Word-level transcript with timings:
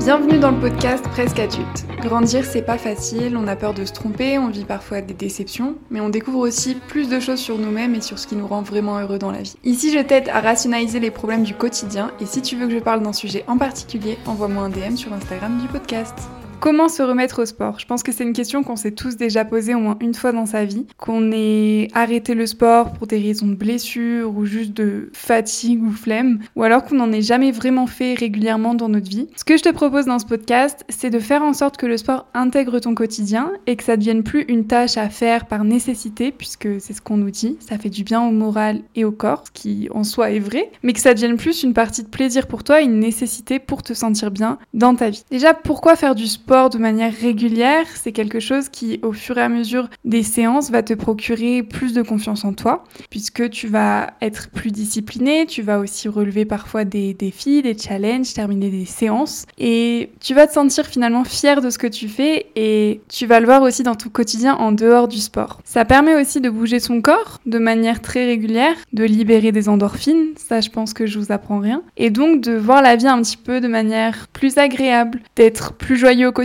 Bienvenue 0.00 0.38
dans 0.38 0.50
le 0.50 0.58
podcast 0.58 1.04
Presque 1.10 1.38
adulte. 1.38 1.84
Grandir, 2.00 2.42
c'est 2.46 2.62
pas 2.62 2.78
facile, 2.78 3.36
on 3.36 3.46
a 3.46 3.54
peur 3.54 3.74
de 3.74 3.84
se 3.84 3.92
tromper, 3.92 4.38
on 4.38 4.48
vit 4.48 4.64
parfois 4.64 5.02
des 5.02 5.12
déceptions, 5.12 5.76
mais 5.90 6.00
on 6.00 6.08
découvre 6.08 6.38
aussi 6.38 6.74
plus 6.74 7.10
de 7.10 7.20
choses 7.20 7.38
sur 7.38 7.58
nous-mêmes 7.58 7.94
et 7.94 8.00
sur 8.00 8.18
ce 8.18 8.26
qui 8.26 8.34
nous 8.34 8.46
rend 8.46 8.62
vraiment 8.62 8.98
heureux 8.98 9.18
dans 9.18 9.30
la 9.30 9.42
vie. 9.42 9.56
Ici, 9.62 9.92
je 9.92 9.98
t'aide 9.98 10.30
à 10.30 10.40
rationaliser 10.40 11.00
les 11.00 11.10
problèmes 11.10 11.42
du 11.42 11.54
quotidien 11.54 12.12
et 12.18 12.24
si 12.24 12.40
tu 12.40 12.56
veux 12.56 12.66
que 12.66 12.72
je 12.72 12.78
parle 12.78 13.02
d'un 13.02 13.12
sujet 13.12 13.44
en 13.46 13.58
particulier, 13.58 14.16
envoie-moi 14.24 14.64
un 14.64 14.70
DM 14.70 14.96
sur 14.96 15.12
Instagram 15.12 15.58
du 15.60 15.68
podcast. 15.68 16.14
Comment 16.60 16.90
se 16.90 17.02
remettre 17.02 17.40
au 17.40 17.46
sport 17.46 17.78
Je 17.78 17.86
pense 17.86 18.02
que 18.02 18.12
c'est 18.12 18.22
une 18.22 18.34
question 18.34 18.62
qu'on 18.62 18.76
s'est 18.76 18.90
tous 18.90 19.16
déjà 19.16 19.46
posée 19.46 19.74
au 19.74 19.78
moins 19.78 19.96
une 20.02 20.12
fois 20.12 20.32
dans 20.32 20.44
sa 20.44 20.66
vie. 20.66 20.84
Qu'on 20.98 21.32
ait 21.32 21.88
arrêté 21.94 22.34
le 22.34 22.44
sport 22.44 22.92
pour 22.92 23.06
des 23.06 23.18
raisons 23.18 23.46
de 23.46 23.54
blessure 23.54 24.36
ou 24.36 24.44
juste 24.44 24.74
de 24.74 25.08
fatigue 25.14 25.82
ou 25.82 25.90
flemme, 25.90 26.40
ou 26.56 26.62
alors 26.62 26.84
qu'on 26.84 26.96
n'en 26.96 27.12
ait 27.12 27.22
jamais 27.22 27.50
vraiment 27.50 27.86
fait 27.86 28.12
régulièrement 28.12 28.74
dans 28.74 28.90
notre 28.90 29.08
vie. 29.08 29.28
Ce 29.36 29.44
que 29.44 29.56
je 29.56 29.62
te 29.62 29.70
propose 29.70 30.04
dans 30.04 30.18
ce 30.18 30.26
podcast, 30.26 30.84
c'est 30.90 31.08
de 31.08 31.18
faire 31.18 31.42
en 31.42 31.54
sorte 31.54 31.78
que 31.78 31.86
le 31.86 31.96
sport 31.96 32.26
intègre 32.34 32.78
ton 32.78 32.94
quotidien 32.94 33.52
et 33.66 33.76
que 33.76 33.82
ça 33.82 33.96
devienne 33.96 34.22
plus 34.22 34.42
une 34.42 34.66
tâche 34.66 34.98
à 34.98 35.08
faire 35.08 35.46
par 35.46 35.64
nécessité, 35.64 36.30
puisque 36.30 36.68
c'est 36.78 36.92
ce 36.92 37.00
qu'on 37.00 37.16
nous 37.16 37.30
dit, 37.30 37.56
ça 37.60 37.78
fait 37.78 37.88
du 37.88 38.04
bien 38.04 38.20
au 38.20 38.32
moral 38.32 38.82
et 38.96 39.06
au 39.06 39.12
corps, 39.12 39.44
ce 39.46 39.50
qui 39.50 39.88
en 39.94 40.04
soi 40.04 40.32
est 40.32 40.40
vrai, 40.40 40.70
mais 40.82 40.92
que 40.92 41.00
ça 41.00 41.14
devienne 41.14 41.38
plus 41.38 41.62
une 41.62 41.72
partie 41.72 42.02
de 42.02 42.08
plaisir 42.08 42.46
pour 42.46 42.64
toi, 42.64 42.82
une 42.82 43.00
nécessité 43.00 43.58
pour 43.58 43.82
te 43.82 43.94
sentir 43.94 44.30
bien 44.30 44.58
dans 44.74 44.94
ta 44.94 45.08
vie. 45.08 45.24
Déjà, 45.30 45.54
pourquoi 45.54 45.96
faire 45.96 46.14
du 46.14 46.26
sport? 46.26 46.49
De 46.50 46.78
manière 46.78 47.12
régulière, 47.12 47.86
c'est 47.94 48.10
quelque 48.10 48.40
chose 48.40 48.68
qui, 48.70 48.98
au 49.04 49.12
fur 49.12 49.38
et 49.38 49.40
à 49.40 49.48
mesure 49.48 49.88
des 50.04 50.24
séances, 50.24 50.68
va 50.72 50.82
te 50.82 50.94
procurer 50.94 51.62
plus 51.62 51.94
de 51.94 52.02
confiance 52.02 52.44
en 52.44 52.54
toi, 52.54 52.82
puisque 53.08 53.50
tu 53.50 53.68
vas 53.68 54.14
être 54.20 54.50
plus 54.50 54.72
discipliné, 54.72 55.46
tu 55.46 55.62
vas 55.62 55.78
aussi 55.78 56.08
relever 56.08 56.44
parfois 56.44 56.84
des 56.84 57.14
défis, 57.14 57.62
des 57.62 57.78
challenges, 57.78 58.34
terminer 58.34 58.68
des 58.68 58.84
séances, 58.84 59.46
et 59.58 60.10
tu 60.18 60.34
vas 60.34 60.48
te 60.48 60.52
sentir 60.52 60.86
finalement 60.86 61.22
fier 61.22 61.60
de 61.60 61.70
ce 61.70 61.78
que 61.78 61.86
tu 61.86 62.08
fais, 62.08 62.46
et 62.56 63.00
tu 63.08 63.26
vas 63.26 63.38
le 63.38 63.46
voir 63.46 63.62
aussi 63.62 63.84
dans 63.84 63.94
ton 63.94 64.08
quotidien 64.08 64.56
en 64.56 64.72
dehors 64.72 65.06
du 65.06 65.18
sport. 65.18 65.60
Ça 65.64 65.84
permet 65.84 66.20
aussi 66.20 66.40
de 66.40 66.50
bouger 66.50 66.80
son 66.80 67.00
corps 67.00 67.38
de 67.46 67.60
manière 67.60 68.02
très 68.02 68.24
régulière, 68.26 68.74
de 68.92 69.04
libérer 69.04 69.52
des 69.52 69.68
endorphines, 69.68 70.30
ça 70.34 70.60
je 70.60 70.70
pense 70.70 70.94
que 70.94 71.06
je 71.06 71.20
vous 71.20 71.30
apprends 71.30 71.60
rien, 71.60 71.84
et 71.96 72.10
donc 72.10 72.40
de 72.40 72.56
voir 72.56 72.82
la 72.82 72.96
vie 72.96 73.06
un 73.06 73.22
petit 73.22 73.36
peu 73.36 73.60
de 73.60 73.68
manière 73.68 74.26
plus 74.32 74.58
agréable, 74.58 75.20
d'être 75.36 75.74
plus 75.74 75.96
joyeux 75.96 76.26
au 76.26 76.39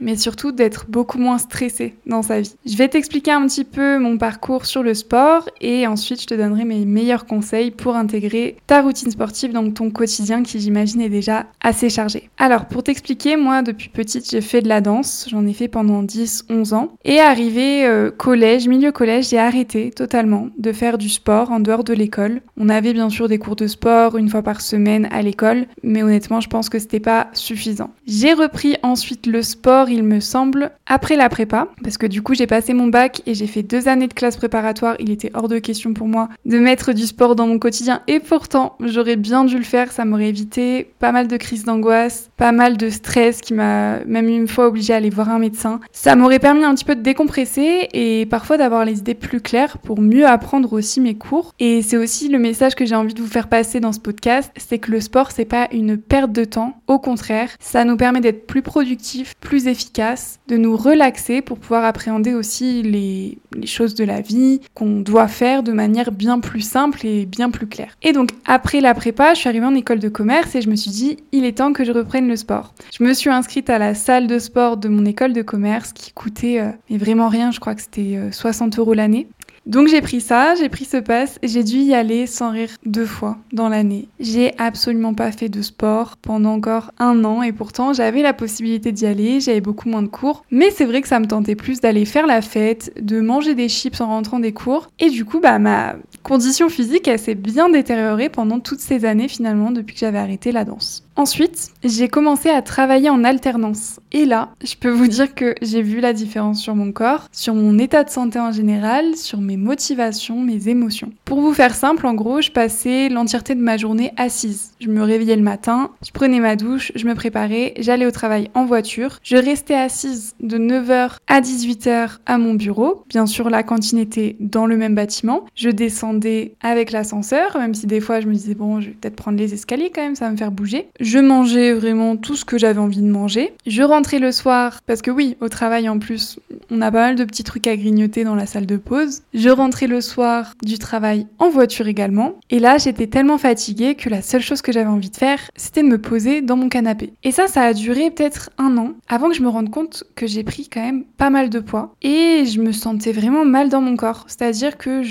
mais 0.00 0.16
surtout 0.16 0.52
d'être 0.52 0.86
beaucoup 0.88 1.18
moins 1.18 1.38
stressé 1.38 1.94
dans 2.06 2.22
sa 2.22 2.40
vie. 2.40 2.54
Je 2.66 2.76
vais 2.76 2.88
t'expliquer 2.88 3.32
un 3.32 3.46
petit 3.46 3.64
peu 3.64 3.98
mon 3.98 4.18
parcours 4.18 4.66
sur 4.66 4.82
le 4.82 4.94
sport 4.94 5.48
et 5.60 5.86
ensuite 5.86 6.22
je 6.22 6.26
te 6.26 6.34
donnerai 6.34 6.64
mes 6.64 6.84
meilleurs 6.84 7.26
conseils 7.26 7.70
pour 7.70 7.96
intégrer 7.96 8.56
ta 8.66 8.82
routine 8.82 9.10
sportive 9.10 9.52
dans 9.52 9.70
ton 9.70 9.90
quotidien 9.90 10.42
qui 10.42 10.60
j'imagine 10.60 11.00
est 11.00 11.08
déjà 11.08 11.46
assez 11.62 11.90
chargé. 11.90 12.30
Alors 12.38 12.66
pour 12.66 12.82
t'expliquer, 12.82 13.36
moi 13.36 13.62
depuis 13.62 13.88
petite 13.88 14.30
j'ai 14.30 14.40
fait 14.40 14.62
de 14.62 14.68
la 14.68 14.80
danse, 14.80 15.26
j'en 15.30 15.46
ai 15.46 15.52
fait 15.52 15.68
pendant 15.68 16.02
10-11 16.02 16.74
ans 16.74 16.92
et 17.04 17.20
arrivé 17.20 17.84
euh, 17.84 18.10
collège, 18.10 18.68
milieu 18.68 18.92
collège, 18.92 19.28
j'ai 19.30 19.38
arrêté 19.38 19.90
totalement 19.90 20.48
de 20.58 20.72
faire 20.72 20.98
du 20.98 21.08
sport 21.08 21.50
en 21.50 21.60
dehors 21.60 21.84
de 21.84 21.92
l'école. 21.92 22.40
On 22.56 22.68
avait 22.68 22.92
bien 22.92 23.10
sûr 23.10 23.28
des 23.28 23.38
cours 23.38 23.56
de 23.56 23.66
sport 23.66 24.16
une 24.16 24.28
fois 24.28 24.42
par 24.42 24.60
semaine 24.60 25.08
à 25.10 25.22
l'école, 25.22 25.66
mais 25.82 26.02
honnêtement 26.02 26.40
je 26.40 26.48
pense 26.48 26.68
que 26.68 26.78
c'était 26.78 27.00
pas 27.00 27.28
suffisant. 27.32 27.90
J'ai 28.06 28.32
repris 28.32 28.76
ensuite 28.82 29.26
le 29.26 29.33
le 29.34 29.42
sport, 29.42 29.90
il 29.90 30.04
me 30.04 30.20
semble, 30.20 30.70
après 30.86 31.16
la 31.16 31.28
prépa, 31.28 31.66
parce 31.82 31.98
que 31.98 32.06
du 32.06 32.22
coup 32.22 32.34
j'ai 32.34 32.46
passé 32.46 32.72
mon 32.72 32.86
bac 32.86 33.20
et 33.26 33.34
j'ai 33.34 33.48
fait 33.48 33.64
deux 33.64 33.88
années 33.88 34.06
de 34.06 34.14
classe 34.14 34.36
préparatoire, 34.36 34.94
il 35.00 35.10
était 35.10 35.32
hors 35.34 35.48
de 35.48 35.58
question 35.58 35.92
pour 35.92 36.06
moi 36.06 36.28
de 36.44 36.60
mettre 36.60 36.92
du 36.92 37.04
sport 37.04 37.34
dans 37.34 37.48
mon 37.48 37.58
quotidien, 37.58 38.00
et 38.06 38.20
pourtant 38.20 38.76
j'aurais 38.78 39.16
bien 39.16 39.44
dû 39.44 39.58
le 39.58 39.64
faire, 39.64 39.90
ça 39.90 40.04
m'aurait 40.04 40.28
évité 40.28 40.92
pas 41.00 41.10
mal 41.10 41.26
de 41.26 41.36
crises 41.36 41.64
d'angoisse, 41.64 42.30
pas 42.36 42.52
mal 42.52 42.76
de 42.76 42.88
stress 42.90 43.40
qui 43.40 43.54
m'a 43.54 44.04
même 44.04 44.28
une 44.28 44.46
fois 44.46 44.68
obligé 44.68 44.92
à 44.92 44.98
aller 44.98 45.10
voir 45.10 45.28
un 45.28 45.40
médecin. 45.40 45.80
Ça 45.90 46.14
m'aurait 46.14 46.38
permis 46.38 46.62
un 46.62 46.72
petit 46.76 46.84
peu 46.84 46.94
de 46.94 47.02
décompresser 47.02 47.88
et 47.92 48.26
parfois 48.26 48.56
d'avoir 48.56 48.84
les 48.84 49.00
idées 49.00 49.14
plus 49.14 49.40
claires 49.40 49.78
pour 49.78 50.00
mieux 50.00 50.28
apprendre 50.28 50.72
aussi 50.72 51.00
mes 51.00 51.16
cours. 51.16 51.54
Et 51.58 51.82
c'est 51.82 51.96
aussi 51.96 52.28
le 52.28 52.38
message 52.38 52.76
que 52.76 52.86
j'ai 52.86 52.94
envie 52.94 53.14
de 53.14 53.20
vous 53.20 53.26
faire 53.26 53.48
passer 53.48 53.80
dans 53.80 53.92
ce 53.92 53.98
podcast, 53.98 54.52
c'est 54.56 54.78
que 54.78 54.92
le 54.92 55.00
sport 55.00 55.32
c'est 55.32 55.44
pas 55.44 55.66
une 55.72 55.96
perte 55.96 56.30
de 56.30 56.44
temps, 56.44 56.80
au 56.86 57.00
contraire, 57.00 57.48
ça 57.58 57.84
nous 57.84 57.96
permet 57.96 58.20
d'être 58.20 58.46
plus 58.46 58.62
productifs 58.62 59.23
plus 59.40 59.66
efficace, 59.66 60.38
de 60.48 60.56
nous 60.56 60.76
relaxer 60.76 61.42
pour 61.42 61.58
pouvoir 61.58 61.84
appréhender 61.84 62.34
aussi 62.34 62.82
les, 62.82 63.38
choses 63.66 63.94
de 63.94 64.04
la 64.04 64.20
vie 64.20 64.60
qu'on 64.74 65.00
doit 65.00 65.28
faire 65.28 65.62
de 65.62 65.72
manière 65.72 66.12
bien 66.12 66.40
plus 66.40 66.60
simple 66.60 67.06
et 67.06 67.24
bien 67.24 67.50
plus 67.50 67.66
claire. 67.66 67.96
Et 68.02 68.12
donc 68.12 68.30
après 68.46 68.80
la 68.80 68.94
prépa, 68.94 69.34
je 69.34 69.40
suis 69.40 69.48
arrivée 69.48 69.66
en 69.66 69.74
école 69.74 70.00
de 70.00 70.08
commerce 70.08 70.54
et 70.54 70.60
je 70.60 70.68
me 70.68 70.76
suis 70.76 70.90
dit, 70.90 71.16
il 71.32 71.44
est 71.44 71.58
temps 71.58 71.72
que 71.72 71.84
je 71.84 71.92
reprenne 71.92 72.28
le 72.28 72.36
sport. 72.36 72.74
Je 72.96 73.04
me 73.04 73.14
suis 73.14 73.30
inscrite 73.30 73.70
à 73.70 73.78
la 73.78 73.94
salle 73.94 74.26
de 74.26 74.38
sport 74.38 74.76
de 74.76 74.88
mon 74.88 75.04
école 75.04 75.32
de 75.32 75.42
commerce 75.42 75.92
qui 75.92 76.12
coûtait 76.12 76.60
euh, 76.60 76.70
vraiment 76.90 77.28
rien, 77.28 77.50
je 77.50 77.60
crois 77.60 77.74
que 77.74 77.82
c'était 77.82 78.18
60 78.30 78.74
euh, 78.76 78.80
euros 78.80 78.94
l'année. 78.94 79.28
Donc 79.66 79.88
j'ai 79.88 80.02
pris 80.02 80.20
ça, 80.20 80.54
j'ai 80.54 80.68
pris 80.68 80.84
ce 80.84 80.98
pass, 80.98 81.38
j'ai 81.42 81.64
dû 81.64 81.78
y 81.78 81.94
aller 81.94 82.26
sans 82.26 82.50
rire 82.50 82.68
deux 82.84 83.06
fois 83.06 83.38
dans 83.52 83.70
l'année. 83.70 84.08
J'ai 84.20 84.52
absolument 84.58 85.14
pas 85.14 85.32
fait 85.32 85.48
de 85.48 85.62
sport 85.62 86.16
pendant 86.18 86.52
encore 86.52 86.92
un 86.98 87.24
an 87.24 87.42
et 87.42 87.52
pourtant 87.52 87.94
j'avais 87.94 88.20
la 88.20 88.34
possibilité 88.34 88.92
d'y 88.92 89.06
aller, 89.06 89.40
j'avais 89.40 89.62
beaucoup 89.62 89.88
moins 89.88 90.02
de 90.02 90.08
cours. 90.08 90.44
Mais 90.50 90.70
c'est 90.70 90.84
vrai 90.84 91.00
que 91.00 91.08
ça 91.08 91.18
me 91.18 91.26
tentait 91.26 91.54
plus 91.54 91.80
d'aller 91.80 92.04
faire 92.04 92.26
la 92.26 92.42
fête, 92.42 92.92
de 93.00 93.20
manger 93.20 93.54
des 93.54 93.70
chips 93.70 94.00
en 94.02 94.06
rentrant 94.06 94.38
des 94.38 94.52
cours. 94.52 94.88
Et 94.98 95.08
du 95.08 95.24
coup, 95.24 95.40
bah 95.40 95.58
ma 95.58 95.96
condition 96.22 96.68
physique, 96.68 97.10
s'est 97.16 97.34
bien 97.34 97.68
détériorée 97.68 98.28
pendant 98.28 98.60
toutes 98.60 98.80
ces 98.80 99.04
années 99.04 99.28
finalement 99.28 99.70
depuis 99.70 99.94
que 99.94 100.00
j'avais 100.00 100.18
arrêté 100.18 100.52
la 100.52 100.64
danse. 100.64 101.04
Ensuite, 101.16 101.70
j'ai 101.84 102.08
commencé 102.08 102.50
à 102.50 102.60
travailler 102.60 103.08
en 103.08 103.22
alternance. 103.22 104.00
Et 104.10 104.24
là, 104.24 104.50
je 104.64 104.74
peux 104.74 104.90
vous 104.90 105.06
dire 105.06 105.32
que 105.32 105.54
j'ai 105.62 105.80
vu 105.80 106.00
la 106.00 106.12
différence 106.12 106.60
sur 106.60 106.74
mon 106.74 106.90
corps, 106.90 107.28
sur 107.30 107.54
mon 107.54 107.78
état 107.78 108.02
de 108.02 108.10
santé 108.10 108.40
en 108.40 108.50
général, 108.50 109.14
sur 109.14 109.40
mes 109.40 109.56
motivations, 109.56 110.40
mes 110.40 110.68
émotions. 110.68 111.12
Pour 111.24 111.40
vous 111.40 111.54
faire 111.54 111.74
simple, 111.74 112.08
en 112.08 112.14
gros, 112.14 112.40
je 112.40 112.50
passais 112.50 113.08
l'entièreté 113.08 113.54
de 113.54 113.60
ma 113.60 113.76
journée 113.76 114.12
assise. 114.16 114.72
Je 114.80 114.88
me 114.88 115.02
réveillais 115.02 115.36
le 115.36 115.42
matin, 115.42 115.92
je 116.04 116.10
prenais 116.10 116.40
ma 116.40 116.56
douche, 116.56 116.90
je 116.96 117.06
me 117.06 117.14
préparais, 117.14 117.74
j'allais 117.78 118.06
au 118.06 118.10
travail 118.10 118.50
en 118.54 118.64
voiture, 118.64 119.20
je 119.22 119.36
restais 119.36 119.74
assise 119.74 120.34
de 120.40 120.58
9h 120.58 121.18
à 121.28 121.40
18h 121.40 122.18
à 122.26 122.38
mon 122.38 122.54
bureau. 122.54 123.04
Bien 123.08 123.26
sûr, 123.26 123.50
la 123.50 123.62
cantine 123.62 123.98
était 123.98 124.34
dans 124.40 124.66
le 124.66 124.76
même 124.76 124.96
bâtiment. 124.96 125.44
Je 125.54 125.70
descendais 125.70 126.54
avec 126.60 126.90
l'ascenseur, 126.90 127.56
même 127.56 127.74
si 127.74 127.86
des 127.86 128.00
fois 128.00 128.20
je 128.20 128.26
me 128.26 128.34
disais 128.34 128.54
bon, 128.54 128.80
je 128.80 128.88
vais 128.88 128.96
peut-être 129.00 129.16
prendre 129.16 129.38
les 129.38 129.54
escaliers 129.54 129.92
quand 129.94 130.02
même, 130.02 130.16
ça 130.16 130.24
va 130.24 130.32
me 130.32 130.36
faire 130.36 130.50
bouger. 130.50 130.88
Je 131.04 131.18
mangeais 131.18 131.74
vraiment 131.74 132.16
tout 132.16 132.34
ce 132.34 132.46
que 132.46 132.56
j'avais 132.56 132.78
envie 132.78 133.02
de 133.02 133.10
manger. 133.10 133.52
Je 133.66 133.82
rentrais 133.82 134.18
le 134.18 134.32
soir, 134.32 134.80
parce 134.86 135.02
que 135.02 135.10
oui, 135.10 135.36
au 135.42 135.50
travail 135.50 135.86
en 135.86 135.98
plus, 135.98 136.38
on 136.70 136.80
a 136.80 136.90
pas 136.90 137.00
mal 137.00 137.16
de 137.16 137.24
petits 137.24 137.44
trucs 137.44 137.66
à 137.66 137.76
grignoter 137.76 138.24
dans 138.24 138.34
la 138.34 138.46
salle 138.46 138.66
de 138.66 138.76
pause. 138.76 139.22
Je 139.32 139.50
rentrais 139.50 139.86
le 139.86 140.00
soir 140.00 140.54
du 140.62 140.78
travail 140.78 141.26
en 141.38 141.50
voiture 141.50 141.88
également. 141.88 142.34
Et 142.50 142.58
là, 142.58 142.78
j'étais 142.78 143.06
tellement 143.06 143.38
fatiguée 143.38 143.94
que 143.94 144.08
la 144.08 144.22
seule 144.22 144.40
chose 144.40 144.62
que 144.62 144.72
j'avais 144.72 144.88
envie 144.88 145.10
de 145.10 145.16
faire, 145.16 145.38
c'était 145.56 145.82
de 145.82 145.88
me 145.88 146.00
poser 146.00 146.42
dans 146.42 146.56
mon 146.56 146.68
canapé. 146.68 147.12
Et 147.22 147.32
ça, 147.32 147.46
ça 147.46 147.62
a 147.62 147.72
duré 147.72 148.10
peut-être 148.10 148.50
un 148.58 148.76
an 148.76 148.92
avant 149.08 149.28
que 149.28 149.34
je 149.34 149.42
me 149.42 149.48
rende 149.48 149.70
compte 149.70 150.04
que 150.14 150.26
j'ai 150.26 150.44
pris 150.44 150.68
quand 150.68 150.82
même 150.82 151.04
pas 151.04 151.30
mal 151.30 151.50
de 151.50 151.60
poids. 151.60 151.94
Et 152.02 152.44
je 152.46 152.60
me 152.60 152.72
sentais 152.72 153.12
vraiment 153.12 153.44
mal 153.44 153.68
dans 153.68 153.80
mon 153.80 153.96
corps. 153.96 154.24
C'est-à-dire 154.26 154.78
que 154.78 155.02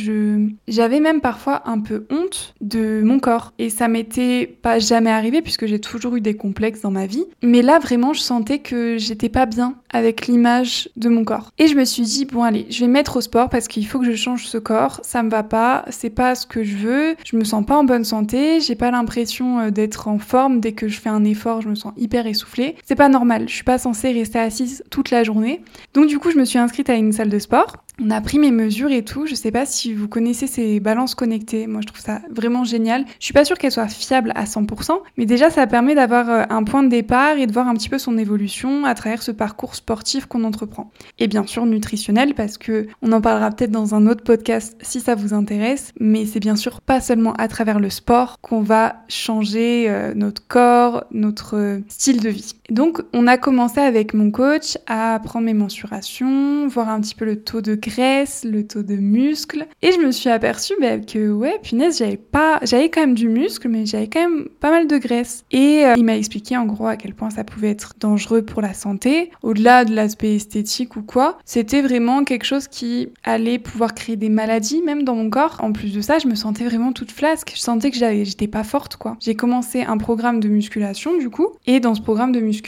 j'avais 0.67 0.99
même 0.99 1.21
parfois 1.21 1.63
un 1.65 1.79
peu 1.79 2.05
honte 2.09 2.53
de 2.61 3.01
mon 3.03 3.19
corps. 3.19 3.53
Et 3.59 3.69
ça 3.69 3.87
m'était 3.87 4.47
pas 4.47 4.79
jamais 4.79 5.11
arrivé 5.11 5.41
puisque 5.41 5.65
j'ai 5.65 5.79
toujours 5.79 6.15
eu 6.15 6.21
des 6.21 6.35
complexes 6.35 6.81
dans 6.81 6.91
ma 6.91 7.05
vie. 7.05 7.25
Mais 7.41 7.61
là, 7.61 7.79
vraiment, 7.79 8.13
je 8.13 8.21
sentais 8.21 8.59
que 8.59 8.97
j'étais 8.97 9.29
pas 9.29 9.45
bien 9.45 9.75
avec 9.91 10.27
l'image 10.27 10.89
de 10.95 11.09
mon 11.09 11.23
corps. 11.23 11.42
Et 11.57 11.67
je 11.67 11.75
me 11.75 11.85
suis 11.85 12.03
dit, 12.03 12.25
bon, 12.25 12.43
allez, 12.43 12.65
je 12.69 12.79
vais 12.81 12.87
mettre 12.87 13.17
au 13.17 13.21
sport 13.21 13.49
parce 13.49 13.67
qu'il 13.67 13.85
faut 13.85 13.99
que 13.99 14.05
je 14.05 14.15
change 14.15 14.47
ce 14.47 14.57
corps. 14.57 14.99
Ça 15.03 15.23
me 15.23 15.29
va 15.29 15.43
pas, 15.43 15.85
c'est 15.89 16.09
pas 16.09 16.35
ce 16.35 16.45
que 16.45 16.63
je 16.63 16.77
veux. 16.77 17.15
Je 17.25 17.35
me 17.37 17.43
sens 17.43 17.65
pas 17.65 17.77
en 17.77 17.83
bonne 17.83 18.03
santé. 18.03 18.59
J'ai 18.59 18.75
pas 18.75 18.91
l'impression 18.91 19.59
euh, 19.59 19.69
d'être 19.69 20.07
en 20.07 20.19
forme. 20.19 20.59
Dès 20.59 20.73
que 20.73 20.87
je 20.87 20.99
fais 20.99 21.09
un 21.09 21.23
effort, 21.23 21.61
je 21.61 21.69
me 21.69 21.75
sens 21.75 21.93
hyper 21.97 22.25
essoufflée. 22.27 22.75
C'est 22.85 22.95
pas 22.95 23.09
normal. 23.09 23.47
Je 23.47 23.53
suis 23.53 23.63
pas 23.63 23.77
censée 23.77 24.11
rester 24.11 24.39
assise 24.39 24.83
toute 24.89 25.11
la 25.11 25.23
journée. 25.23 25.61
Donc, 25.93 26.07
du 26.07 26.19
coup, 26.19 26.31
je 26.31 26.37
me 26.37 26.45
suis 26.45 26.59
inscrite 26.59 26.89
à 26.89 26.95
une 26.95 27.11
salle 27.11 27.29
de 27.29 27.39
sport. 27.39 27.82
On 28.01 28.09
a 28.09 28.21
pris 28.21 28.39
mes 28.39 28.51
mesures 28.51 28.91
et 28.91 29.05
tout. 29.05 29.27
Je 29.27 29.35
sais 29.35 29.51
pas 29.51 29.65
si 29.65 29.93
vous 29.93 30.07
connaissez 30.07 30.47
ces 30.47 30.79
balances 30.79 31.13
connectées. 31.13 31.67
Moi, 31.67 31.81
je 31.81 31.87
trouve 31.87 32.01
ça 32.01 32.21
vraiment 32.31 32.63
génial. 32.63 33.05
Je 33.19 33.25
suis 33.25 33.33
pas 33.33 33.45
sûre 33.45 33.57
qu'elles 33.57 33.71
soient 33.71 33.87
fiables 33.87 34.31
à 34.35 34.45
100%, 34.45 34.99
mais 35.17 35.25
déjà, 35.25 35.51
ça 35.51 35.67
permet 35.67 35.93
d'avoir 35.93 36.29
euh, 36.29 36.43
un 36.49 36.63
point 36.63 36.81
de 36.81 36.89
départ 36.89 37.37
et 37.37 37.45
de 37.45 37.53
voir 37.53 37.67
un 37.67 37.75
petit 37.75 37.89
peu 37.89 37.99
son 37.99 38.17
évolution 38.17 38.85
à 38.85 38.95
travers 38.95 39.21
ce 39.21 39.31
parcours 39.31 39.75
sportif 39.75 40.25
qu'on 40.25 40.43
entreprend. 40.43 40.91
Et 41.19 41.27
bien 41.27 41.45
sûr, 41.45 41.65
nutritionnel, 41.67 42.33
parce 42.33 42.57
que 42.57 42.87
on 43.03 43.11
en 43.11 43.21
parlera 43.21 43.51
peut-être 43.51 43.71
dans 43.71 43.93
un 43.93 44.07
autre 44.07 44.23
podcast 44.23 44.75
si 44.81 44.99
ça 44.99 45.13
vous 45.13 45.33
intéresse, 45.33 45.91
mais 45.99 46.25
c'est 46.25 46.39
bien 46.39 46.55
sûr 46.55 46.81
pas 46.81 46.99
seulement 46.99 47.33
à 47.33 47.47
travers 47.47 47.79
le 47.79 47.91
sport 47.91 48.39
qu'on 48.41 48.61
va 48.61 49.03
changer 49.07 49.85
euh, 49.87 50.13
notre 50.15 50.45
corps, 50.47 51.03
notre 51.11 51.57
euh, 51.57 51.79
style 51.89 52.21
de 52.21 52.29
vie. 52.29 52.55
Donc, 52.73 53.03
on 53.13 53.27
a 53.27 53.37
commencé 53.37 53.79
avec 53.79 54.15
mon 54.15 54.31
coach 54.31 54.79
à 54.87 55.19
prendre 55.23 55.45
mes 55.45 55.53
mensurations, 55.53 56.67
voir 56.67 56.89
un 56.89 57.01
petit 57.01 57.13
peu 57.13 57.23
le 57.23 57.39
taux 57.39 57.61
de 57.61 57.75
graisse, 57.75 58.43
le 58.43 58.65
taux 58.65 58.81
de 58.81 58.95
muscle. 58.95 59.67
Et 59.83 59.91
je 59.91 59.99
me 59.99 60.11
suis 60.11 60.29
aperçue 60.29 60.73
bah, 60.81 60.97
que, 60.97 61.31
ouais, 61.31 61.59
punaise, 61.61 61.99
j'avais 61.99 62.17
pas, 62.17 62.59
j'avais 62.63 62.89
quand 62.89 63.01
même 63.01 63.13
du 63.13 63.29
muscle, 63.29 63.67
mais 63.69 63.85
j'avais 63.85 64.07
quand 64.07 64.27
même 64.27 64.47
pas 64.59 64.71
mal 64.71 64.87
de 64.87 64.97
graisse. 64.97 65.45
Et 65.51 65.85
euh, 65.85 65.93
il 65.97 66.03
m'a 66.03 66.17
expliqué 66.17 66.57
en 66.57 66.65
gros 66.65 66.87
à 66.87 66.97
quel 66.97 67.13
point 67.13 67.29
ça 67.29 67.43
pouvait 67.43 67.69
être 67.69 67.93
dangereux 67.99 68.41
pour 68.41 68.63
la 68.63 68.73
santé, 68.73 69.29
au-delà 69.43 69.85
de 69.85 69.93
l'aspect 69.93 70.33
esthétique 70.33 70.95
ou 70.95 71.03
quoi. 71.03 71.37
C'était 71.45 71.83
vraiment 71.83 72.23
quelque 72.23 72.45
chose 72.45 72.67
qui 72.67 73.09
allait 73.23 73.59
pouvoir 73.59 73.93
créer 73.93 74.15
des 74.15 74.29
maladies, 74.29 74.81
même 74.81 75.03
dans 75.03 75.13
mon 75.13 75.29
corps. 75.29 75.57
En 75.59 75.73
plus 75.73 75.93
de 75.93 76.01
ça, 76.01 76.17
je 76.17 76.27
me 76.27 76.33
sentais 76.33 76.63
vraiment 76.63 76.91
toute 76.91 77.11
flasque. 77.11 77.51
Je 77.53 77.61
sentais 77.61 77.91
que 77.91 77.97
j'étais 77.97 78.47
pas 78.47 78.63
forte, 78.63 78.95
quoi. 78.95 79.15
J'ai 79.19 79.35
commencé 79.35 79.83
un 79.83 79.99
programme 79.99 80.39
de 80.39 80.47
musculation, 80.47 81.19
du 81.19 81.29
coup. 81.29 81.49
Et 81.67 81.79
dans 81.79 81.93
ce 81.93 82.01
programme 82.01 82.31
de 82.31 82.39
musculation, 82.39 82.62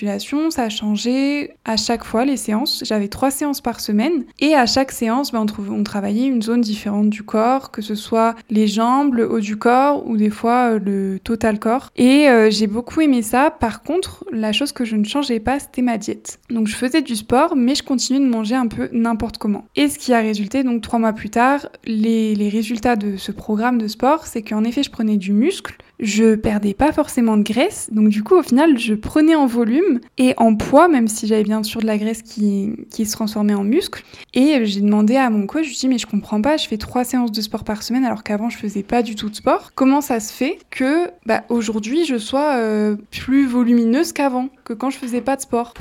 ça 0.50 0.63
a 0.63 0.69
changé 0.69 1.51
à 1.63 1.77
chaque 1.77 2.03
fois 2.03 2.25
les 2.25 2.38
séances. 2.38 2.83
J'avais 2.86 3.07
trois 3.07 3.31
séances 3.31 3.62
par 3.62 3.80
semaine. 3.80 4.25
Et 4.39 4.56
à 4.56 4.65
chaque 4.65 4.92
séance, 4.92 5.31
ben, 5.31 5.45
on, 5.69 5.83
travaillait 5.83 6.27
une 6.27 6.42
zone 6.42 6.62
différente 6.62 7.09
du 7.09 7.24
corps, 7.24 7.71
que 7.71 7.81
ce 7.81 7.95
soit 7.95 8.36
les 8.50 8.68
jambes, 8.68 9.13
le 9.13 9.31
haut 9.31 9.39
du 9.39 9.57
corps 9.57 10.06
ou 10.07 10.18
des 10.18 10.30
fois 10.30 10.74
euh, 10.74 10.80
le 10.80 11.19
total 11.19 11.59
corps. 11.59 11.92
Et 11.95 12.27
euh, 12.27 12.50
j'ai 12.50 12.68
beaucoup 12.68 13.01
aimé 13.01 13.21
ça. 13.21 13.51
Par 13.51 13.83
contre, 13.83 14.25
la 14.31 14.51
chose 14.51 14.71
que 14.71 14.86
je 14.86 14.95
ne 14.95 15.03
changeais 15.03 15.39
pas, 15.39 15.59
c'était 15.59 15.81
ma 15.81 15.97
diète. 15.97 16.39
Donc 16.50 16.68
je 16.68 16.75
faisais 16.75 17.01
du 17.01 17.15
sport, 17.15 17.56
mais 17.56 17.75
je 17.75 17.83
continuais 17.83 18.19
de 18.19 18.30
manger 18.30 18.56
un 18.56 18.68
peu 18.68 18.89
n'importe 18.92 19.38
comment. 19.38 19.65
Et 19.75 19.88
ce 19.88 20.00
qui 20.00 20.13
a 20.13 20.19
résulté, 20.19 20.63
donc 20.63 20.81
trois 20.81 21.00
mois 21.00 21.13
plus 21.13 21.30
tard, 21.30 21.68
les 21.86 22.50
résultats 22.50 22.95
de 22.95 23.18
ce 23.18 23.31
programme 23.31 23.77
de 23.77 23.88
sport, 23.88 24.27
c'est 24.27 24.42
qu'en 24.42 24.63
effet, 24.63 24.83
je 24.83 24.89
prenais 24.89 25.18
du 25.18 25.31
muscle, 25.31 25.77
je 26.00 26.36
perdais 26.36 26.74
pas 26.74 26.92
forcément 26.92 27.38
de 27.38 27.44
graisse. 27.44 27.89
Donc 27.92 28.09
du 28.09 28.24
coup, 28.24 28.36
au 28.36 28.44
final, 28.44 28.77
je 28.77 28.94
prenais 28.94 29.36
en 29.36 29.47
volume 29.47 30.00
et 30.18 30.33
en 30.38 30.56
poids, 30.56 30.88
même 30.88 31.07
si 31.07 31.27
j'avais 31.27 31.44
bien 31.44 31.63
sûr 31.63 31.81
de 31.81 31.86
la 31.86 31.97
graisse 31.97 32.21
qui, 32.21 32.74
se 32.92 33.12
transformait 33.12 33.53
en 33.53 33.63
muscle. 33.63 34.03
Et 34.33 34.65
j'ai 34.65 34.81
demandé 34.81 35.15
à 35.15 35.30
mon 35.30 35.45
coach, 35.45 35.65
je 35.65 35.69
lui 35.69 35.75
dis 35.75 35.88
mais 35.88 35.97
je 35.97 36.07
comprends 36.07 36.42
pas, 36.42 36.57
je 36.57 36.68
fais 36.68 36.77
trois 36.77 37.03
séances 37.03 37.31
de 37.31 37.42
sport 37.42 37.63
par 37.63 37.83
semaine 37.83 38.03
alors 38.03 38.24
qu'avant 38.24 38.50
je 38.50 38.57
faisais 38.57 38.83
pas 38.83 39.03
du 39.03 39.15
tout 39.15 39.30
de 39.30 39.36
sport. 39.36 39.71
Comment 39.75 40.01
ça 40.01 40.19
se 40.19 40.33
fait 40.33 40.57
que 40.71 41.07
bah, 41.25 41.44
aujourd'hui 41.50 42.06
je 42.06 42.18
sois 42.18 42.56
euh, 42.56 42.95
plus 43.12 43.45
volumineuse 43.45 44.12
qu'avant, 44.12 44.50
que 44.63 44.74
quand 44.74 44.89
je 44.89 44.97
faisais 44.97 45.21
pas 45.21 45.36
de 45.36 45.42
sport? 45.42 45.74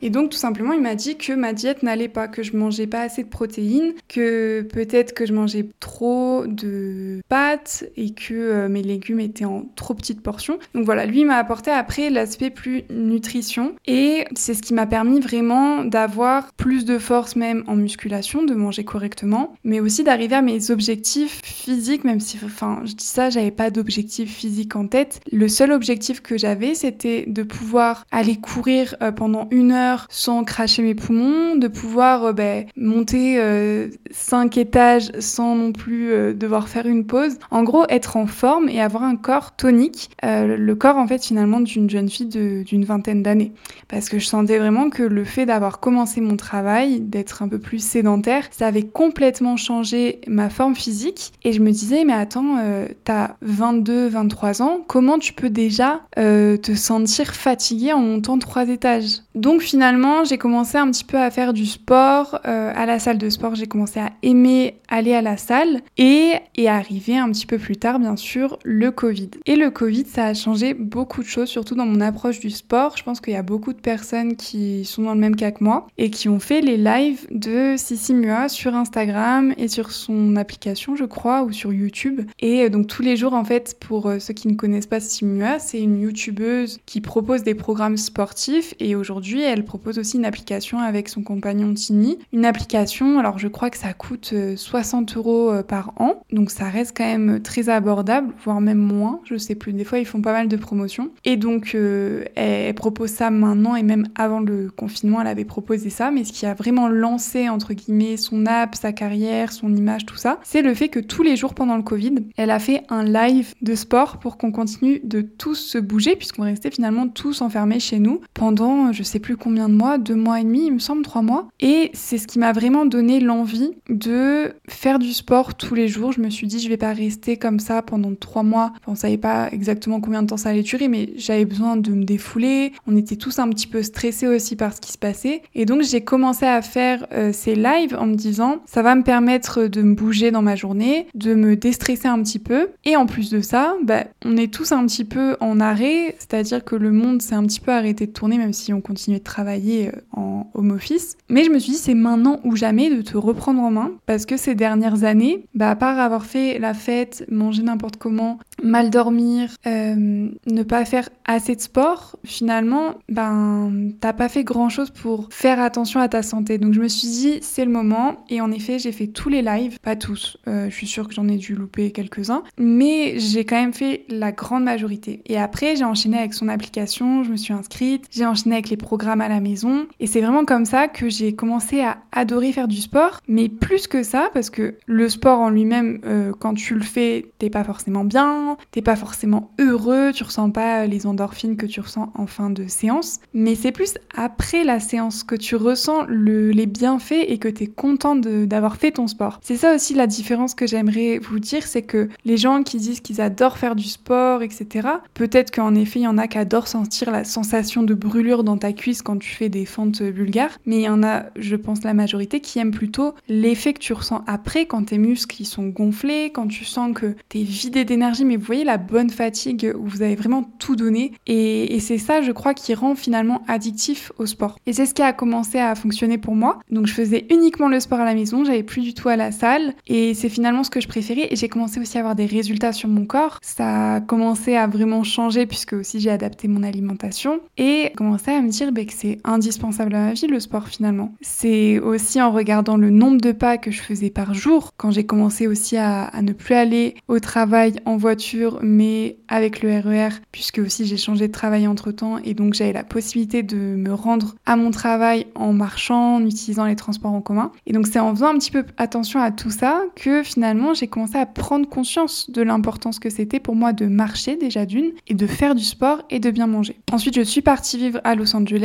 Et 0.00 0.10
donc 0.10 0.30
tout 0.30 0.38
simplement, 0.38 0.72
il 0.72 0.80
m'a 0.80 0.94
dit 0.94 1.16
que 1.16 1.32
ma 1.32 1.52
diète 1.52 1.82
n'allait 1.82 2.08
pas, 2.08 2.26
que 2.26 2.42
je 2.42 2.56
mangeais 2.56 2.86
pas 2.86 3.02
assez 3.02 3.22
de 3.22 3.28
protéines, 3.28 3.92
que 4.08 4.62
peut-être 4.62 5.12
que 5.12 5.26
je 5.26 5.32
mangeais 5.32 5.66
trop 5.78 6.44
de 6.46 7.20
pâtes 7.28 7.84
et 7.96 8.14
que 8.14 8.34
euh, 8.34 8.68
mes 8.68 8.82
légumes 8.82 9.20
étaient 9.20 9.44
en 9.44 9.51
trop 9.76 9.94
petites 9.94 10.22
portions. 10.22 10.58
Donc 10.74 10.84
voilà, 10.84 11.06
lui 11.06 11.24
m'a 11.24 11.36
apporté 11.36 11.70
après 11.70 12.10
l'aspect 12.10 12.50
plus 12.50 12.82
nutrition 12.90 13.74
et 13.86 14.24
c'est 14.34 14.54
ce 14.54 14.62
qui 14.62 14.74
m'a 14.74 14.86
permis 14.86 15.20
vraiment 15.20 15.84
d'avoir 15.84 16.52
plus 16.54 16.84
de 16.84 16.98
force 16.98 17.36
même 17.36 17.64
en 17.66 17.76
musculation, 17.76 18.44
de 18.44 18.54
manger 18.54 18.84
correctement, 18.84 19.54
mais 19.64 19.80
aussi 19.80 20.04
d'arriver 20.04 20.36
à 20.36 20.42
mes 20.42 20.70
objectifs 20.70 21.40
physiques, 21.44 22.04
même 22.04 22.20
si, 22.20 22.38
enfin, 22.44 22.82
je 22.84 22.94
dis 22.94 23.04
ça, 23.04 23.30
j'avais 23.30 23.50
pas 23.50 23.70
d'objectif 23.70 24.30
physique 24.30 24.76
en 24.76 24.86
tête. 24.86 25.20
Le 25.30 25.48
seul 25.48 25.72
objectif 25.72 26.20
que 26.20 26.36
j'avais, 26.38 26.74
c'était 26.74 27.24
de 27.26 27.42
pouvoir 27.42 28.04
aller 28.10 28.36
courir 28.36 28.94
euh, 29.02 29.12
pendant 29.12 29.48
une 29.50 29.72
heure 29.72 30.06
sans 30.10 30.44
cracher 30.44 30.82
mes 30.82 30.94
poumons, 30.94 31.56
de 31.56 31.68
pouvoir 31.68 32.24
euh, 32.26 32.32
ben, 32.32 32.66
monter 32.76 33.36
euh, 33.38 33.88
cinq 34.10 34.56
étages 34.56 35.10
sans 35.18 35.54
non 35.56 35.72
plus 35.72 36.34
devoir 36.34 36.68
faire 36.68 36.86
une 36.86 37.06
pause. 37.06 37.38
En 37.50 37.62
gros, 37.62 37.84
être 37.88 38.16
en 38.16 38.26
forme 38.26 38.68
et 38.68 38.80
avoir 38.80 39.02
un 39.02 39.16
corps 39.16 39.41
tonique, 39.50 40.10
euh, 40.24 40.56
le 40.56 40.74
corps 40.76 40.96
en 40.96 41.06
fait 41.08 41.24
finalement 41.24 41.60
d'une 41.60 41.90
jeune 41.90 42.08
fille 42.08 42.26
d'une 42.26 42.84
vingtaine 42.84 43.22
d'années. 43.22 43.52
Parce 43.88 44.08
que 44.08 44.20
je 44.20 44.26
sentais 44.26 44.58
vraiment 44.58 44.88
que 44.88 45.02
le 45.02 45.24
fait 45.24 45.46
d'avoir 45.46 45.80
commencé 45.80 46.20
mon 46.20 46.36
travail, 46.36 47.00
d'être 47.00 47.42
un 47.42 47.48
peu 47.48 47.58
plus 47.58 47.84
sédentaire, 47.84 48.44
ça 48.52 48.68
avait 48.68 48.86
complètement 48.86 49.56
changé 49.56 50.20
ma 50.28 50.48
forme 50.48 50.76
physique. 50.76 51.32
Et 51.42 51.52
je 51.52 51.60
me 51.60 51.70
disais, 51.72 52.04
mais 52.04 52.12
attends, 52.12 52.58
euh, 52.60 52.86
t'as 53.04 53.36
22, 53.42 54.08
23 54.08 54.62
ans, 54.62 54.84
comment 54.86 55.18
tu 55.18 55.32
peux 55.32 55.50
déjà 55.50 56.02
euh, 56.18 56.56
te 56.56 56.74
sentir 56.74 57.34
fatiguée 57.34 57.92
en 57.92 58.00
montant 58.00 58.38
trois 58.38 58.68
étages? 58.68 59.22
Donc 59.34 59.62
finalement, 59.62 60.24
j'ai 60.24 60.38
commencé 60.38 60.78
un 60.78 60.90
petit 60.90 61.04
peu 61.04 61.18
à 61.18 61.30
faire 61.30 61.52
du 61.52 61.66
sport. 61.66 62.40
à 62.44 62.86
la 62.86 62.98
salle 62.98 63.18
de 63.18 63.28
sport, 63.30 63.54
j'ai 63.54 63.66
commencé 63.66 64.00
à 64.00 64.10
aimer 64.22 64.80
aller 64.92 65.14
à 65.14 65.22
la 65.22 65.36
salle 65.38 65.80
et, 65.96 66.34
et 66.54 66.68
arriver 66.68 67.16
un 67.16 67.30
petit 67.32 67.46
peu 67.46 67.58
plus 67.58 67.76
tard, 67.76 67.98
bien 67.98 68.16
sûr, 68.16 68.58
le 68.62 68.90
Covid. 68.90 69.30
Et 69.46 69.56
le 69.56 69.70
Covid, 69.70 70.04
ça 70.06 70.26
a 70.26 70.34
changé 70.34 70.74
beaucoup 70.74 71.22
de 71.22 71.26
choses, 71.26 71.48
surtout 71.48 71.74
dans 71.74 71.86
mon 71.86 72.00
approche 72.00 72.40
du 72.40 72.50
sport. 72.50 72.96
Je 72.98 73.02
pense 73.02 73.20
qu'il 73.20 73.32
y 73.32 73.36
a 73.36 73.42
beaucoup 73.42 73.72
de 73.72 73.80
personnes 73.80 74.36
qui 74.36 74.84
sont 74.84 75.02
dans 75.02 75.14
le 75.14 75.20
même 75.20 75.34
cas 75.34 75.50
que 75.50 75.64
moi 75.64 75.86
et 75.96 76.10
qui 76.10 76.28
ont 76.28 76.40
fait 76.40 76.60
les 76.60 76.76
lives 76.76 77.26
de 77.30 77.74
Sissi 77.78 78.12
Mua 78.12 78.50
sur 78.50 78.74
Instagram 78.74 79.54
et 79.56 79.68
sur 79.68 79.92
son 79.92 80.36
application, 80.36 80.94
je 80.94 81.04
crois, 81.04 81.42
ou 81.42 81.52
sur 81.52 81.72
YouTube. 81.72 82.20
Et 82.38 82.64
euh, 82.64 82.68
donc 82.68 82.86
tous 82.86 83.02
les 83.02 83.16
jours, 83.16 83.32
en 83.32 83.44
fait, 83.44 83.76
pour 83.80 84.08
euh, 84.08 84.18
ceux 84.18 84.34
qui 84.34 84.48
ne 84.48 84.54
connaissent 84.54 84.86
pas 84.86 85.00
Sissi 85.00 85.24
Mua, 85.24 85.58
c'est 85.58 85.80
une 85.80 85.98
youtubeuse 85.98 86.80
qui 86.84 87.00
propose 87.00 87.42
des 87.42 87.54
programmes 87.54 87.96
sportifs 87.96 88.74
et 88.78 88.94
aujourd'hui, 88.94 89.21
elle 89.30 89.64
propose 89.64 89.98
aussi 89.98 90.16
une 90.16 90.24
application 90.24 90.78
avec 90.78 91.08
son 91.08 91.22
compagnon 91.22 91.72
Tini. 91.74 92.18
Une 92.32 92.44
application, 92.44 93.18
alors 93.18 93.38
je 93.38 93.48
crois 93.48 93.70
que 93.70 93.78
ça 93.78 93.92
coûte 93.92 94.34
60 94.56 95.12
euh, 95.12 95.18
euros 95.18 95.62
par 95.62 95.92
an, 95.96 96.22
donc 96.32 96.50
ça 96.50 96.64
reste 96.64 96.96
quand 96.96 97.04
même 97.04 97.40
très 97.40 97.68
abordable, 97.68 98.32
voire 98.44 98.60
même 98.60 98.78
moins 98.78 99.20
je 99.24 99.36
sais 99.36 99.54
plus. 99.54 99.72
Des 99.72 99.84
fois, 99.84 99.98
ils 99.98 100.06
font 100.06 100.20
pas 100.20 100.32
mal 100.32 100.48
de 100.48 100.56
promotions. 100.56 101.10
Et 101.24 101.36
donc, 101.36 101.72
euh, 101.74 102.24
elle, 102.34 102.74
propose 102.74 103.10
ça 103.10 103.30
maintenant 103.30 103.76
et 103.76 103.82
même 103.82 104.08
avant 104.14 104.40
le 104.40 104.70
confinement, 104.70 105.20
elle 105.20 105.26
avait 105.26 105.44
proposé 105.44 105.90
ça. 105.90 106.10
Mais 106.10 106.24
ce 106.24 106.32
qui 106.32 106.46
a 106.46 106.54
vraiment 106.54 106.88
lancé, 106.88 107.48
entre 107.48 107.74
guillemets, 107.74 108.16
son 108.16 108.46
app, 108.46 108.74
sa 108.74 108.92
carrière, 108.92 109.52
son 109.52 109.74
image, 109.74 110.06
tout 110.06 110.16
ça, 110.16 110.38
c'est 110.42 110.62
le 110.62 110.74
fait 110.74 110.88
que 110.88 111.00
tous 111.00 111.22
les 111.22 111.36
jours 111.36 111.54
pendant 111.54 111.76
le 111.76 111.82
Covid, 111.82 112.14
elle 112.36 112.50
a 112.50 112.58
fait 112.58 112.82
un 112.88 113.04
live 113.04 113.54
de 113.62 113.74
sport 113.74 114.18
pour 114.18 114.36
qu'on 114.36 114.52
continue 114.52 115.00
de 115.04 115.20
tous 115.20 115.54
se 115.54 115.78
bouger, 115.78 116.16
puisqu'on 116.16 116.42
restait 116.42 116.70
finalement 116.70 117.08
tous 117.08 117.42
enfermés 117.42 117.80
chez 117.80 117.98
nous 117.98 118.20
pendant 118.34 118.92
je 118.92 119.02
sais 119.02 119.11
plus 119.20 119.36
combien 119.36 119.68
de 119.68 119.74
mois, 119.74 119.98
deux 119.98 120.14
mois 120.14 120.40
et 120.40 120.44
demi, 120.44 120.66
il 120.66 120.74
me 120.74 120.78
semble, 120.78 121.02
trois 121.02 121.22
mois. 121.22 121.48
Et 121.60 121.90
c'est 121.94 122.18
ce 122.18 122.26
qui 122.26 122.38
m'a 122.38 122.52
vraiment 122.52 122.86
donné 122.86 123.20
l'envie 123.20 123.70
de 123.88 124.52
faire 124.68 124.98
du 124.98 125.12
sport 125.12 125.54
tous 125.54 125.74
les 125.74 125.88
jours. 125.88 126.12
Je 126.12 126.20
me 126.20 126.30
suis 126.30 126.46
dit, 126.46 126.58
je 126.58 126.68
vais 126.68 126.76
pas 126.76 126.92
rester 126.92 127.36
comme 127.36 127.60
ça 127.60 127.82
pendant 127.82 128.14
trois 128.14 128.42
mois. 128.42 128.72
Enfin, 128.84 128.94
ça 128.94 129.08
pas 129.18 129.48
exactement 129.50 130.00
combien 130.00 130.22
de 130.22 130.28
temps 130.28 130.36
ça 130.36 130.50
allait 130.50 130.62
durer, 130.62 130.88
mais 130.88 131.10
j'avais 131.16 131.44
besoin 131.44 131.76
de 131.76 131.92
me 131.92 132.04
défouler. 132.04 132.72
On 132.86 132.96
était 132.96 133.16
tous 133.16 133.38
un 133.38 133.48
petit 133.48 133.66
peu 133.66 133.82
stressés 133.82 134.26
aussi 134.26 134.56
par 134.56 134.74
ce 134.74 134.80
qui 134.80 134.92
se 134.92 134.98
passait. 134.98 135.42
Et 135.54 135.64
donc 135.64 135.82
j'ai 135.82 136.02
commencé 136.02 136.46
à 136.46 136.62
faire 136.62 137.06
euh, 137.12 137.32
ces 137.32 137.54
lives 137.54 137.96
en 137.98 138.06
me 138.06 138.14
disant, 138.14 138.58
ça 138.66 138.82
va 138.82 138.94
me 138.94 139.02
permettre 139.02 139.66
de 139.66 139.82
me 139.82 139.94
bouger 139.94 140.30
dans 140.30 140.42
ma 140.42 140.56
journée, 140.56 141.06
de 141.14 141.34
me 141.34 141.56
déstresser 141.56 142.08
un 142.08 142.22
petit 142.22 142.38
peu. 142.38 142.68
Et 142.84 142.96
en 142.96 143.06
plus 143.06 143.30
de 143.30 143.40
ça, 143.40 143.74
bah, 143.82 144.04
on 144.24 144.36
est 144.36 144.52
tous 144.52 144.72
un 144.72 144.84
petit 144.86 145.04
peu 145.04 145.36
en 145.40 145.60
arrêt, 145.60 146.16
c'est-à-dire 146.18 146.64
que 146.64 146.76
le 146.76 146.90
monde 146.90 147.22
s'est 147.22 147.34
un 147.34 147.44
petit 147.44 147.60
peu 147.60 147.72
arrêté 147.72 148.06
de 148.06 148.12
tourner, 148.12 148.38
même 148.38 148.52
si 148.52 148.72
on 148.72 148.80
de 149.10 149.18
travailler 149.18 149.88
euh, 149.88 150.00
en 150.12 150.50
home 150.54 150.72
office. 150.72 151.16
Mais 151.28 151.44
je 151.44 151.50
me 151.50 151.58
suis 151.58 151.72
dit, 151.72 151.78
c'est 151.78 151.94
maintenant 151.94 152.40
ou 152.44 152.56
jamais 152.56 152.90
de 152.90 153.02
te 153.02 153.16
reprendre 153.16 153.60
en 153.60 153.70
main, 153.70 153.92
parce 154.06 154.26
que 154.26 154.36
ces 154.36 154.54
dernières 154.54 155.04
années, 155.04 155.46
bah, 155.54 155.70
à 155.70 155.76
part 155.76 155.98
avoir 155.98 156.24
fait 156.26 156.58
la 156.58 156.74
fête, 156.74 157.24
manger 157.30 157.62
n'importe 157.62 157.96
comment, 157.96 158.38
mal 158.62 158.90
dormir, 158.90 159.50
euh, 159.66 160.28
ne 160.46 160.62
pas 160.62 160.84
faire 160.84 161.08
assez 161.24 161.56
de 161.56 161.60
sport, 161.60 162.16
finalement, 162.24 162.94
ben, 163.08 163.90
t'as 164.00 164.12
pas 164.12 164.28
fait 164.28 164.44
grand 164.44 164.68
chose 164.68 164.90
pour 164.90 165.28
faire 165.30 165.60
attention 165.60 166.00
à 166.00 166.08
ta 166.08 166.22
santé. 166.22 166.58
Donc 166.58 166.74
je 166.74 166.80
me 166.80 166.88
suis 166.88 167.08
dit, 167.08 167.38
c'est 167.42 167.64
le 167.64 167.70
moment. 167.70 168.24
Et 168.28 168.40
en 168.40 168.50
effet, 168.50 168.78
j'ai 168.78 168.92
fait 168.92 169.06
tous 169.06 169.28
les 169.28 169.42
lives, 169.42 169.78
pas 169.80 169.96
tous. 169.96 170.36
Euh, 170.48 170.68
je 170.68 170.74
suis 170.74 170.86
sûre 170.86 171.08
que 171.08 171.14
j'en 171.14 171.28
ai 171.28 171.36
dû 171.36 171.54
louper 171.54 171.90
quelques-uns, 171.90 172.42
mais 172.58 173.18
j'ai 173.18 173.44
quand 173.44 173.56
même 173.56 173.72
fait 173.72 174.04
la 174.08 174.32
grande 174.32 174.64
majorité. 174.64 175.22
Et 175.26 175.38
après, 175.38 175.76
j'ai 175.76 175.84
enchaîné 175.84 176.18
avec 176.18 176.34
son 176.34 176.48
application, 176.48 177.24
je 177.24 177.30
me 177.30 177.36
suis 177.36 177.52
inscrite, 177.52 178.06
j'ai 178.10 178.26
enchaîné 178.26 178.56
avec 178.56 178.70
les 178.70 178.76
à 179.00 179.28
la 179.28 179.40
maison. 179.40 179.86
Et 180.00 180.06
c'est 180.06 180.20
vraiment 180.20 180.44
comme 180.44 180.64
ça 180.64 180.88
que 180.88 181.08
j'ai 181.08 181.34
commencé 181.34 181.80
à 181.80 181.98
adorer 182.12 182.52
faire 182.52 182.68
du 182.68 182.80
sport. 182.80 183.20
Mais 183.26 183.48
plus 183.48 183.86
que 183.86 184.02
ça, 184.02 184.30
parce 184.34 184.50
que 184.50 184.74
le 184.86 185.08
sport 185.08 185.40
en 185.40 185.50
lui-même, 185.50 186.00
euh, 186.04 186.32
quand 186.38 186.54
tu 186.54 186.74
le 186.74 186.82
fais, 186.82 187.32
t'es 187.38 187.50
pas 187.50 187.64
forcément 187.64 188.04
bien, 188.04 188.56
t'es 188.70 188.82
pas 188.82 188.96
forcément 188.96 189.50
heureux, 189.58 190.12
tu 190.14 190.24
ressens 190.24 190.50
pas 190.50 190.86
les 190.86 191.06
endorphines 191.06 191.56
que 191.56 191.66
tu 191.66 191.80
ressens 191.80 192.12
en 192.14 192.26
fin 192.26 192.50
de 192.50 192.66
séance, 192.66 193.20
mais 193.32 193.54
c'est 193.54 193.72
plus 193.72 193.94
après 194.14 194.64
la 194.64 194.80
séance 194.80 195.24
que 195.24 195.34
tu 195.34 195.56
ressens 195.56 196.06
les 196.08 196.66
bienfaits 196.66 197.24
et 197.26 197.38
que 197.38 197.48
tu 197.48 197.64
es 197.64 197.66
content 197.66 198.16
d'avoir 198.16 198.76
fait 198.76 198.92
ton 198.92 199.06
sport. 199.06 199.40
C'est 199.42 199.56
ça 199.56 199.74
aussi 199.74 199.94
la 199.94 200.06
différence 200.06 200.54
que 200.54 200.66
j'aimerais 200.66 201.18
vous 201.18 201.38
dire, 201.38 201.66
c'est 201.66 201.82
que 201.82 202.08
les 202.24 202.36
gens 202.36 202.62
qui 202.62 202.76
disent 202.76 203.00
qu'ils 203.00 203.20
adorent 203.20 203.58
faire 203.58 203.76
du 203.76 203.88
sport, 203.88 204.42
etc., 204.42 204.88
peut-être 205.14 205.50
qu'en 205.50 205.74
effet 205.74 206.00
il 206.00 206.02
y 206.02 206.08
en 206.08 206.18
a 206.18 206.28
qui 206.28 206.38
adorent 206.38 206.68
sentir 206.68 207.10
la 207.10 207.24
sensation 207.24 207.82
de 207.82 207.94
brûlure 207.94 208.44
dans 208.44 208.56
ta 208.56 208.72
cuisse 208.82 209.02
quand 209.02 209.18
tu 209.18 209.30
fais 209.30 209.48
des 209.48 209.64
fentes 209.64 210.02
vulgaires, 210.02 210.58
mais 210.66 210.78
il 210.78 210.82
y 210.82 210.88
en 210.88 211.04
a, 211.04 211.26
je 211.36 211.54
pense, 211.54 211.84
la 211.84 211.94
majorité 211.94 212.40
qui 212.40 212.58
aiment 212.58 212.72
plutôt 212.72 213.14
l'effet 213.28 213.74
que 213.74 213.78
tu 213.78 213.92
ressens 213.92 214.24
après 214.26 214.66
quand 214.66 214.86
tes 214.86 214.98
muscles 214.98 215.36
ils 215.40 215.46
sont 215.46 215.68
gonflés, 215.68 216.30
quand 216.34 216.48
tu 216.48 216.64
sens 216.64 216.92
que 216.92 217.14
tu 217.28 217.38
es 217.38 217.42
vidé 217.44 217.84
d'énergie, 217.84 218.24
mais 218.24 218.36
vous 218.36 218.44
voyez 218.44 218.64
la 218.64 218.78
bonne 218.78 219.10
fatigue 219.10 219.72
où 219.78 219.86
vous 219.86 220.02
avez 220.02 220.16
vraiment 220.16 220.42
tout 220.58 220.74
donné. 220.74 221.12
Et, 221.28 221.76
et 221.76 221.78
c'est 221.78 221.98
ça, 221.98 222.22
je 222.22 222.32
crois, 222.32 222.54
qui 222.54 222.74
rend 222.74 222.96
finalement 222.96 223.42
addictif 223.46 224.10
au 224.18 224.26
sport. 224.26 224.58
Et 224.66 224.72
c'est 224.72 224.86
ce 224.86 224.94
qui 224.94 225.02
a 225.02 225.12
commencé 225.12 225.60
à 225.60 225.76
fonctionner 225.76 226.18
pour 226.18 226.34
moi. 226.34 226.58
Donc 226.68 226.86
je 226.86 226.92
faisais 226.92 227.26
uniquement 227.30 227.68
le 227.68 227.78
sport 227.78 228.00
à 228.00 228.04
la 228.04 228.14
maison, 228.14 228.44
j'avais 228.44 228.64
plus 228.64 228.82
du 228.82 228.94
tout 228.94 229.08
à 229.08 229.14
la 229.14 229.30
salle, 229.30 229.74
et 229.86 230.14
c'est 230.14 230.28
finalement 230.28 230.64
ce 230.64 230.70
que 230.70 230.80
je 230.80 230.88
préférais. 230.88 231.28
Et 231.30 231.36
j'ai 231.36 231.48
commencé 231.48 231.78
aussi 231.78 231.98
à 231.98 232.00
avoir 232.00 232.16
des 232.16 232.26
résultats 232.26 232.72
sur 232.72 232.88
mon 232.88 233.06
corps. 233.06 233.38
Ça 233.42 233.94
a 233.94 234.00
commencé 234.00 234.56
à 234.56 234.66
vraiment 234.66 235.04
changer 235.04 235.46
puisque 235.46 235.74
aussi 235.74 236.00
j'ai 236.00 236.10
adapté 236.10 236.48
mon 236.48 236.64
alimentation 236.64 237.40
et 237.56 237.92
commencé 237.96 238.32
à 238.32 238.40
me 238.40 238.48
dire 238.48 238.71
bah, 238.72 238.84
que 238.84 238.92
c'est 238.92 239.18
indispensable 239.24 239.94
à 239.94 240.00
ma 240.06 240.12
vie 240.12 240.26
le 240.26 240.40
sport 240.40 240.68
finalement. 240.68 241.14
C'est 241.20 241.78
aussi 241.78 242.20
en 242.20 242.32
regardant 242.32 242.76
le 242.76 242.90
nombre 242.90 243.20
de 243.20 243.32
pas 243.32 243.58
que 243.58 243.70
je 243.70 243.80
faisais 243.80 244.10
par 244.10 244.34
jour 244.34 244.72
quand 244.76 244.90
j'ai 244.90 245.04
commencé 245.04 245.46
aussi 245.46 245.76
à, 245.76 246.04
à, 246.04 246.22
ne 246.22 246.32
plus 246.32 246.54
aller 246.54 246.94
au 247.08 247.18
travail 247.18 247.74
en 247.84 247.96
voiture 247.96 248.58
mais 248.62 249.16
avec 249.28 249.62
le 249.62 249.70
RER 249.78 250.08
e 250.08 250.10
puisque 250.30 250.58
aussi 250.58 250.86
j'ai 250.86 250.96
changé 250.96 251.28
de 251.28 251.32
travail 251.32 251.66
entre 251.66 251.92
temps 251.92 252.18
et 252.18 252.34
donc 252.34 252.54
j'avais 252.54 252.72
la 252.72 252.84
possibilité 252.84 253.42
de 253.42 253.56
me 253.56 253.92
rendre 253.92 254.34
à 254.46 254.56
mon 254.56 254.70
travail 254.70 255.26
en 255.34 255.52
marchant, 255.52 256.16
en 256.16 256.26
utilisant 256.26 256.66
les 256.66 256.76
transports 256.76 257.12
en 257.12 257.20
commun. 257.20 257.52
Et 257.66 257.72
donc 257.72 257.86
c'est 257.86 257.98
en 257.98 258.14
faisant 258.14 258.28
un 258.28 258.38
petit 258.38 258.50
peu 258.50 258.64
attention 258.76 259.20
à 259.20 259.30
tout 259.30 259.50
ça 259.50 259.82
que 259.96 260.22
finalement 260.22 260.74
j'ai 260.74 260.86
commencé 260.86 261.16
à 261.16 261.26
prendre 261.26 261.68
conscience 261.68 262.30
de 262.30 262.42
l'importance 262.42 262.98
que 262.98 263.10
c'était 263.10 263.40
pour 263.40 263.54
moi 263.54 263.72
de 263.72 263.86
marcher 263.86 264.36
déjà 264.36 264.66
d'une 264.66 264.92
et 265.06 265.14
de 265.14 265.26
faire 265.26 265.54
du 265.54 265.64
sport 265.64 266.02
et 266.10 266.20
de 266.20 266.30
bien 266.30 266.46
manger. 266.46 266.78
Ensuite, 266.90 267.14
je 267.14 267.22
suis 267.22 267.42
partie 267.42 267.78
vivre 267.78 268.00
à 268.04 268.14
Los 268.14 268.34
Angeles 268.36 268.61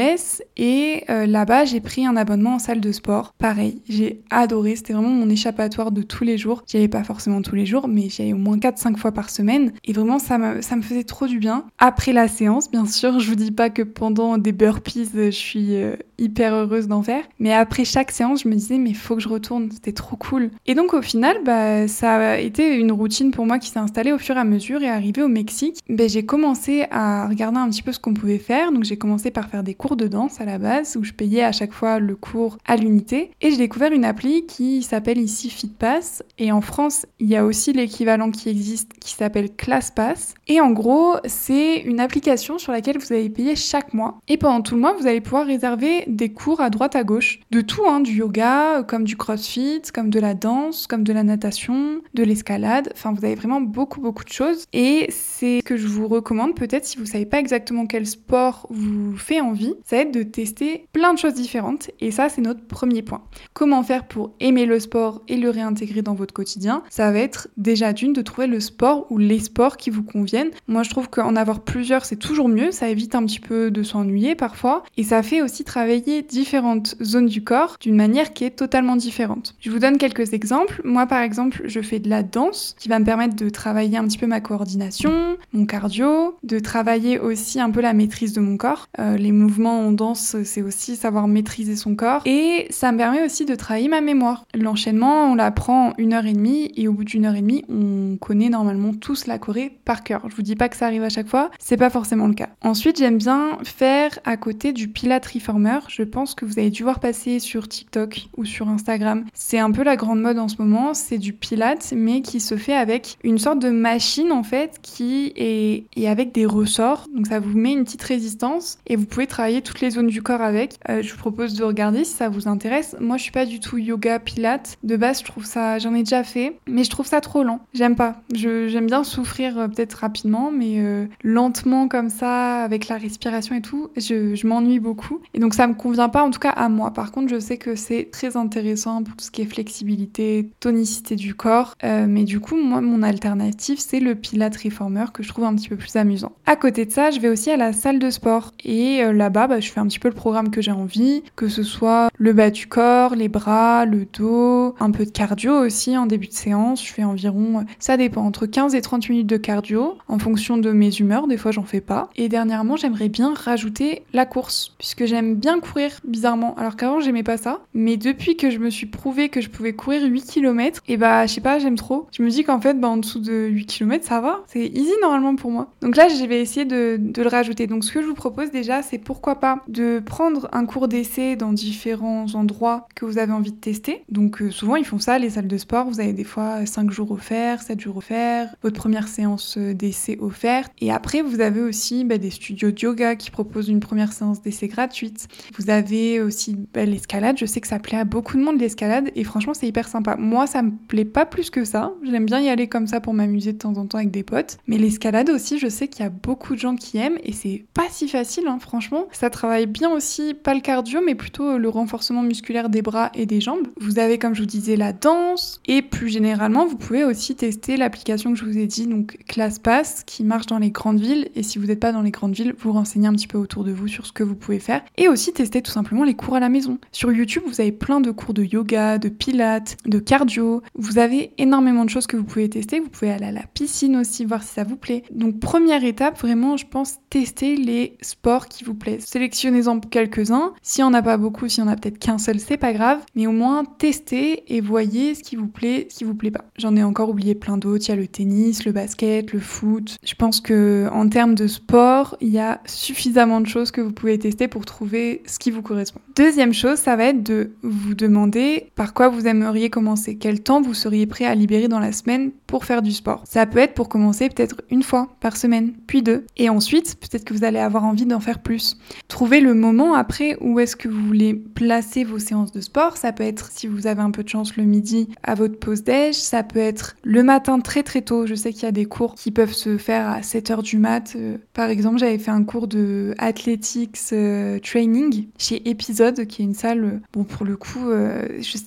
et 0.58 1.04
euh, 1.10 1.26
là-bas, 1.26 1.66
j'ai 1.66 1.80
pris 1.80 2.06
un 2.06 2.16
abonnement 2.16 2.56
en 2.56 2.60
salle 2.60 2.80
de 2.80 2.92
sport. 2.92 3.34
Pareil, 3.38 3.82
j'ai 3.88 4.22
adoré, 4.30 4.76
c'était 4.76 4.94
vraiment 4.94 5.10
mon 5.10 5.30
échappatoire 5.30 5.92
de 5.92 6.02
tous 6.02 6.24
les 6.24 6.38
jours. 6.38 6.64
J'y 6.68 6.78
allais 6.78 6.88
pas 6.88 7.04
forcément 7.04 7.42
tous 7.42 7.56
les 7.56 7.66
jours, 7.66 7.88
mais 7.88 8.10
j'y 8.10 8.24
allais 8.24 8.34
au 8.34 8.38
moins 8.38 8.58
4-5 8.58 8.98
fois 8.98 9.12
par 9.12 9.30
semaine 9.30 9.72
et 9.86 9.94
vraiment 9.94 10.20
ça 10.20 10.38
me, 10.38 10.62
ça 10.62 10.76
me 10.76 10.82
faisait 10.82 11.04
trop 11.04 11.28
du 11.28 11.40
bien. 11.40 11.66
Après 11.78 12.14
la 12.14 12.28
séance, 12.28 12.70
bien 12.72 12.86
sûr, 12.86 13.20
je 13.20 13.30
vous 13.30 13.36
dis 13.36 13.52
pas 13.52 13.70
que 13.70 13.82
pendant 13.82 14.38
des 14.38 14.52
burpees, 14.52 15.10
je 15.14 15.30
suis 15.30 15.76
euh, 15.76 15.96
hyper 16.18 16.54
heureuse 16.54 16.88
d'en 16.88 17.04
faire, 17.04 17.24
mais 17.40 17.54
après 17.54 17.86
chaque 17.86 18.12
séance, 18.12 18.44
je 18.44 18.50
me 18.50 18.56
disais 18.56 18.78
mais 18.78 18.94
faut 18.94 19.16
que 19.16 19.22
je 19.22 19.30
retourne, 19.30 19.70
c'était 19.72 19.94
trop 19.94 20.16
cool. 20.16 20.50
Et 20.66 20.76
donc 20.76 20.94
au 20.94 21.02
final, 21.02 21.38
bah 21.46 21.88
ça 21.88 22.32
a 22.32 22.38
été 22.38 22.76
une 22.76 22.92
routine 22.92 23.32
pour 23.32 23.46
moi 23.46 23.60
qui 23.60 23.70
s'est 23.70 23.80
installée 23.80 24.12
au 24.12 24.18
fur 24.18 24.36
et 24.36 24.40
à 24.40 24.44
mesure 24.44 24.82
et 24.82 24.90
arrivé 24.90 25.22
au 25.22 25.28
Mexique, 25.28 25.80
ben, 25.90 26.10
j'ai 26.10 26.26
commencé 26.26 26.86
à 26.92 27.28
regarder 27.28 27.58
un 27.58 27.70
petit 27.70 27.82
peu 27.82 27.92
ce 27.92 28.00
qu'on 28.00 28.14
pouvait 28.14 28.38
faire. 28.38 28.72
Donc 28.72 28.84
j'ai 28.84 28.98
commencé 28.98 29.32
par 29.32 29.50
faire 29.50 29.64
des 29.64 29.74
cours 29.78 29.96
de 29.96 30.08
danse 30.08 30.42
à 30.42 30.46
la 30.46 30.58
base 30.58 30.98
où 30.98 31.04
je 31.04 31.14
payais 31.14 31.44
à 31.44 31.52
chaque 31.52 31.74
fois 31.74 32.00
le 32.00 32.16
cours 32.16 32.58
à 32.66 32.76
l'unité. 32.76 33.32
Et 33.42 33.52
j'ai 33.52 33.58
découvert 33.58 33.92
une 33.92 34.06
appli 34.06 34.46
qui 34.46 34.82
s'appelle 34.82 35.20
ici 35.20 35.50
FitPass. 35.50 36.24
Et 36.38 36.52
en 36.52 36.62
France, 36.62 37.06
il 37.20 37.28
y 37.28 37.36
a 37.36 37.46
aussi 37.46 37.74
l'équivalent 37.74 38.32
qui 38.32 38.50
existe 38.50 38.94
qui 39.00 39.14
s'appelle 39.14 39.56
ClassPass. 39.56 40.34
Et 40.48 40.62
en 40.62 40.72
gros, 40.72 41.16
c'est 41.26 41.82
une 41.82 42.00
application 42.00 42.58
sur 42.58 42.72
laquelle 42.72 42.98
vous 42.98 43.14
allez 43.14 43.30
payer 43.30 43.56
chaque 43.56 43.94
mois. 43.94 44.20
Et 44.28 44.38
pendant 44.38 44.62
tout 44.62 44.76
le 44.76 44.82
mois, 44.82 44.94
vous 44.94 45.08
allez 45.08 45.22
pouvoir 45.22 45.46
réserver 45.46 46.04
des 46.08 46.30
cours 46.30 46.62
à 46.62 46.70
droite 46.70 46.96
à 46.96 47.04
gauche. 47.04 47.40
De 47.52 47.62
tout, 47.62 47.86
hein, 47.88 48.00
du 48.00 48.14
yoga, 48.14 48.84
comme 48.84 49.04
du 49.04 49.18
crossfit, 49.18 49.82
comme 49.94 50.10
de 50.10 50.20
la 50.20 50.34
danse, 50.34 50.88
comme 50.88 51.04
de 51.04 51.14
la 51.14 51.24
natation, 51.24 52.02
de 52.14 52.24
l'escalade. 52.24 52.90
Enfin, 52.94 53.14
vous 53.14 53.24
avez 53.26 53.36
vraiment 53.36 53.62
beaucoup, 53.62 54.02
beaucoup 54.02 54.24
de 54.24 54.32
choses. 54.32 54.66
Et 54.74 55.08
c'est 55.10 55.60
ce 55.60 55.64
que 55.64 55.78
je 55.78 55.88
vous 55.88 56.08
recommande 56.08 56.56
peut-être 56.56 56.86
si 56.86 56.98
vous 56.98 57.06
savez 57.06 57.26
pas 57.26 57.40
exactement 57.40 57.86
quel 57.86 58.06
sport 58.06 58.68
vous 58.70 59.16
fait 59.18 59.42
envie, 59.42 59.67
ça 59.86 59.98
va 59.98 60.02
être 60.04 60.14
de 60.14 60.24
tester 60.24 60.88
plein 60.94 61.14
de 61.14 61.20
choses 61.20 61.34
différentes. 61.34 61.92
Et 62.00 62.12
ça, 62.12 62.30
c'est 62.30 62.42
notre 62.42 62.66
premier 62.66 63.02
point. 63.02 63.24
Comment 63.54 63.84
faire 63.84 64.08
pour 64.08 64.34
aimer 64.40 64.66
le 64.66 64.80
sport 64.80 65.22
et 65.28 65.38
le 65.38 65.50
réintégrer 65.50 66.02
dans 66.02 66.16
votre 66.16 66.34
quotidien? 66.34 66.84
Ça 66.90 67.12
va 67.12 67.20
être 67.20 67.48
déjà 67.58 67.94
d'une 67.94 68.14
de 68.14 68.22
trouver 68.22 68.48
le 68.48 68.60
sport 68.60 69.08
ou 69.10 69.18
les 69.18 69.40
sports 69.40 69.78
qui 69.78 69.90
vous 69.90 70.04
conviennent. 70.04 70.52
Moi, 70.68 70.84
je 70.84 70.90
trouve 70.90 71.10
qu'en 71.10 71.36
avoir 71.36 71.62
plusieurs, 71.62 72.06
c'est 72.06 72.16
toujours 72.16 72.50
mieux. 72.50 72.72
Ça 72.72 72.90
évite 72.90 73.16
un 73.16 73.26
petit 73.26 73.40
peu 73.40 73.72
de 73.72 73.84
s'ennuyer 73.84 74.36
parfois. 74.36 74.84
Et 74.98 75.04
ça 75.04 75.24
fait 75.24 75.42
aussi 75.42 75.64
travailler 75.64 76.22
différentes 76.22 76.96
zones 77.02 77.28
du 77.28 77.44
corps 77.44 77.78
d'une 77.80 77.96
manière 77.96 78.34
qui 78.34 78.44
est 78.44 78.52
totalement 78.52 78.96
différente. 78.96 79.56
Je 79.60 79.72
vous 79.72 79.80
donne 79.80 79.98
quelques 79.98 80.34
exemples. 80.34 80.82
Moi, 80.84 81.06
par 81.06 81.22
exemple, 81.22 81.64
je 81.66 81.82
fais 81.82 82.00
de 82.00 82.10
la 82.10 82.24
danse 82.24 82.76
qui 82.80 82.90
va 82.90 83.00
me 83.00 83.06
permettre 83.06 83.36
de 83.36 83.50
travailler 83.50 83.98
un 83.98 84.06
petit 84.06 84.18
peu 84.18 84.28
ma 84.28 84.42
coordination, 84.42 85.38
mon 85.54 85.66
cardio, 85.66 86.38
de 86.44 86.60
travailler 86.60 87.20
aussi 87.20 87.60
un 87.60 87.72
peu 87.72 87.82
la 87.82 87.94
maîtrise 87.94 88.34
de 88.34 88.42
mon 88.42 88.58
corps. 88.58 88.88
Euh, 89.00 89.18
les 89.18 89.32
mouvements 89.32 89.57
en 89.66 89.92
danse, 89.92 90.36
c'est 90.44 90.62
aussi 90.62 90.96
savoir 90.96 91.28
maîtriser 91.28 91.76
son 91.76 91.96
corps. 91.96 92.22
Et 92.26 92.68
ça 92.70 92.92
me 92.92 92.98
permet 92.98 93.24
aussi 93.24 93.46
de 93.46 93.56
travailler 93.56 93.88
ma 93.88 94.02
mémoire. 94.02 94.46
L'enchaînement, 94.54 95.32
on 95.32 95.36
l'apprend 95.36 95.94
une 95.98 96.14
heure 96.14 96.26
et 96.26 96.34
demie 96.34 96.72
et 96.76 96.88
au 96.88 96.94
bout 96.94 97.04
d'une 97.04 97.26
heure 97.26 97.36
et 97.36 97.42
demie, 97.42 97.64
on 97.70 98.18
connaît 98.18 98.50
normalement 98.50 98.94
tous 98.94 99.28
la 99.28 99.38
Corée 99.38 99.78
par 99.86 100.04
cœur. 100.04 100.22
Je 100.30 100.36
vous 100.36 100.42
dis 100.42 100.56
pas 100.56 100.70
que 100.70 100.78
ça 100.78 100.86
arrive 100.86 101.04
à 101.04 101.10
chaque 101.10 101.28
fois, 101.28 101.52
c'est 101.60 101.78
pas 101.78 101.90
forcément 101.90 102.28
le 102.28 102.34
cas. 102.34 102.50
Ensuite, 102.62 102.98
j'aime 102.98 103.18
bien 103.18 103.58
faire 103.64 104.20
à 104.26 104.38
côté 104.38 104.74
du 104.74 104.88
Pilate 104.88 105.26
Reformer. 105.26 105.80
Je 105.88 106.04
pense 106.04 106.36
que 106.36 106.46
vous 106.46 106.60
avez 106.60 106.70
dû 106.70 106.84
voir 106.84 107.00
passer 107.00 107.40
sur 107.40 107.68
TikTok 107.68 108.28
ou 108.38 108.46
sur 108.46 108.70
Instagram. 108.70 109.26
C'est 109.34 109.60
un 109.60 109.72
peu 109.72 109.84
la 109.84 109.96
grande 109.96 110.22
mode 110.22 110.40
en 110.40 110.48
ce 110.48 110.62
moment. 110.62 110.94
C'est 110.94 111.18
du 111.18 111.34
Pilate, 111.34 111.94
mais 111.96 112.22
qui 112.22 112.40
se 112.40 112.58
fait 112.58 112.76
avec 112.76 113.18
une 113.24 113.38
sorte 113.38 113.60
de 113.60 113.70
machine 113.70 114.32
en 114.32 114.44
fait 114.44 114.80
qui 114.82 115.34
est, 115.36 116.08
avec 116.08 116.34
des 116.34 116.46
ressorts. 116.46 117.08
Donc 117.16 117.28
ça 117.28 117.40
vous 117.40 117.58
met 117.58 117.74
une 117.74 117.84
petite 117.84 118.04
résistance 118.04 118.78
et 118.88 118.96
vous 118.96 119.06
pouvez 119.06 119.28
travailler 119.28 119.47
toutes 119.62 119.82
les 119.82 119.92
zones 119.92 120.08
du 120.08 120.22
corps 120.22 120.42
avec. 120.42 120.76
Euh, 120.90 121.02
je 121.02 121.12
vous 121.12 121.18
propose 121.18 121.54
de 121.56 121.64
regarder 121.64 122.04
si 122.04 122.14
ça 122.14 122.30
vous 122.30 122.48
intéresse. 122.48 122.96
Moi 123.00 123.18
je 123.18 123.24
suis 123.24 123.32
pas 123.32 123.46
du 123.46 123.60
tout 123.60 123.78
yoga 123.78 124.20
pilate. 124.20 124.78
De 124.84 124.98
base 124.98 125.20
je 125.20 125.26
trouve 125.26 125.46
ça, 125.46 125.80
j'en 125.80 125.94
ai 125.94 126.00
déjà 126.00 126.24
fait, 126.24 126.60
mais 126.68 126.84
je 126.84 126.90
trouve 126.90 127.08
ça 127.08 127.22
trop 127.22 127.44
lent. 127.44 127.60
J'aime 127.74 127.96
pas. 127.96 128.22
J'aime 128.34 128.88
bien 128.88 129.04
souffrir 129.04 129.58
euh, 129.58 129.68
peut-être 129.68 129.96
rapidement, 129.96 130.52
mais 130.52 130.76
euh, 130.78 131.06
lentement 131.24 131.88
comme 131.88 132.10
ça, 132.10 132.64
avec 132.64 132.88
la 132.88 132.98
respiration 132.98 133.56
et 133.56 133.62
tout, 133.62 133.90
je, 133.96 134.36
je 134.36 134.48
m'ennuie 134.48 134.80
beaucoup. 134.80 135.20
Et 135.34 135.40
donc 135.40 135.54
ça 135.54 135.68
me 135.68 135.74
convient 135.74 136.10
pas 136.10 136.24
en 136.24 136.32
tout 136.32 136.40
cas 136.40 136.52
à 136.52 136.70
moi. 136.70 136.92
Par 136.92 137.12
contre 137.12 137.30
je 137.30 137.40
sais 137.40 137.58
que 137.58 137.76
c'est 137.76 138.10
très 138.12 138.38
intéressant 138.38 139.04
pour 139.04 139.16
tout 139.16 139.26
ce 139.26 139.32
qui 139.32 139.42
est 139.42 139.46
flexibilité, 139.46 140.50
tonicité 140.60 141.16
du 141.16 141.34
corps. 141.34 141.76
mais 141.84 142.24
du 142.24 142.40
coup 142.40 142.56
moi 142.56 142.82
mon 142.82 143.04
alternative 143.04 143.80
c'est 143.80 144.00
le 144.00 144.16
Pilate 144.16 144.58
Reformer 144.58 145.06
que 145.14 145.24
je 145.24 145.30
trouve 145.30 145.46
un 145.46 145.56
petit 145.56 145.70
peu 145.70 145.78
plus 145.78 145.96
amusant. 145.96 146.34
À 146.46 146.56
côté 146.56 146.86
de 146.86 146.92
ça, 146.92 147.12
je 147.12 147.20
vais 147.20 147.30
aussi 147.30 147.50
à 147.52 147.58
la 147.58 147.74
salle 147.74 148.00
de 148.00 148.10
sport 148.10 148.54
et 148.64 149.04
euh, 149.04 149.12
bah, 149.46 149.60
je 149.60 149.70
fais 149.70 149.80
un 149.80 149.86
petit 149.86 150.00
peu 150.00 150.08
le 150.08 150.16
programme 150.16 150.50
que 150.50 150.62
j'ai 150.62 150.72
envie, 150.72 151.22
que 151.36 151.48
ce 151.50 151.62
soit 151.62 152.10
le 152.18 152.34
bas 152.34 152.50
du 152.50 152.66
corps, 152.66 153.14
les 153.14 153.28
bras, 153.28 153.86
le 153.86 154.06
dos, 154.06 154.74
un 154.80 154.90
peu 154.90 155.06
de 155.06 155.12
cardio 155.12 155.54
aussi 155.54 155.96
en 155.96 156.08
début 156.08 156.28
de 156.28 156.34
séance. 156.34 156.84
Je 156.84 156.92
fais 156.92 157.04
environ, 157.04 157.66
ça 157.78 157.98
dépend, 157.98 158.24
entre 158.24 158.48
15 158.48 158.74
et 158.74 158.82
30 158.82 159.10
minutes 159.10 159.28
de 159.28 159.38
cardio 159.38 159.98
en 160.08 160.18
fonction 160.18 160.58
de 160.58 160.72
mes 160.72 160.96
humeurs. 160.96 161.28
Des 161.28 161.38
fois, 161.38 161.52
j'en 161.52 161.64
fais 161.64 161.82
pas. 161.82 162.10
Et 162.16 162.30
dernièrement, 162.30 162.76
j'aimerais 162.78 163.10
bien 163.10 163.36
rajouter 163.36 164.02
la 164.14 164.26
course 164.26 164.74
puisque 164.80 165.06
j'aime 165.06 165.36
bien 165.36 165.60
courir 165.60 165.92
bizarrement. 166.04 166.56
Alors 166.56 166.76
qu'avant, 166.76 167.00
j'aimais 167.00 167.24
pas 167.24 167.38
ça, 167.38 167.62
mais 167.74 167.98
depuis 167.98 168.38
que 168.38 168.50
je 168.50 168.60
me 168.60 168.70
suis 168.70 168.86
prouvé 168.86 169.30
que 169.30 169.42
je 169.42 169.50
pouvais 169.50 169.74
courir 169.74 170.04
8 170.04 170.26
km, 170.26 170.82
et 170.88 170.98
bah, 170.98 171.26
je 171.26 171.34
sais 171.34 171.42
pas, 171.42 171.60
j'aime 171.60 171.76
trop. 171.76 172.08
Je 172.12 172.24
me 172.24 172.30
dis 172.30 172.44
qu'en 172.44 172.60
fait, 172.60 172.80
bah, 172.80 172.88
en 172.88 172.98
dessous 172.98 173.20
de 173.20 173.48
8 173.48 173.66
km, 173.66 174.06
ça 174.06 174.22
va. 174.22 174.44
C'est 174.48 174.66
easy 174.66 174.94
normalement 175.02 175.36
pour 175.36 175.52
moi. 175.52 175.72
Donc 175.82 175.96
là, 175.96 176.08
je 176.08 176.26
vais 176.26 176.42
essayer 176.42 176.66
de, 176.66 177.00
le 177.16 177.28
rajouter. 177.28 177.68
Donc 177.68 177.84
ce 177.84 177.92
que 177.92 178.02
je 178.02 178.08
vous 178.08 178.14
propose 178.14 178.52
déjà, 178.52 178.82
c'est 178.82 178.98
pourquoi 178.98 179.27
pas 179.36 179.64
de 179.68 180.02
prendre 180.04 180.48
un 180.52 180.66
cours 180.66 180.88
d'essai 180.88 181.36
dans 181.36 181.54
différents 181.54 182.34
endroits 182.36 182.88
que 182.96 183.06
vous 183.06 183.18
avez 183.18 183.34
envie 183.34 183.52
de 183.52 183.58
tester. 183.58 184.04
Donc 184.10 184.42
euh, 184.42 184.52
souvent, 184.52 184.76
ils 184.76 184.86
font 184.86 185.00
ça, 185.00 185.20
les 185.20 185.32
salles 185.32 185.48
de 185.48 185.58
sport. 185.58 185.88
Vous 185.90 186.00
avez 186.00 186.14
des 186.14 186.24
fois 186.24 186.66
5 186.66 186.92
jours 186.92 187.12
offerts, 187.12 187.62
7 187.62 187.80
jours 187.80 187.98
offerts, 187.98 188.56
votre 188.62 188.78
première 188.78 189.08
séance 189.08 189.58
euh, 189.58 189.74
d'essai 189.74 190.18
offerte. 190.20 190.72
Et 190.80 190.92
après, 190.92 191.22
vous 191.22 191.42
avez 191.42 191.62
aussi 191.62 192.04
bah, 192.04 192.18
des 192.18 192.30
studios 192.30 192.72
de 192.72 192.80
yoga 192.80 193.16
qui 193.16 193.32
proposent 193.32 193.70
une 193.70 193.80
première 193.80 194.14
séance 194.14 194.42
d'essai 194.42 194.68
gratuite. 194.68 195.28
Vous 195.58 195.70
avez 195.70 196.22
aussi 196.22 196.56
bah, 196.74 196.86
l'escalade. 196.86 197.38
Je 197.38 197.46
sais 197.46 197.62
que 197.62 197.68
ça 197.68 197.80
plaît 197.80 197.98
à 197.98 198.06
beaucoup 198.06 198.38
de 198.38 198.44
monde 198.44 198.60
l'escalade 198.60 199.12
et 199.16 199.24
franchement, 199.24 199.54
c'est 199.54 199.68
hyper 199.68 199.88
sympa. 199.88 200.16
Moi, 200.18 200.48
ça 200.48 200.62
me 200.62 200.72
plaît 200.72 201.06
pas 201.06 201.26
plus 201.26 201.50
que 201.50 201.64
ça. 201.66 201.94
J'aime 202.04 202.26
bien 202.26 202.40
y 202.40 202.50
aller 202.50 202.68
comme 202.68 202.88
ça 202.88 203.02
pour 203.02 203.14
m'amuser 203.14 203.54
de 203.54 203.58
temps 203.58 203.78
en 203.78 203.86
temps 203.86 203.98
avec 203.98 204.12
des 204.12 204.24
potes. 204.24 204.58
Mais 204.68 204.78
l'escalade 204.78 205.30
aussi, 205.30 205.60
je 205.60 205.68
sais 205.68 205.88
qu'il 205.88 206.04
y 206.04 206.08
a 206.08 206.10
beaucoup 206.10 206.56
de 206.56 206.60
gens 206.60 206.76
qui 206.76 206.98
aiment 206.98 207.18
et 207.24 207.34
c'est 207.34 207.66
pas 207.74 207.88
si 207.90 208.08
facile, 208.08 208.48
hein, 208.48 208.60
franchement. 208.60 209.08
Ça 209.20 209.32
travaille 209.32 209.66
bien 209.66 209.90
aussi, 209.90 210.36
pas 210.36 210.54
le 210.54 210.60
cardio, 210.60 211.02
mais 211.04 211.16
plutôt 211.16 211.58
le 211.58 211.70
renforcement 211.70 212.22
musculaire 212.22 212.70
des 212.70 212.84
bras 212.84 213.10
et 213.16 213.26
des 213.26 213.42
jambes. 213.42 213.68
Vous 213.82 213.98
avez, 213.98 214.20
comme 214.20 214.36
je 214.36 214.42
vous 214.42 214.46
disais, 214.46 214.76
la 214.76 214.94
danse 214.94 215.60
et 215.66 215.82
plus 215.82 216.10
généralement, 216.10 216.68
vous 216.68 216.78
pouvez 216.78 217.04
aussi 217.04 217.36
tester 217.36 217.78
l'application 217.78 218.32
que 218.32 218.38
je 218.38 218.46
vous 218.46 218.60
ai 218.60 218.68
dit, 218.68 218.86
donc 218.86 219.18
ClassPass, 219.28 220.04
qui 220.06 220.24
marche 220.24 220.46
dans 220.46 220.60
les 220.60 220.70
grandes 220.70 221.00
villes. 221.00 221.30
Et 221.34 221.42
si 221.42 221.58
vous 221.58 221.66
n'êtes 221.66 221.80
pas 221.80 221.94
dans 221.94 222.04
les 222.04 222.12
grandes 222.12 222.36
villes, 222.36 222.54
vous 222.60 222.72
renseignez 222.72 223.08
un 223.08 223.14
petit 223.14 223.26
peu 223.26 223.40
autour 223.40 223.64
de 223.64 223.72
vous 223.72 223.88
sur 223.88 224.06
ce 224.06 224.12
que 224.12 224.22
vous 224.22 224.36
pouvez 224.36 224.60
faire. 224.60 224.84
Et 224.98 225.08
aussi 225.08 225.34
tester 225.34 225.64
tout 225.64 225.72
simplement 225.72 226.04
les 226.04 226.14
cours 226.14 226.36
à 226.36 226.40
la 226.40 226.50
maison. 226.50 226.78
Sur 226.92 227.12
YouTube, 227.12 227.42
vous 227.48 227.60
avez 227.60 227.72
plein 227.72 228.02
de 228.02 228.12
cours 228.12 228.36
de 228.36 228.44
yoga, 228.44 229.00
de 229.00 229.10
pilates, 229.10 229.78
de 229.88 229.98
cardio. 229.98 230.62
Vous 230.76 231.00
avez 231.00 231.32
énormément 231.40 231.86
de 231.86 231.90
choses 231.90 232.06
que 232.06 232.18
vous 232.18 232.24
pouvez 232.24 232.50
tester. 232.50 232.80
Vous 232.80 232.90
pouvez 232.90 233.10
aller 233.10 233.26
à 233.26 233.32
la 233.32 233.48
piscine 233.56 233.96
aussi, 233.96 234.26
voir 234.26 234.44
si 234.44 234.54
ça 234.54 234.64
vous 234.64 234.78
plaît. 234.78 235.02
Donc 235.10 235.40
première 235.40 235.84
étape, 235.84 236.22
vraiment, 236.22 236.56
je 236.56 236.68
pense, 236.68 236.98
tester 237.10 237.56
les 237.56 237.98
sports 238.04 238.48
qui 238.48 238.64
vous 238.64 238.76
plaisent. 238.76 239.07
Sélectionnez 239.10 239.62
sélectionnez-en 239.62 239.80
quelques-uns. 239.80 240.54
Si 240.62 240.84
on 240.84 240.90
n'a 240.90 241.02
pas 241.02 241.16
beaucoup, 241.16 241.48
si 241.48 241.62
on 241.62 241.68
a 241.68 241.78
peut-être 241.78 241.98
qu'un 241.98 242.18
seul, 242.18 242.42
c'est 242.42 242.58
pas 242.58 242.74
grave, 242.74 243.00
mais 243.16 243.26
au 243.26 243.32
moins 243.32 243.64
testez 243.64 244.44
et 244.54 244.60
voyez 244.60 245.16
ce 245.16 245.24
qui 245.24 245.38
vous 245.38 245.48
plaît, 245.48 245.88
ce 245.90 246.00
qui 246.00 246.04
vous 246.04 246.14
plaît 246.14 246.32
pas. 246.32 246.44
J'en 246.58 246.76
ai 246.76 246.84
encore 246.84 247.10
oublié 247.10 247.34
plein 247.34 247.58
d'autres, 247.58 247.86
il 247.86 247.90
y 247.90 247.92
a 247.94 247.96
le 247.96 248.08
tennis, 248.08 248.66
le 248.66 248.74
basket, 248.74 249.32
le 249.32 249.40
foot. 249.40 249.98
Je 250.04 250.14
pense 250.16 250.42
que 250.42 250.90
en 250.92 251.08
termes 251.08 251.36
de 251.36 251.48
sport, 251.48 252.18
il 252.20 252.30
y 252.30 252.40
a 252.40 252.60
suffisamment 252.66 253.40
de 253.40 253.48
choses 253.48 253.72
que 253.72 253.80
vous 253.80 253.94
pouvez 253.94 254.20
tester 254.20 254.50
pour 254.50 254.66
trouver 254.66 255.24
ce 255.26 255.40
qui 255.40 255.52
vous 255.52 255.62
correspond. 255.62 256.02
Deuxième 256.18 256.54
chose, 256.54 256.78
ça 256.78 256.98
va 256.98 257.06
être 257.06 257.24
de 257.24 257.52
vous 257.64 257.96
demander 257.96 258.72
par 258.76 258.94
quoi 258.94 259.08
vous 259.08 259.26
aimeriez 259.26 259.70
commencer, 259.70 260.18
quel 260.18 260.42
temps 260.42 260.62
vous 260.62 260.74
seriez 260.74 261.06
prêt 261.06 261.26
à 261.26 261.34
libérer 261.34 261.70
dans 261.70 261.80
la 261.80 261.94
semaine 261.94 262.32
pour 262.46 262.66
faire 262.66 262.82
du 262.82 262.92
sport? 262.92 263.24
Ça 263.26 263.46
peut 263.46 263.60
être 263.60 263.74
pour 263.74 263.88
commencer 263.88 264.28
peut-être 264.28 264.62
une 264.70 264.84
fois 264.84 265.16
par 265.22 265.38
semaine, 265.38 265.74
puis 265.88 266.02
deux, 266.02 266.26
et 266.36 266.50
ensuite 266.50 267.00
peut-être 267.00 267.24
que 267.24 267.34
vous 267.34 267.46
allez 267.46 267.60
avoir 267.60 267.86
envie 267.86 268.06
d'en 268.06 268.20
faire 268.20 268.40
plus. 268.40 268.78
Trouvez 269.08 269.40
le 269.40 269.54
moment 269.54 269.94
après 269.94 270.38
où 270.42 270.60
est-ce 270.60 270.76
que 270.76 270.88
vous 270.88 271.06
voulez 271.06 271.34
placer 271.34 272.04
vos 272.04 272.20
séances 272.20 272.52
de 272.52 272.62
sport. 272.62 272.98
Ça 272.98 273.12
peut 273.12 273.24
être 273.24 273.52
si 273.52 273.68
vous 273.68 273.88
avez 273.88 274.02
un 274.02 274.12
peu 274.12 274.24
de 274.24 274.30
chance 274.30 274.56
le 274.58 274.64
midi 274.64 275.10
à 275.24 275.36
votre 275.36 275.58
pause 275.60 275.84
déj, 275.84 276.16
ça 276.16 276.44
peut 276.44 276.60
être 276.60 276.96
le 277.04 277.24
matin 277.24 277.60
très 277.60 277.84
très 277.84 278.02
tôt. 278.02 278.26
Je 278.26 278.36
sais 278.36 278.54
qu'il 278.54 278.64
y 278.64 278.68
a 278.68 278.72
des 278.72 278.86
cours 278.86 279.16
qui 279.16 279.32
peuvent 279.32 279.54
se 279.54 279.78
faire 279.78 280.08
à 280.10 280.22
7h 280.22 280.62
du 280.62 280.78
mat. 280.78 281.14
Euh, 281.16 281.38
par 281.54 281.70
exemple, 281.70 281.98
j'avais 281.98 282.18
fait 282.18 282.32
un 282.32 282.44
cours 282.44 282.68
de 282.68 283.14
athletics 283.18 283.98
euh, 284.14 284.60
training 284.60 285.28
chez 285.38 285.68
Episode, 285.70 286.26
qui 286.26 286.42
est 286.42 286.46
une 286.46 286.54
salle, 286.54 286.84
euh, 286.84 287.00
bon 287.14 287.24
pour 287.24 287.46
le 287.46 287.58
coup, 287.58 287.90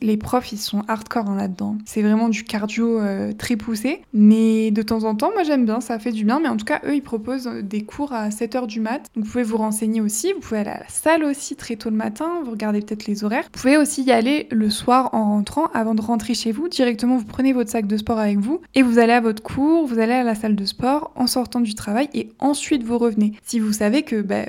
les 0.03 0.17
profs 0.17 0.53
ils 0.53 0.59
sont 0.59 0.83
hardcore 0.89 1.29
hein, 1.29 1.37
là-dedans. 1.37 1.77
C'est 1.85 2.03
vraiment 2.03 2.29
du 2.29 2.45
cardio 2.45 3.01
très 3.39 3.57
poussé, 3.57 4.03
mais 4.13 4.71
de 4.71 4.83
temps 4.83 5.05
en 5.05 5.15
temps, 5.15 5.31
moi 5.33 5.43
j'aime 5.43 5.65
bien, 5.65 5.81
ça 5.81 5.99
fait 5.99 6.13
du 6.13 6.25
bien. 6.25 6.41
Mais 6.41 6.49
en 6.49 6.57
tout 6.57 6.65
cas, 6.65 6.81
eux 6.87 6.95
ils 6.95 7.03
proposent 7.03 7.51
des 7.63 7.83
cours 7.83 8.13
à 8.13 8.29
7h 8.29 8.67
du 8.67 8.81
mat. 8.81 9.07
Vous 9.15 9.23
pouvez 9.23 9.43
vous 9.43 9.57
renseigner 9.57 10.01
aussi, 10.01 10.10
vous 10.35 10.41
pouvez 10.41 10.61
aller 10.61 10.71
à 10.71 10.81
la 10.81 10.89
salle 10.89 11.25
aussi 11.25 11.57
très 11.57 11.77
tôt 11.77 11.91
le 11.91 11.97
matin, 11.97 12.41
vous 12.45 12.51
regardez 12.51 12.81
peut-être 12.81 13.07
les 13.07 13.25
horaires. 13.25 13.45
Vous 13.45 13.61
pouvez 13.61 13.77
aussi 13.77 14.03
y 14.03 14.13
aller 14.13 14.49
le 14.51 14.71
soir 14.71 15.11
en 15.15 15.25
rentrant, 15.25 15.67
avant 15.75 15.95
de 15.95 16.03
rentrer 16.03 16.35
chez 16.35 16.53
vous. 16.53 16.69
Directement, 16.69 17.17
vous 17.17 17.25
prenez 17.25 17.53
votre 17.53 17.71
sac 17.71 17.87
de 17.87 17.97
sport 17.97 18.19
avec 18.19 18.39
vous 18.39 18.61
et 18.75 18.83
vous 18.83 18.99
allez 18.99 19.13
à 19.13 19.21
votre 19.21 19.43
cours, 19.43 19.87
vous 19.87 19.99
allez 19.99 20.13
à 20.13 20.25
la 20.25 20.35
salle 20.35 20.57
de 20.57 20.65
sport 20.65 21.13
en 21.15 21.27
sortant 21.27 21.61
du 21.61 21.75
travail 21.75 22.09
et 22.15 22.31
ensuite 22.39 22.83
vous 22.83 22.99
revenez. 22.99 23.33
Si 23.43 23.61
vous 23.61 23.73
savez 23.73 24.03
que 24.03 24.21
bah, 24.21 24.47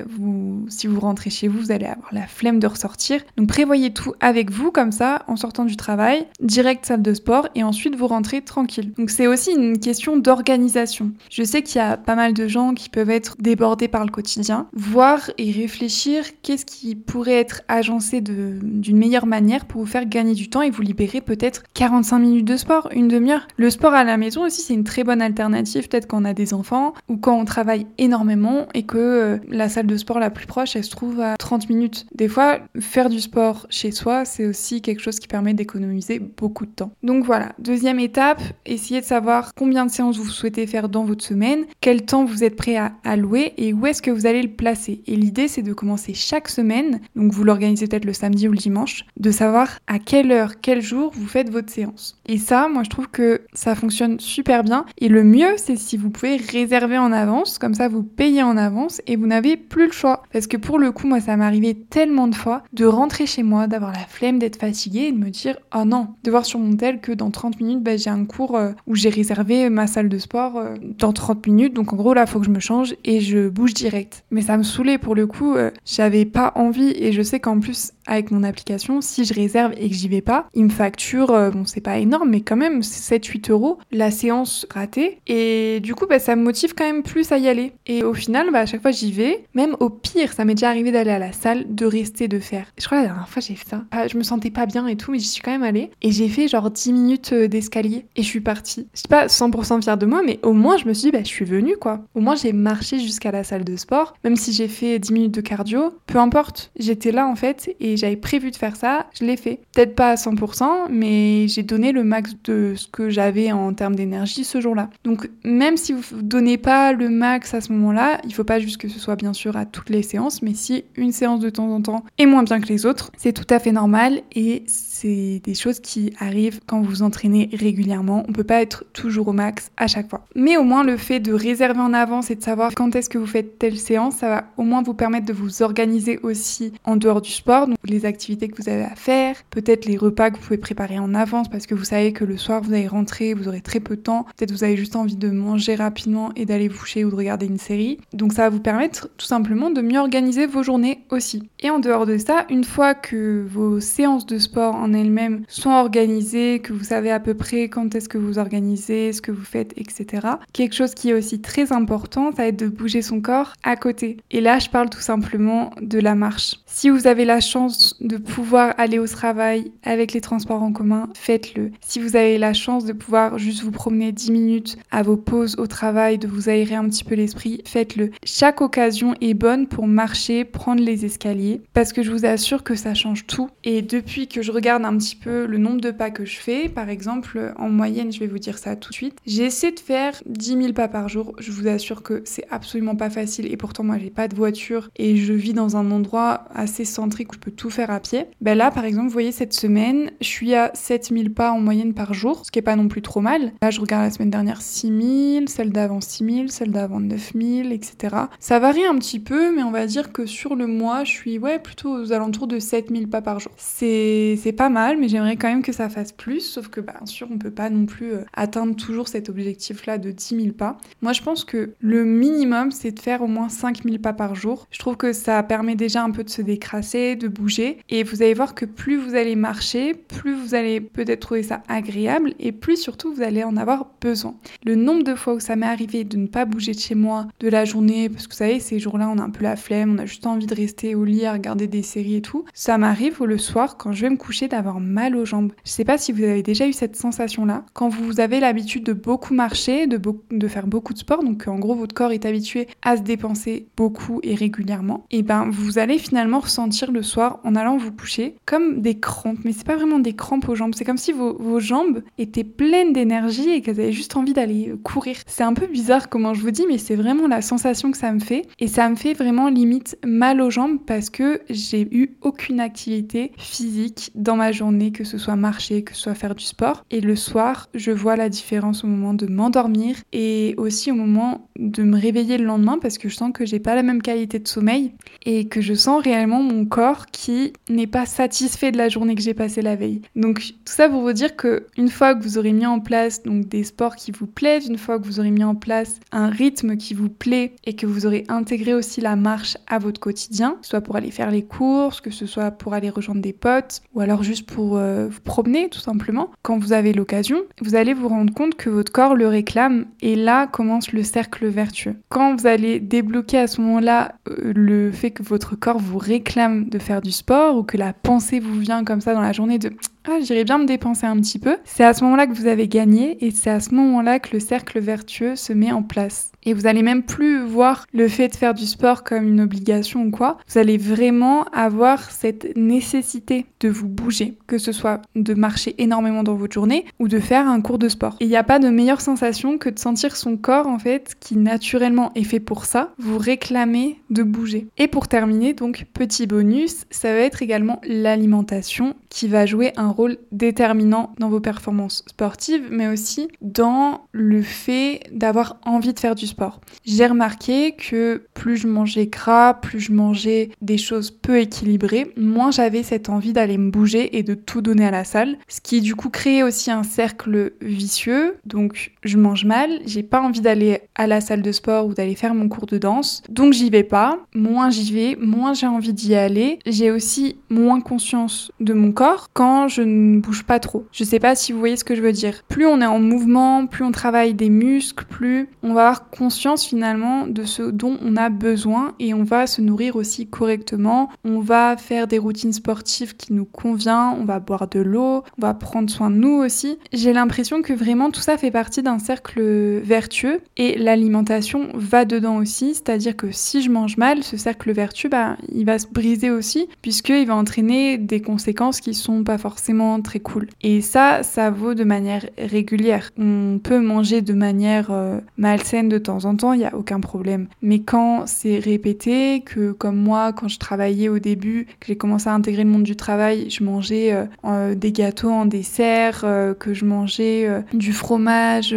si 0.67 0.87
vous 0.87 0.99
rentrez 0.99 1.29
chez 1.29 1.47
vous, 1.47 1.59
vous 1.59 1.71
allez 1.71 1.85
avoir 1.85 2.09
la 2.11 2.27
flemme 2.27 2.59
de 2.59 2.67
ressortir. 2.67 3.21
Donc 3.37 3.47
prévoyez 3.47 3.93
tout 3.93 4.13
avec 4.19 4.51
vous 4.51 4.71
comme 4.71 4.91
ça, 4.91 5.23
en 5.27 5.35
sortant 5.35 5.65
du 5.65 5.77
travail, 5.77 6.25
direct 6.41 6.85
salle 6.85 7.01
de 7.01 7.13
sport 7.13 7.47
et 7.55 7.63
ensuite 7.63 7.95
vous 7.95 8.07
rentrez 8.07 8.41
tranquille. 8.41 8.93
Donc 8.97 9.09
c'est 9.09 9.27
aussi 9.27 9.51
une 9.51 9.79
question 9.79 10.17
d'organisation. 10.17 11.11
Je 11.29 11.43
sais 11.43 11.61
qu'il 11.61 11.77
y 11.77 11.83
a 11.83 11.97
pas 11.97 12.15
mal 12.15 12.33
de 12.33 12.47
gens 12.47 12.73
qui 12.73 12.89
peuvent 12.89 13.09
être 13.09 13.35
débordés 13.39 13.87
par 13.87 14.05
le 14.05 14.11
quotidien. 14.11 14.67
Voir 14.73 15.29
et 15.37 15.50
réfléchir 15.51 16.25
qu'est-ce 16.41 16.65
qui 16.65 16.96
pourrait 16.96 17.39
être 17.39 17.62
agencé 17.67 18.22
d'une 18.22 18.98
meilleure 18.98 19.25
manière 19.25 19.65
pour 19.65 19.81
vous 19.81 19.88
faire 19.88 20.05
gagner 20.05 20.34
du 20.34 20.50
temps 20.50 20.62
et 20.62 20.70
vous 20.70 20.81
libérer 20.81 21.22
peut-être 21.22 21.63
45 21.74 22.20
minutes 22.20 22.46
de 22.46 22.58
sport, 22.58 22.89
une 22.93 23.08
demi-heure. 23.08 23.48
Le 23.58 23.70
sport 23.70 23.93
à 23.93 24.03
la 24.03 24.17
maison 24.17 24.46
aussi, 24.46 24.62
c'est 24.62 24.74
une 24.74 24.84
très 24.84 25.03
bonne 25.03 25.22
alternative, 25.22 25.88
peut-être 25.88 26.08
quand 26.08 26.22
on 26.22 26.25
a 26.25 26.34
des 26.34 26.53
enfants 26.53 26.93
ou 27.08 27.17
quand 27.17 27.38
on 27.38 27.46
travaille 27.46 27.88
énormément 27.98 28.67
et 28.74 28.84
que 28.84 28.98
euh, 28.98 29.38
la 29.50 29.70
salle 29.70 29.88
de 29.88 29.98
sport 29.98 30.20
la 30.20 30.29
plus 30.29 30.48
proche, 30.48 30.75
elle 30.75 30.84
se 30.84 30.91
trouve 30.91 31.20
à 31.20 31.36
30 31.38 31.70
minutes. 31.70 32.05
Des 32.15 32.27
fois, 32.27 32.60
faire 32.79 33.10
du 33.10 33.20
sport 33.20 33.67
chez 33.70 33.91
soi, 33.91 34.25
c'est 34.25 34.46
aussi 34.46 34.81
quelque 34.81 35.01
chose 35.01 35.20
qui 35.20 35.27
permet 35.27 35.53
d'économiser 35.53 36.20
beaucoup 36.20 36.65
de 36.65 36.72
temps. 36.72 36.91
Donc 37.03 37.25
voilà, 37.25 37.53
deuxième 37.60 38.00
étape, 38.00 38.41
essayez 38.65 39.01
de 39.01 39.05
savoir 39.05 39.53
combien 39.55 39.86
de 39.86 39.91
séances 39.91 40.17
vous 40.17 40.29
souhaitez 40.29 40.67
faire 40.67 40.89
dans 40.89 41.03
votre 41.03 41.24
semaine, 41.24 41.65
quel 41.79 42.03
temps 42.05 42.25
vous 42.25 42.43
êtes 42.43 42.55
prêt 42.55 42.77
à 42.77 42.93
allouer 43.03 43.53
et 43.58 43.74
où 43.74 43.86
est-ce 43.86 44.01
que 44.01 44.12
vous 44.12 44.25
allez 44.25 44.41
le 44.41 44.51
placer. 44.51 45.01
Et 45.08 45.15
l'idée, 45.15 45.40
c'est 45.48 45.62
de 45.62 45.74
commencer 45.74 46.13
chaque 46.13 46.48
semaine, 46.48 47.00
donc 47.15 47.31
vous 47.31 47.43
l'organisez 47.43 47.88
peut-être 47.88 48.05
le 48.05 48.13
samedi 48.13 48.48
ou 48.48 48.51
le 48.51 48.57
dimanche, 48.57 49.05
de 49.17 49.31
savoir 49.31 49.79
à 49.88 50.00
quelle 50.00 50.31
heure, 50.31 50.60
quel 50.62 50.81
jour 50.81 51.12
vous 51.13 51.27
faites 51.27 51.50
votre 51.50 51.69
séance. 51.69 52.19
Et 52.25 52.38
ça, 52.38 52.67
moi 52.69 52.83
je 52.83 52.89
trouve 52.89 53.07
que 53.07 53.41
ça 53.53 53.75
fonctionne 53.75 54.19
super 54.19 54.63
bien. 54.63 54.86
Et 54.98 55.10
le 55.10 55.24
mieux, 55.24 55.53
c'est 55.57 55.75
si 55.75 55.98
vous 55.98 56.10
pouvez 56.10 56.38
réserver 56.38 56.98
en 56.98 57.12
avance, 57.12 57.57
comme 57.57 57.74
ça 57.74 57.88
vous 57.88 58.03
payez 58.03 58.43
en 58.43 58.57
avance 58.57 59.01
et 59.07 59.15
vous 59.15 59.27
n'avez 59.27 59.57
plus 59.57 59.88
le 59.88 59.91
choix. 59.91 60.24
Parce 60.31 60.48
que 60.48 60.57
pour 60.57 60.79
le 60.79 60.91
coup, 60.91 61.07
moi 61.07 61.19
ça 61.19 61.36
m'est 61.38 61.45
arrivé 61.45 61.75
tellement 61.75 62.27
de 62.27 62.36
fois 62.36 62.63
de 62.74 62.86
rentrer 62.86 63.25
chez 63.25 63.43
moi, 63.43 63.67
d'avoir 63.67 63.91
la 63.91 64.05
flemme 64.07 64.39
d'être 64.39 64.57
fatiguée 64.57 65.07
et 65.07 65.12
de 65.12 65.17
me 65.17 65.29
dire 65.29 65.57
oh 65.75 65.86
non, 65.86 66.10
de 66.24 66.31
voir 66.31 66.45
sur 66.45 66.60
mon 66.60 66.75
tel 66.75 67.00
que 67.00 67.12
dans 67.12 67.31
30 67.31 67.60
minutes, 67.60 67.83
bah, 67.83 67.98
j'ai 67.98 68.10
un 68.10 68.25
cours 68.25 68.55
euh, 68.55 68.71
où 68.88 68.95
j'ai 68.95 69.10
réservé 69.10 69.69
ma 69.69 69.88
salle 69.88 70.10
de 70.10 70.17
sport 70.17 70.57
euh, 70.57 70.75
dans 70.98 71.13
30 71.13 71.48
minutes. 71.48 71.74
Donc 71.74 71.93
en 71.93 71.95
gros 71.95 72.13
là, 72.13 72.25
faut 72.25 72.39
que 72.39 72.45
je 72.45 72.51
me 72.51 72.60
change 72.60 72.95
et 73.03 73.19
je 73.19 73.50
bouge 73.50 73.74
direct. 73.74 74.24
Mais 74.31 74.41
ça 74.41 74.57
me 74.57 74.63
saoulait 74.63 74.98
pour 74.98 75.15
le 75.15 75.27
coup, 75.27 75.30
euh, 75.55 75.71
j'avais 75.85 76.25
pas 76.25 76.51
envie 76.55 76.93
et 76.95 77.11
je 77.11 77.21
sais 77.21 77.39
qu'en 77.39 77.59
plus 77.59 77.91
avec 78.08 78.31
mon 78.31 78.43
application, 78.43 79.01
si 79.01 79.25
je 79.25 79.34
réserve 79.34 79.74
et 79.77 79.90
que 79.90 79.96
j'y 79.96 80.07
vais 80.07 80.22
pas, 80.22 80.48
il 80.53 80.66
me 80.66 80.70
facture, 80.70 81.31
euh, 81.31 81.50
bon 81.50 81.66
c'est 81.66 81.81
pas 81.81 81.98
énorme, 81.98 82.29
mais 82.29 82.42
quand 82.42 82.55
même 82.55 82.81
7-8 82.81 83.51
euros 83.51 83.77
la 83.92 84.11
séance 84.11 84.66
ratée. 84.74 85.20
Et 85.27 85.79
du 85.81 85.96
coup, 85.96 86.05
bah, 86.07 86.20
ça 86.20 86.35
me 86.35 86.44
motive 86.44 86.74
quand 86.75 86.85
même 86.85 87.03
plus 87.03 87.31
à 87.31 87.37
y 87.37 87.48
aller. 87.48 87.74
Et 87.85 88.03
au 88.03 88.14
final, 88.14 88.51
bah, 88.51 88.59
à 88.59 88.66
chaque 88.66 88.81
fois 88.81 88.92
j'y 88.92 89.11
vais, 89.11 89.46
même 89.53 89.75
au 89.79 89.90
pire, 89.90 90.33
ça 90.33 90.46
m'est 90.46 90.55
déjà 90.55 90.70
arrivé 90.70 90.92
d'aller 90.92 91.11
à 91.11 91.20
la 91.20 91.31
salle, 91.31 91.66
de 91.74 91.85
rester, 91.85 92.27
de 92.27 92.40
faire. 92.40 92.66
Je 92.77 92.85
crois 92.85 93.00
la 93.00 93.07
dernière 93.07 93.29
fois 93.29 93.42
j'ai 93.42 93.55
fait 93.55 93.70
ça. 93.70 93.83
Ah, 93.92 94.07
je 94.07 94.18
me 94.18 94.24
sentais 94.24 94.51
pas 94.51 94.66
bien 94.66 94.87
et 94.87 94.96
tout, 94.96 95.11
mais 95.11 95.20
j'y 95.20 95.27
suis 95.27 95.42
quand 95.42 95.51
même 95.51 95.64
allée. 95.64 95.92
Et 96.01 96.11
j'ai 96.11 96.27
fait 96.27 96.48
genre 96.48 96.72
10 96.72 96.94
minutes 96.94 97.33
euh, 97.33 97.48
d'escalier 97.48 98.05
et 98.16 98.24
je 98.24 98.27
suis 98.27 98.42
partie. 98.42 98.87
Je 98.94 99.00
suis 99.00 99.07
pas 99.07 99.27
100% 99.27 99.81
fière 99.81 99.98
de 99.98 100.05
moi, 100.05 100.22
mais 100.25 100.40
au 100.44 100.53
moins 100.53 100.77
je 100.77 100.85
me 100.85 100.94
suis 100.94 101.05
dit, 101.07 101.11
bah, 101.11 101.24
je 101.24 101.29
suis 101.29 101.46
venue 101.46 101.77
quoi. 101.77 102.01
Au 102.16 102.22
moins 102.22 102.35
j'ai 102.35 102.53
marché 102.53 103.00
jusqu'à 103.00 103.31
la 103.31 103.44
salle 103.44 103.64
de 103.64 103.75
sport, 103.75 104.14
même 104.24 104.35
si 104.35 104.53
j'ai 104.53 104.68
fait 104.68 105.00
10 105.00 105.14
minutes 105.14 105.33
de 105.33 105.42
cardio, 105.42 105.94
peu 106.07 106.18
importe. 106.18 106.72
J'étais 106.77 107.11
là 107.11 107.27
en 107.27 107.35
fait 107.35 107.75
j'avais 107.97 108.15
prévu 108.15 108.51
de 108.51 108.55
faire 108.55 108.75
ça, 108.75 109.07
je 109.19 109.25
l'ai 109.25 109.37
fait. 109.37 109.59
Peut-être 109.73 109.95
pas 109.95 110.11
à 110.11 110.15
100%, 110.15 110.89
mais 110.89 111.47
j'ai 111.47 111.63
donné 111.63 111.91
le 111.91 112.03
max 112.03 112.35
de 112.43 112.73
ce 112.75 112.87
que 112.87 113.09
j'avais 113.09 113.51
en 113.51 113.73
termes 113.73 113.95
d'énergie 113.95 114.43
ce 114.43 114.61
jour-là. 114.61 114.89
Donc 115.03 115.29
même 115.43 115.77
si 115.77 115.93
vous 115.93 116.21
donnez 116.21 116.57
pas 116.57 116.93
le 116.93 117.09
max 117.09 117.53
à 117.53 117.61
ce 117.61 117.71
moment-là, 117.73 118.19
il 118.25 118.33
faut 118.33 118.43
pas 118.43 118.59
juste 118.59 118.77
que 118.77 118.87
ce 118.87 118.99
soit 118.99 119.15
bien 119.15 119.33
sûr 119.33 119.57
à 119.57 119.65
toutes 119.65 119.89
les 119.89 120.03
séances, 120.03 120.41
mais 120.41 120.53
si 120.53 120.83
une 120.95 121.11
séance 121.11 121.39
de 121.39 121.49
temps 121.49 121.71
en 121.73 121.81
temps 121.81 122.03
est 122.17 122.25
moins 122.25 122.43
bien 122.43 122.59
que 122.59 122.67
les 122.67 122.85
autres, 122.85 123.11
c'est 123.17 123.33
tout 123.33 123.51
à 123.53 123.59
fait 123.59 123.71
normal 123.71 124.21
et 124.35 124.63
c'est 124.67 125.41
des 125.43 125.55
choses 125.55 125.79
qui 125.79 126.13
arrivent 126.19 126.59
quand 126.65 126.81
vous 126.81 127.01
entraînez 127.01 127.49
régulièrement. 127.53 128.23
On 128.27 128.33
peut 128.33 128.43
pas 128.43 128.61
être 128.61 128.85
toujours 128.93 129.27
au 129.29 129.33
max 129.33 129.71
à 129.77 129.87
chaque 129.87 130.09
fois. 130.09 130.25
Mais 130.35 130.57
au 130.57 130.63
moins 130.63 130.83
le 130.83 130.97
fait 130.97 131.19
de 131.19 131.33
réserver 131.33 131.79
en 131.79 131.93
avance 131.93 132.29
et 132.31 132.35
de 132.35 132.43
savoir 132.43 132.73
quand 132.75 132.95
est-ce 132.95 133.09
que 133.09 133.17
vous 133.17 133.25
faites 133.25 133.57
telle 133.57 133.77
séance, 133.77 134.17
ça 134.17 134.29
va 134.29 134.43
au 134.57 134.63
moins 134.63 134.83
vous 134.83 134.93
permettre 134.93 135.25
de 135.25 135.33
vous 135.33 135.61
organiser 135.61 136.19
aussi 136.23 136.73
en 136.83 136.95
dehors 136.95 137.21
du 137.21 137.31
sport, 137.31 137.67
donc 137.67 137.77
les 137.85 138.05
activités 138.05 138.48
que 138.48 138.61
vous 138.61 138.70
avez 138.70 138.83
à 138.83 138.96
faire, 138.96 139.35
peut-être 139.50 139.85
les 139.85 139.98
repas 139.98 140.29
que 140.29 140.37
vous 140.37 140.44
pouvez 140.44 140.57
préparer 140.57 141.00
en 141.00 141.13
avance 141.13 141.50
parce 141.50 141.65
que 141.65 141.75
vous 141.75 141.83
savez 141.83 142.13
que 142.13 142.25
le 142.25 142.37
soir 142.37 142.61
vous 142.61 142.74
allez 142.74 142.87
rentrer, 142.87 143.33
vous 143.33 143.48
aurez 143.48 143.61
très 143.61 143.79
peu 143.79 143.96
de 143.96 144.01
temps, 144.01 144.25
peut-être 144.37 144.51
vous 144.51 144.63
avez 144.63 144.77
juste 144.77 144.96
envie 144.96 145.15
de 145.15 145.29
manger 145.29 145.75
rapidement 145.75 146.31
et 146.35 146.46
d'aller 146.46 146.67
vous 146.67 146.79
coucher 146.79 147.05
ou 147.05 147.11
de 147.11 147.15
regarder 147.15 147.46
une 147.46 147.57
série. 147.57 148.00
Donc 148.13 148.33
ça 148.33 148.44
va 148.44 148.50
vous 148.50 148.59
permettre 148.59 149.09
tout 149.17 149.25
simplement 149.25 149.70
de 149.70 149.81
mieux 149.81 150.00
organiser 150.00 150.46
vos 150.46 150.63
journées 150.63 151.03
aussi. 151.09 151.50
Et 151.59 151.70
en 151.70 151.79
dehors 151.79 152.05
de 152.05 152.17
ça, 152.17 152.46
une 152.50 152.63
fois 152.63 152.94
que 152.94 153.46
vos 153.50 153.79
séances 153.79 154.25
de 154.25 154.37
sport 154.37 154.75
en 154.75 154.94
elles-mêmes 154.94 155.44
sont 155.48 155.70
organisées, 155.70 156.59
que 156.59 156.74
vous 156.74 156.83
savez 156.83 157.11
à 157.11 157.20
peu 157.20 157.33
près 157.33 157.70
quand 157.70 157.96
est-ce 157.96 158.09
que 158.09 158.17
vous 158.17 158.39
organisez, 158.39 159.13
ce 159.13 159.22
que 159.22 159.31
vous 159.31 159.44
faites, 159.44 159.74
etc. 159.77 160.27
Quelque 160.53 160.75
chose 160.75 160.94
qui 160.94 161.09
est 161.09 161.13
aussi 161.13 161.41
très 161.41 161.72
important, 161.72 162.31
ça 162.31 162.44
va 162.44 162.48
être 162.48 162.59
de 162.59 162.67
bouger 162.67 163.01
son 163.01 163.22
corps 163.22 163.53
à 163.63 163.75
côté. 163.75 164.17
Et 164.31 164.41
là, 164.41 164.59
je 164.59 164.70
parle 164.70 164.89
tout 164.89 165.01
simplement 165.01 165.72
de 165.81 166.00
la 166.00 166.15
marche. 166.15 166.59
Si 166.65 166.89
vous 166.89 167.07
avez 167.07 167.25
la 167.25 167.39
chance 167.39 167.71
de 168.00 168.18
pouvoir 168.18 168.74
aller 168.77 169.00
au 169.00 169.07
travail 169.07 169.72
avec 169.84 170.14
les 170.14 170.22
transports 170.22 170.64
en 170.64 170.72
commun, 170.72 171.10
faites-le. 171.14 171.72
Si 171.81 172.00
vous 172.00 172.16
avez 172.16 172.38
la 172.38 172.53
chance 172.53 172.86
de 172.86 172.94
pouvoir 172.94 173.38
juste 173.38 173.64
vous 173.64 173.72
promener 173.72 174.12
10 174.12 174.31
minutes 174.31 174.77
à 174.92 175.03
vos 175.03 175.18
pauses 175.18 175.55
au 175.57 175.68
travail, 175.68 176.18
de 176.18 176.27
vous 176.27 176.50
aérer 176.50 176.75
un 176.75 176.88
petit 176.88 177.03
peu 177.03 177.16
l'esprit, 177.16 177.62
faites-le. 177.66 178.12
Chaque 178.24 178.62
occasion 178.62 179.16
est 179.22 179.34
bonne 179.34 179.68
pour 179.68 179.88
marcher, 179.88 180.46
prendre 180.46 180.84
les 180.84 181.05
escaliers, 181.05 181.62
parce 181.74 181.94
que 181.94 182.03
je 182.03 182.12
vous 182.12 182.25
assure 182.25 182.64
que 182.64 182.75
ça 182.75 182.94
change 182.94 183.25
tout. 183.27 183.50
Et 183.64 183.81
depuis 183.81 184.27
que 184.27 184.42
je 184.42 184.51
regarde 184.51 184.86
un 184.86 184.98
petit 184.98 185.16
peu 185.16 185.46
le 185.46 185.57
nombre 185.57 185.81
de 185.81 185.92
pas 185.92 186.12
que 186.12 186.25
je 186.25 186.38
fais, 186.38 186.70
par 186.70 186.90
exemple, 186.90 187.53
en 187.57 187.70
moyenne, 187.70 188.12
je 188.12 188.20
vais 188.20 188.27
vous 188.27 188.40
dire 188.40 188.57
ça 188.57 188.75
tout 188.75 188.90
de 188.90 188.96
suite, 188.96 189.18
j'essaie 189.25 189.72
de 189.72 189.79
faire 189.79 190.22
10 190.25 190.57
000 190.57 190.74
pas 190.74 190.88
par 190.88 191.10
jour. 191.10 191.34
Je 191.40 191.51
vous 191.51 191.68
assure 191.68 192.03
que 192.03 192.22
c'est 192.25 192.46
absolument 192.50 192.96
pas 192.96 193.10
facile 193.10 193.51
et 193.51 193.57
pourtant 193.57 193.84
moi 193.84 193.98
j'ai 193.98 194.10
pas 194.10 194.27
de 194.27 194.36
voiture 194.36 194.90
et 194.98 195.18
je 195.18 195.34
vis 195.34 195.53
dans 195.53 195.77
un 195.77 195.92
endroit 195.92 196.46
assez 196.53 196.86
centrique 196.86 197.31
où 197.31 197.36
je 197.36 197.40
peux 197.40 197.51
tout 197.61 197.69
faire 197.69 197.91
à 197.91 198.00
pied. 198.00 198.25
Ben 198.41 198.57
là, 198.57 198.71
par 198.71 198.85
exemple, 198.85 199.05
vous 199.05 199.13
voyez, 199.13 199.31
cette 199.31 199.53
semaine, 199.53 200.09
je 200.19 200.25
suis 200.25 200.55
à 200.55 200.71
7000 200.74 201.31
pas 201.31 201.51
en 201.51 201.59
moyenne 201.59 201.93
par 201.93 202.11
jour, 202.11 202.43
ce 202.43 202.50
qui 202.50 202.57
est 202.57 202.63
pas 202.63 202.75
non 202.75 202.87
plus 202.87 203.03
trop 203.03 203.21
mal. 203.21 203.51
Là, 203.61 203.69
je 203.69 203.79
regarde 203.79 204.03
la 204.03 204.09
semaine 204.09 204.31
dernière 204.31 204.63
6000, 204.63 205.47
celle 205.47 205.71
d'avant 205.71 206.01
6000, 206.01 206.51
celle 206.51 206.71
d'avant 206.71 207.00
9000, 207.00 207.71
etc. 207.71 208.15
Ça 208.39 208.57
varie 208.57 208.83
un 208.83 208.97
petit 208.97 209.19
peu, 209.19 209.55
mais 209.55 209.61
on 209.61 209.69
va 209.69 209.85
dire 209.85 210.11
que 210.11 210.25
sur 210.25 210.55
le 210.55 210.65
mois, 210.65 211.03
je 211.03 211.11
suis 211.11 211.37
ouais, 211.37 211.59
plutôt 211.59 211.93
aux 211.93 212.11
alentours 212.11 212.47
de 212.47 212.57
7000 212.57 213.07
pas 213.09 213.21
par 213.21 213.39
jour. 213.39 213.51
C'est 213.57 214.55
pas 214.57 214.69
mal, 214.69 214.97
mais 214.97 215.07
j'aimerais 215.07 215.37
quand 215.37 215.50
même 215.50 215.61
que 215.61 215.71
ça 215.71 215.87
fasse 215.87 216.13
plus, 216.13 216.39
sauf 216.39 216.67
que 216.67 216.81
bien 216.81 217.05
sûr, 217.05 217.27
on 217.31 217.37
peut 217.37 217.51
pas 217.51 217.69
non 217.69 217.85
plus 217.85 218.13
euh, 218.13 218.24
atteindre 218.33 218.75
toujours 218.75 219.07
cet 219.07 219.29
objectif-là 219.29 220.00
de 220.00 220.09
10 220.09 220.35
000 220.35 220.53
pas. 220.53 220.79
Moi, 221.03 221.13
je 221.13 221.21
pense 221.21 221.45
que 221.45 221.75
le 221.79 222.05
minimum, 222.05 222.71
c'est 222.71 222.91
de 222.91 223.00
faire 223.00 223.21
au 223.21 223.27
moins 223.27 223.50
5000 223.50 224.01
pas 224.01 224.13
par 224.13 224.33
jour. 224.33 224.65
Je 224.71 224.79
trouve 224.79 224.97
que 224.97 225.13
ça 225.13 225.43
permet 225.43 225.75
déjà 225.75 226.03
un 226.03 226.09
peu 226.09 226.24
de 226.24 226.29
se 226.31 226.41
décrasser, 226.41 227.15
de 227.15 227.27
bouger, 227.27 227.50
et 227.90 228.03
vous 228.03 228.22
allez 228.22 228.33
voir 228.33 228.55
que 228.55 228.66
plus 228.66 228.98
vous 228.98 229.16
allez 229.16 229.35
marcher, 229.35 229.94
plus 229.94 230.33
vous 230.33 230.55
allez 230.55 230.81
peut-être 230.81 231.20
trouver 231.20 231.44
ça 231.44 231.64
agréable, 231.68 232.33
et 232.40 232.51
plus 232.51 232.77
surtout 232.77 233.14
vous 233.14 233.22
allez 233.22 233.44
en 233.44 233.57
avoir 233.57 233.87
besoin. 234.01 234.35
Le 234.66 234.75
nombre 234.75 235.03
de 235.03 235.16
fois 235.16 235.33
où 235.33 235.40
ça 235.40 235.55
m'est 235.55 235.66
arrivé 235.66 236.03
de 236.03 236.18
ne 236.18 236.27
pas 236.27 236.46
bouger 236.46 236.74
de 236.74 236.79
chez 236.79 236.96
moi 236.96 237.27
de 237.40 237.50
la 237.50 237.66
journée, 237.66 238.09
parce 238.09 238.27
que 238.27 238.33
vous 238.33 238.37
savez, 238.37 238.59
ces 238.59 238.79
jours-là, 238.79 239.09
on 239.09 239.18
a 239.18 239.24
un 239.24 239.29
peu 239.29 239.44
la 239.44 239.55
flemme, 239.55 239.96
on 239.96 239.98
a 239.98 240.05
juste 240.05 240.27
envie 240.27 240.48
de 240.48 240.55
rester 240.55 240.96
au 240.96 241.03
lit 241.03 241.25
à 241.25 241.33
regarder 241.33 241.68
des 241.68 241.83
séries 241.83 242.16
et 242.16 242.22
tout, 242.22 242.46
ça 242.53 242.77
m'arrive 242.77 243.24
le 243.24 243.37
soir, 243.37 243.77
quand 243.77 243.92
je 243.92 244.01
vais 244.01 244.09
me 244.09 244.18
coucher, 244.18 244.48
d'avoir 244.48 244.79
mal 244.79 245.16
aux 245.16 245.25
jambes. 245.25 245.51
Je 245.66 245.72
sais 245.72 245.85
pas 245.85 245.98
si 245.98 246.11
vous 246.11 246.24
avez 246.24 246.44
déjà 246.44 246.68
eu 246.68 246.74
cette 246.74 246.96
sensation-là. 246.96 247.66
Quand 247.74 247.90
vous 247.90 248.20
avez 248.20 248.40
l'habitude 248.40 248.83
de 248.83 248.94
beaucoup 248.94 249.33
marcher, 249.33 249.87
de, 249.87 250.00
de 250.31 250.48
faire 250.48 250.68
beaucoup 250.68 250.94
de 250.94 251.00
sport, 251.00 251.24
donc 251.24 251.48
en 251.48 251.59
gros 251.59 251.75
votre 251.75 251.94
corps 251.94 252.11
est 252.11 252.25
habitué 252.25 252.68
à 252.81 252.98
se 252.98 253.01
dépenser 253.01 253.68
beaucoup 253.77 254.20
et 254.24 254.35
régulièrement, 254.35 255.05
et 255.11 255.24
ben 255.24 255.50
vous 255.50 255.77
allez 255.77 255.98
finalement 255.98 256.40
ressentir 256.40 256.92
le 256.92 257.03
soir 257.03 257.40
en 257.43 257.55
allant 257.55 257.77
vous 257.77 257.91
coucher 257.91 258.35
comme 258.45 258.81
des 258.81 258.99
crampes. 258.99 259.39
Mais 259.43 259.53
c'est 259.53 259.65
pas 259.65 259.75
vraiment 259.75 259.99
des 259.99 260.13
crampes 260.13 260.47
aux 260.49 260.55
jambes, 260.55 260.73
c'est 260.75 260.85
comme 260.85 260.97
si 260.97 261.11
vos, 261.11 261.37
vos 261.37 261.59
jambes 261.59 262.03
étaient 262.17 262.43
pleines 262.43 262.93
d'énergie 262.93 263.49
et 263.49 263.61
qu'elles 263.61 263.79
avaient 263.79 263.91
juste 263.91 264.15
envie 264.15 264.33
d'aller 264.33 264.69
euh, 264.69 264.77
courir. 264.77 265.17
C'est 265.27 265.43
un 265.43 265.53
peu 265.53 265.67
bizarre 265.67 266.09
comment 266.09 266.33
je 266.33 266.41
vous 266.41 266.51
dis, 266.51 266.65
mais 266.67 266.77
c'est 266.77 266.95
vraiment 266.95 267.27
la 267.27 267.41
sensation 267.41 267.91
que 267.91 267.97
ça 267.97 268.11
me 268.11 268.19
fait. 268.19 268.47
Et 268.59 268.67
ça 268.67 268.89
me 268.89 268.95
fait 268.95 269.13
vraiment 269.13 269.49
limite 269.49 269.97
mal 270.05 270.41
aux 270.41 270.49
jambes 270.49 270.79
parce 270.85 271.09
que 271.09 271.41
j'ai 271.49 271.87
eu 271.91 272.17
aucune 272.21 272.59
activité 272.59 273.31
physique 273.37 274.11
dans 274.15 274.35
ma 274.35 274.51
journée, 274.51 274.91
que 274.91 275.03
ce 275.03 275.17
soit 275.17 275.35
marcher, 275.35 275.83
que 275.83 275.93
ce 275.93 276.01
soit 276.01 276.15
faire 276.15 276.35
du 276.35 276.45
sport. 276.45 276.85
Et 276.91 277.01
le 277.01 277.15
soir, 277.15 277.69
je 277.73 277.91
vois 277.91 278.15
la 278.15 278.29
différence 278.29 278.83
au 278.83 278.87
moment 278.87 279.13
de 279.13 279.27
m'endormir 279.27 279.95
et 280.11 280.55
aussi 280.57 280.91
au 280.91 280.95
moment 280.95 281.49
de 281.57 281.83
me 281.83 281.99
réveiller 281.99 282.37
le 282.37 282.45
lendemain 282.45 282.77
parce 282.81 282.97
que 282.97 283.09
je 283.09 283.15
sens 283.15 283.31
que 283.33 283.45
j'ai 283.45 283.59
pas 283.59 283.75
la 283.75 283.83
même 283.83 284.01
qualité 284.01 284.39
de 284.39 284.47
sommeil 284.47 284.93
et 285.25 285.47
que 285.47 285.61
je 285.61 285.73
sens 285.73 286.03
réellement 286.03 286.41
mon 286.41 286.65
corps 286.65 287.05
qui 287.07 287.30
n'est 287.70 287.87
pas 287.87 288.05
satisfait 288.05 288.72
de 288.72 288.77
la 288.77 288.89
journée 288.89 289.15
que 289.15 289.22
j'ai 289.22 289.33
passée 289.33 289.61
la 289.61 289.75
veille. 289.75 290.01
Donc 290.15 290.39
tout 290.39 290.74
ça 290.74 290.89
pour 290.89 291.01
vous 291.01 291.13
dire 291.13 291.35
que 291.35 291.67
une 291.77 291.89
fois 291.89 292.15
que 292.15 292.24
vous 292.24 292.37
aurez 292.37 292.51
mis 292.51 292.65
en 292.65 292.79
place 292.79 293.24
donc 293.24 293.48
des 293.48 293.63
sports 293.63 293.96
qui 293.96 294.11
vous 294.11 294.27
plaisent, 294.27 294.67
une 294.67 294.77
fois 294.77 295.00
que 295.00 295.05
vous 295.05 295.20
aurez 295.20 295.31
mis 295.31 295.44
en 295.44 295.55
place 295.55 296.00
un 296.11 296.27
rythme 296.27 296.77
qui 296.77 296.94
vous 296.94 297.09
plaît 297.09 297.53
et 297.65 297.75
que 297.75 297.85
vous 297.85 298.05
aurez 298.05 298.25
intégré 298.27 298.74
aussi 298.74 299.01
la 299.01 299.15
marche 299.15 299.57
à 299.67 299.79
votre 299.79 300.00
quotidien, 300.00 300.57
soit 300.61 300.81
pour 300.81 300.96
aller 300.96 301.11
faire 301.11 301.31
les 301.31 301.44
courses, 301.44 302.01
que 302.01 302.11
ce 302.11 302.25
soit 302.25 302.51
pour 302.51 302.74
aller 302.74 302.89
rejoindre 302.89 303.22
des 303.22 303.33
potes 303.33 303.81
ou 303.94 304.01
alors 304.01 304.24
juste 304.24 304.50
pour 304.50 304.77
euh, 304.77 305.07
vous 305.07 305.22
promener 305.22 305.70
tout 305.70 305.79
simplement, 305.79 306.29
quand 306.41 306.57
vous 306.57 306.74
avez 306.74 306.94
l'occasion, 306.94 307.41
vous 307.61 307.75
allez 307.75 307.94
vous 307.94 308.07
rendre 308.07 308.33
compte 308.33 308.55
que 308.55 308.70
votre 308.70 308.91
corps 308.91 309.15
le 309.15 309.27
réclame 309.27 309.85
et 310.01 310.15
là 310.15 310.48
commence 310.48 310.91
le 310.91 311.03
cercle 311.03 311.48
vertueux. 311.48 311.96
Quand 312.09 312.35
vous 312.35 312.48
allez 312.48 312.79
débloquer 312.79 313.37
à 313.37 313.48
ce 313.48 313.61
moment-là 313.61 314.15
euh, 314.29 314.53
le 314.55 314.91
fait 314.91 315.11
que 315.11 315.24
votre 315.24 315.55
corps 315.55 315.79
vous 315.79 315.98
réclame 315.98 316.70
de 316.70 316.79
faire 316.79 317.01
du 317.01 317.11
sport 317.11 317.21
ou 317.29 317.64
que 317.64 317.77
la 317.77 317.94
pensée 317.94 318.40
vous 318.40 318.60
vient 318.60 318.84
comme 318.84 319.01
ça 319.01 319.14
dans 319.14 319.22
la 319.22 319.31
journée 319.31 319.60
de 319.60 319.72
ah, 320.10 320.20
j'irais 320.22 320.44
bien 320.44 320.57
me 320.57 320.66
dépenser 320.66 321.05
un 321.05 321.16
petit 321.18 321.38
peu. 321.38 321.57
C'est 321.64 321.84
à 321.84 321.94
ce 321.94 322.03
moment-là 322.03 322.25
que 322.25 322.34
vous 322.34 322.48
avez 322.48 322.68
gagné 322.68 323.24
et 323.24 323.29
c'est 323.29 323.51
à 323.51 323.60
ce 323.60 323.74
moment-là 323.75 324.20
que 324.20 324.34
le 324.34 324.40
cercle 324.40 324.79
vertueux 324.79 325.36
se 325.36 325.53
met 325.53 325.72
en 325.72 325.84
place. 325.84 326.30
Et 326.43 326.53
vous 326.53 326.67
allez 326.67 326.81
même 326.81 327.03
plus 327.03 327.43
voir 327.43 327.85
le 327.93 328.07
fait 328.07 328.29
de 328.29 328.35
faire 328.35 328.53
du 328.53 328.65
sport 328.65 329.03
comme 329.03 329.27
une 329.27 329.41
obligation 329.41 330.03
ou 330.03 330.11
quoi. 330.11 330.37
Vous 330.47 330.57
allez 330.57 330.77
vraiment 330.77 331.43
avoir 331.53 332.11
cette 332.11 332.55
nécessité 332.55 333.45
de 333.59 333.69
vous 333.69 333.87
bouger, 333.87 334.37
que 334.47 334.57
ce 334.57 334.71
soit 334.71 335.01
de 335.15 335.33
marcher 335.33 335.75
énormément 335.77 336.23
dans 336.23 336.35
votre 336.35 336.53
journée 336.53 336.85
ou 336.99 337.07
de 337.07 337.19
faire 337.19 337.47
un 337.47 337.61
cours 337.61 337.79
de 337.79 337.89
sport. 337.89 338.15
Il 338.19 338.27
n'y 338.27 338.35
a 338.35 338.43
pas 338.43 338.59
de 338.59 338.69
meilleure 338.69 339.01
sensation 339.01 339.57
que 339.57 339.69
de 339.69 339.79
sentir 339.79 340.15
son 340.15 340.37
corps 340.37 340.67
en 340.67 340.79
fait, 340.79 341.15
qui 341.19 341.37
naturellement 341.37 342.11
est 342.15 342.23
fait 342.23 342.39
pour 342.39 342.65
ça, 342.65 342.93
vous 342.97 343.17
réclamer 343.17 343.99
de 344.09 344.23
bouger. 344.23 344.67
Et 344.77 344.87
pour 344.87 345.07
terminer, 345.07 345.53
donc 345.53 345.85
petit 345.93 346.27
bonus, 346.27 346.85
ça 346.89 347.13
va 347.13 347.19
être 347.19 347.41
également 347.41 347.81
l'alimentation 347.83 348.95
qui 349.11 349.27
va 349.27 349.45
jouer 349.45 349.74
un 349.75 349.89
rôle 349.89 350.17
déterminant 350.31 351.13
dans 351.19 351.29
vos 351.29 351.41
performances 351.41 352.03
sportives, 352.07 352.69
mais 352.71 352.87
aussi 352.87 353.27
dans 353.41 354.07
le 354.13 354.41
fait 354.41 355.01
d'avoir 355.11 355.57
envie 355.65 355.93
de 355.93 356.00
faire 356.00 356.15
du 356.15 356.25
sport. 356.25 356.61
J'ai 356.85 357.05
remarqué 357.05 357.74
que 357.74 358.24
plus 358.33 358.55
je 358.55 358.67
mangeais 358.67 359.07
gras, 359.07 359.53
plus 359.53 359.81
je 359.81 359.91
mangeais 359.91 360.50
des 360.61 360.77
choses 360.77 361.11
peu 361.11 361.39
équilibrées, 361.39 362.13
moins 362.15 362.51
j'avais 362.51 362.83
cette 362.83 363.09
envie 363.09 363.33
d'aller 363.33 363.57
me 363.57 363.69
bouger 363.69 364.17
et 364.17 364.24
de 364.24 364.33
tout 364.33 364.61
donner 364.61 364.87
à 364.87 364.91
la 364.91 365.03
salle, 365.03 365.37
ce 365.50 365.59
qui 365.59 365.81
du 365.81 365.93
coup 365.93 366.09
crée 366.09 366.41
aussi 366.41 366.71
un 366.71 366.83
cercle 366.83 367.51
vicieux. 367.61 368.37
Donc 368.45 368.93
je 369.03 369.17
mange 369.17 369.43
mal, 369.43 369.81
j'ai 369.85 370.03
pas 370.03 370.21
envie 370.21 370.41
d'aller 370.41 370.79
à 370.95 371.05
la 371.05 371.19
salle 371.19 371.41
de 371.41 371.51
sport 371.51 371.85
ou 371.85 371.93
d'aller 371.93 372.15
faire 372.15 372.33
mon 372.33 372.47
cours 372.47 372.65
de 372.65 372.77
danse, 372.77 373.24
donc 373.29 373.51
j'y 373.51 373.69
vais 373.69 373.83
pas. 373.83 374.19
Moins 374.33 374.69
j'y 374.69 374.93
vais, 374.93 375.17
moins 375.19 375.53
j'ai 375.53 375.67
envie 375.67 375.93
d'y 375.93 376.15
aller. 376.15 376.59
J'ai 376.65 376.91
aussi 376.91 377.35
moins 377.50 377.81
conscience 377.81 378.53
de 378.61 378.74
mon 378.74 378.93
corps 378.93 379.00
quand 379.33 379.68
je 379.68 379.81
ne 379.81 380.20
bouge 380.20 380.44
pas 380.44 380.59
trop. 380.59 380.85
Je 380.92 381.03
sais 381.03 381.20
pas 381.20 381.35
si 381.35 381.51
vous 381.51 381.59
voyez 381.59 381.77
ce 381.77 381.83
que 381.83 381.96
je 381.96 382.01
veux 382.01 382.11
dire. 382.11 382.44
Plus 382.48 382.66
on 382.66 382.81
est 382.81 382.85
en 382.85 383.00
mouvement, 383.00 383.66
plus 383.66 383.83
on 383.83 383.92
travaille 383.92 384.33
des 384.33 384.50
muscles, 384.50 385.05
plus 385.05 385.50
on 385.64 385.74
va 385.74 385.81
avoir 385.81 386.09
conscience 386.09 386.66
finalement 386.66 387.27
de 387.27 387.44
ce 387.44 387.64
dont 387.64 387.98
on 388.03 388.16
a 388.16 388.29
besoin 388.29 388.94
et 389.00 389.14
on 389.14 389.24
va 389.24 389.48
se 389.48 389.61
nourrir 389.61 389.96
aussi 389.96 390.27
correctement. 390.27 391.09
On 391.24 391.40
va 391.40 391.77
faire 391.77 392.07
des 392.07 392.18
routines 392.18 392.53
sportives 392.53 393.16
qui 393.16 393.33
nous 393.33 393.46
conviennent, 393.46 394.16
on 394.20 394.25
va 394.25 394.40
boire 394.40 394.68
de 394.68 394.79
l'eau, 394.79 395.24
on 395.37 395.42
va 395.42 395.53
prendre 395.53 395.90
soin 395.90 396.09
de 396.09 396.16
nous 396.16 396.35
aussi. 396.35 396.77
J'ai 396.94 397.14
l'impression 397.14 397.61
que 397.61 397.74
vraiment 397.74 398.11
tout 398.11 398.22
ça 398.22 398.37
fait 398.37 398.51
partie 398.51 398.83
d'un 398.83 399.00
cercle 399.00 399.42
vertueux 399.79 400.42
et 400.57 400.77
l'alimentation 400.77 401.70
va 401.74 402.05
dedans 402.05 402.37
aussi, 402.37 402.75
c'est-à-dire 402.75 403.16
que 403.16 403.31
si 403.31 403.61
je 403.61 403.72
mange 403.72 403.98
mal, 403.98 404.24
ce 404.24 404.37
cercle 404.37 404.72
vertueux, 404.72 405.09
bah, 405.09 405.37
il 405.53 405.66
va 405.66 405.79
se 405.79 405.87
briser 405.87 406.29
aussi 406.29 406.68
puisqu'il 406.81 407.25
va 407.25 407.35
entraîner 407.35 407.98
des 407.98 408.22
conséquences 408.22 408.79
qui 408.79 408.90
sont 408.95 409.23
pas 409.23 409.37
forcément 409.37 410.01
très 410.01 410.19
cool. 410.19 410.47
Et 410.61 410.81
ça, 410.81 411.23
ça 411.23 411.49
vaut 411.49 411.73
de 411.73 411.83
manière 411.83 412.25
régulière. 412.37 413.11
On 413.17 413.59
peut 413.61 413.79
manger 413.79 414.21
de 414.21 414.33
manière 414.33 414.89
euh, 414.91 415.19
malsaine 415.37 415.89
de 415.89 415.97
temps 415.97 416.25
en 416.25 416.35
temps, 416.35 416.53
il 416.53 416.59
n'y 416.59 416.65
a 416.65 416.75
aucun 416.75 416.99
problème. 416.99 417.47
Mais 417.61 417.79
quand 417.79 418.23
c'est 418.27 418.59
répété, 418.59 419.41
que 419.41 419.71
comme 419.71 419.97
moi, 419.97 420.33
quand 420.33 420.47
je 420.47 420.59
travaillais 420.59 421.09
au 421.09 421.19
début, 421.19 421.65
que 421.79 421.87
j'ai 421.87 421.97
commencé 421.97 422.29
à 422.29 422.33
intégrer 422.33 422.63
le 422.63 422.69
monde 422.69 422.83
du 422.83 422.95
travail, 422.95 423.49
je 423.49 423.63
mangeais 423.63 424.13
euh, 424.13 424.25
euh, 424.45 424.75
des 424.75 424.91
gâteaux 424.91 425.31
en 425.31 425.45
dessert, 425.45 426.25
que 426.59 426.73
je 426.73 426.85
mangeais 426.85 427.47
du 427.73 427.93
fromage 427.93 428.75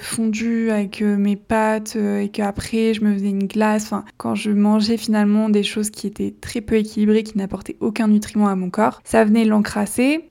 fondu 0.00 0.70
avec 0.70 1.00
mes 1.02 1.36
pâtes 1.36 1.96
et 1.96 2.28
qu'après 2.28 2.94
je 2.94 3.04
me 3.04 3.14
faisais 3.14 3.30
une 3.30 3.46
glace. 3.46 3.84
Enfin, 3.84 4.04
quand 4.16 4.34
je 4.34 4.50
mangeais 4.50 4.96
finalement 4.96 5.48
des 5.48 5.62
choses 5.62 5.90
qui 5.90 6.06
étaient 6.06 6.34
très 6.40 6.60
peu 6.60 6.76
équilibrées, 6.76 7.22
qui 7.22 7.38
n'apportaient 7.38 7.76
aucun 7.80 8.08
nutriment 8.08 8.48
à 8.48 8.56
mon 8.56 8.70
corps, 8.70 9.00
ça 9.04 9.24
venait 9.24 9.44